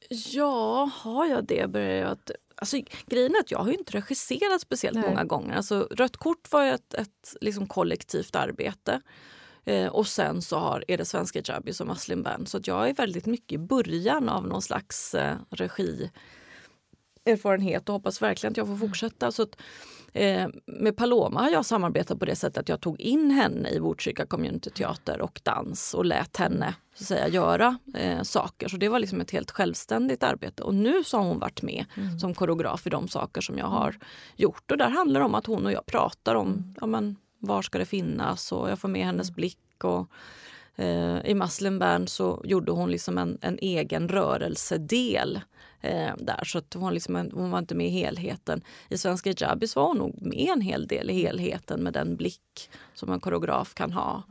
Ja, 0.09 0.91
har 0.95 1.27
jag 1.27 1.45
det? 1.45 1.71
Börjar 1.71 1.95
jag 1.95 2.11
att, 2.11 2.31
alltså, 2.55 2.81
grejen 3.07 3.35
är 3.35 3.41
att 3.41 3.51
jag 3.51 3.59
har 3.59 3.69
ju 3.69 3.79
inte 3.79 3.93
regisserat 3.93 4.61
speciellt 4.61 4.99
Nej. 4.99 5.09
många 5.09 5.25
gånger. 5.25 5.57
Alltså, 5.57 5.89
Rött 5.91 6.17
kort 6.17 6.53
var 6.53 6.65
ett, 6.65 6.95
ett 6.95 7.37
liksom 7.41 7.67
kollektivt 7.67 8.37
arbete. 8.37 9.01
Eh, 9.65 9.87
och 9.87 10.07
sen 10.07 10.43
så 10.43 10.59
har, 10.59 10.85
är 10.89 10.99
det 10.99 11.05
Svenska 11.05 11.41
Jabbies 11.45 11.81
och 11.81 11.87
Muslim 11.87 12.23
Band. 12.23 12.49
Så 12.49 12.61
jag 12.65 12.89
är 12.89 12.95
väldigt 12.95 13.27
mycket 13.27 13.53
i 13.53 13.59
början 13.59 14.29
av 14.29 14.47
någon 14.47 14.63
slags 14.63 15.15
eh, 15.15 15.37
regierfarenhet 17.29 17.89
och 17.89 17.93
hoppas 17.93 18.23
verkligen 18.23 18.53
att 18.53 18.57
jag 18.57 18.67
får 18.67 18.77
fortsätta. 18.77 19.33
Så 19.33 19.43
att, 19.43 19.57
Eh, 20.13 20.49
med 20.67 20.97
Paloma 20.97 21.41
har 21.41 21.51
jag 21.51 21.67
samarbetat 21.67 22.19
på 22.19 22.25
det 22.25 22.37
sättet 22.37 22.59
att 22.59 22.69
jag 22.69 22.81
tog 22.81 23.01
in 23.01 23.31
henne 23.31 23.71
i 23.71 23.81
Botkyrka 23.81 24.27
communityteater 24.27 25.21
och 25.21 25.41
dans 25.43 25.95
och 25.95 26.05
lät 26.05 26.37
henne 26.37 26.75
så 26.95 27.03
att 27.03 27.09
säga, 27.09 27.29
göra 27.29 27.79
eh, 27.95 28.23
saker. 28.23 28.69
Så 28.69 28.77
det 28.77 28.89
var 28.89 28.99
liksom 28.99 29.21
ett 29.21 29.31
helt 29.31 29.51
självständigt 29.51 30.23
arbete. 30.23 30.63
Och 30.63 30.75
nu 30.75 31.05
så 31.05 31.17
har 31.17 31.25
hon 31.25 31.39
varit 31.39 31.63
med 31.63 31.85
mm. 31.97 32.19
som 32.19 32.35
koreograf 32.35 32.87
i 32.87 32.91
de 32.91 33.09
saker 33.09 33.41
som 33.41 33.59
jag 33.59 33.67
har 33.67 33.97
gjort. 34.37 34.71
Och 34.71 34.79
där 34.79 34.89
handlar 34.89 35.21
det 35.21 35.27
om 35.27 35.35
att 35.35 35.47
hon 35.47 35.67
och 35.67 35.73
jag 35.73 35.87
pratar 35.87 36.35
om 36.35 36.49
mm. 36.49 36.75
ja, 36.81 36.87
men, 36.87 37.17
var 37.39 37.63
ska 37.63 37.79
det 37.79 37.85
finnas 37.85 38.53
och 38.53 38.71
jag 38.71 38.79
får 38.79 38.89
med 38.89 39.07
hennes 39.07 39.31
blick. 39.31 39.85
och 39.85 40.11
eh, 40.77 41.27
I 41.27 41.35
Muslim 41.35 41.79
Band 41.79 42.09
så 42.09 42.43
gjorde 42.45 42.73
hon 42.73 42.91
liksom 42.91 43.19
en, 43.19 43.39
en 43.41 43.59
egen 43.59 44.09
rörelsedel 44.09 45.41
eh, 45.81 46.13
där. 46.19 46.45
Så 46.45 46.59
att 46.59 46.75
hon, 46.75 46.95
liksom, 46.95 47.31
hon 47.35 47.51
var 47.51 47.59
inte 47.59 47.75
med 47.75 47.87
i 47.87 47.91
helheten. 47.91 48.63
I 48.89 48.99
Svenska 48.99 49.35
Jabbies 49.37 49.77
var 49.77 49.87
hon 49.87 49.99
nog 49.99 50.23
med 50.23 50.49
en 50.49 50.61
hel 50.61 50.87
del 50.87 51.11
i 51.11 51.13
helheten 51.13 51.83
med 51.83 51.93
den 51.93 52.17
blick 52.17 52.71
som 52.95 53.13
en 53.13 53.21
koreograf 53.21 53.75
kan 53.75 53.93
ha. 53.93 54.23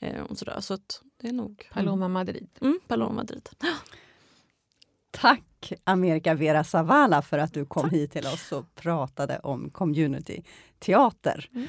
Eh, 0.00 0.22
och 0.22 0.38
sådär. 0.38 0.60
Så 0.60 0.74
att 0.74 1.02
det 1.20 1.28
är 1.28 1.32
nog... 1.32 1.68
Paloma 1.72 2.08
Madrid. 2.08 2.48
Mm, 2.60 2.80
Paloma 2.88 3.12
Madrid. 3.12 3.48
Tack 5.10 5.72
Amerika 5.84 6.34
Vera 6.34 6.64
Zavala 6.64 7.22
för 7.22 7.38
att 7.38 7.54
du 7.54 7.64
kom 7.64 7.82
Tack. 7.82 7.92
hit 7.92 8.12
till 8.12 8.26
oss 8.26 8.52
och 8.52 8.74
pratade 8.74 9.38
om 9.38 9.70
community-teater. 9.70 11.48
Mm. 11.54 11.68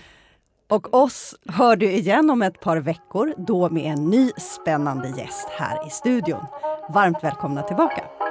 Och 0.67 0.93
oss 0.93 1.35
hör 1.45 1.75
du 1.75 1.91
igen 1.91 2.29
om 2.29 2.41
ett 2.41 2.59
par 2.59 2.77
veckor, 2.77 3.33
då 3.37 3.69
med 3.69 3.93
en 3.93 4.09
ny 4.09 4.31
spännande 4.37 5.09
gäst 5.09 5.47
här 5.49 5.87
i 5.87 5.89
studion. 5.89 6.45
Varmt 6.89 7.23
välkomna 7.23 7.63
tillbaka! 7.63 8.30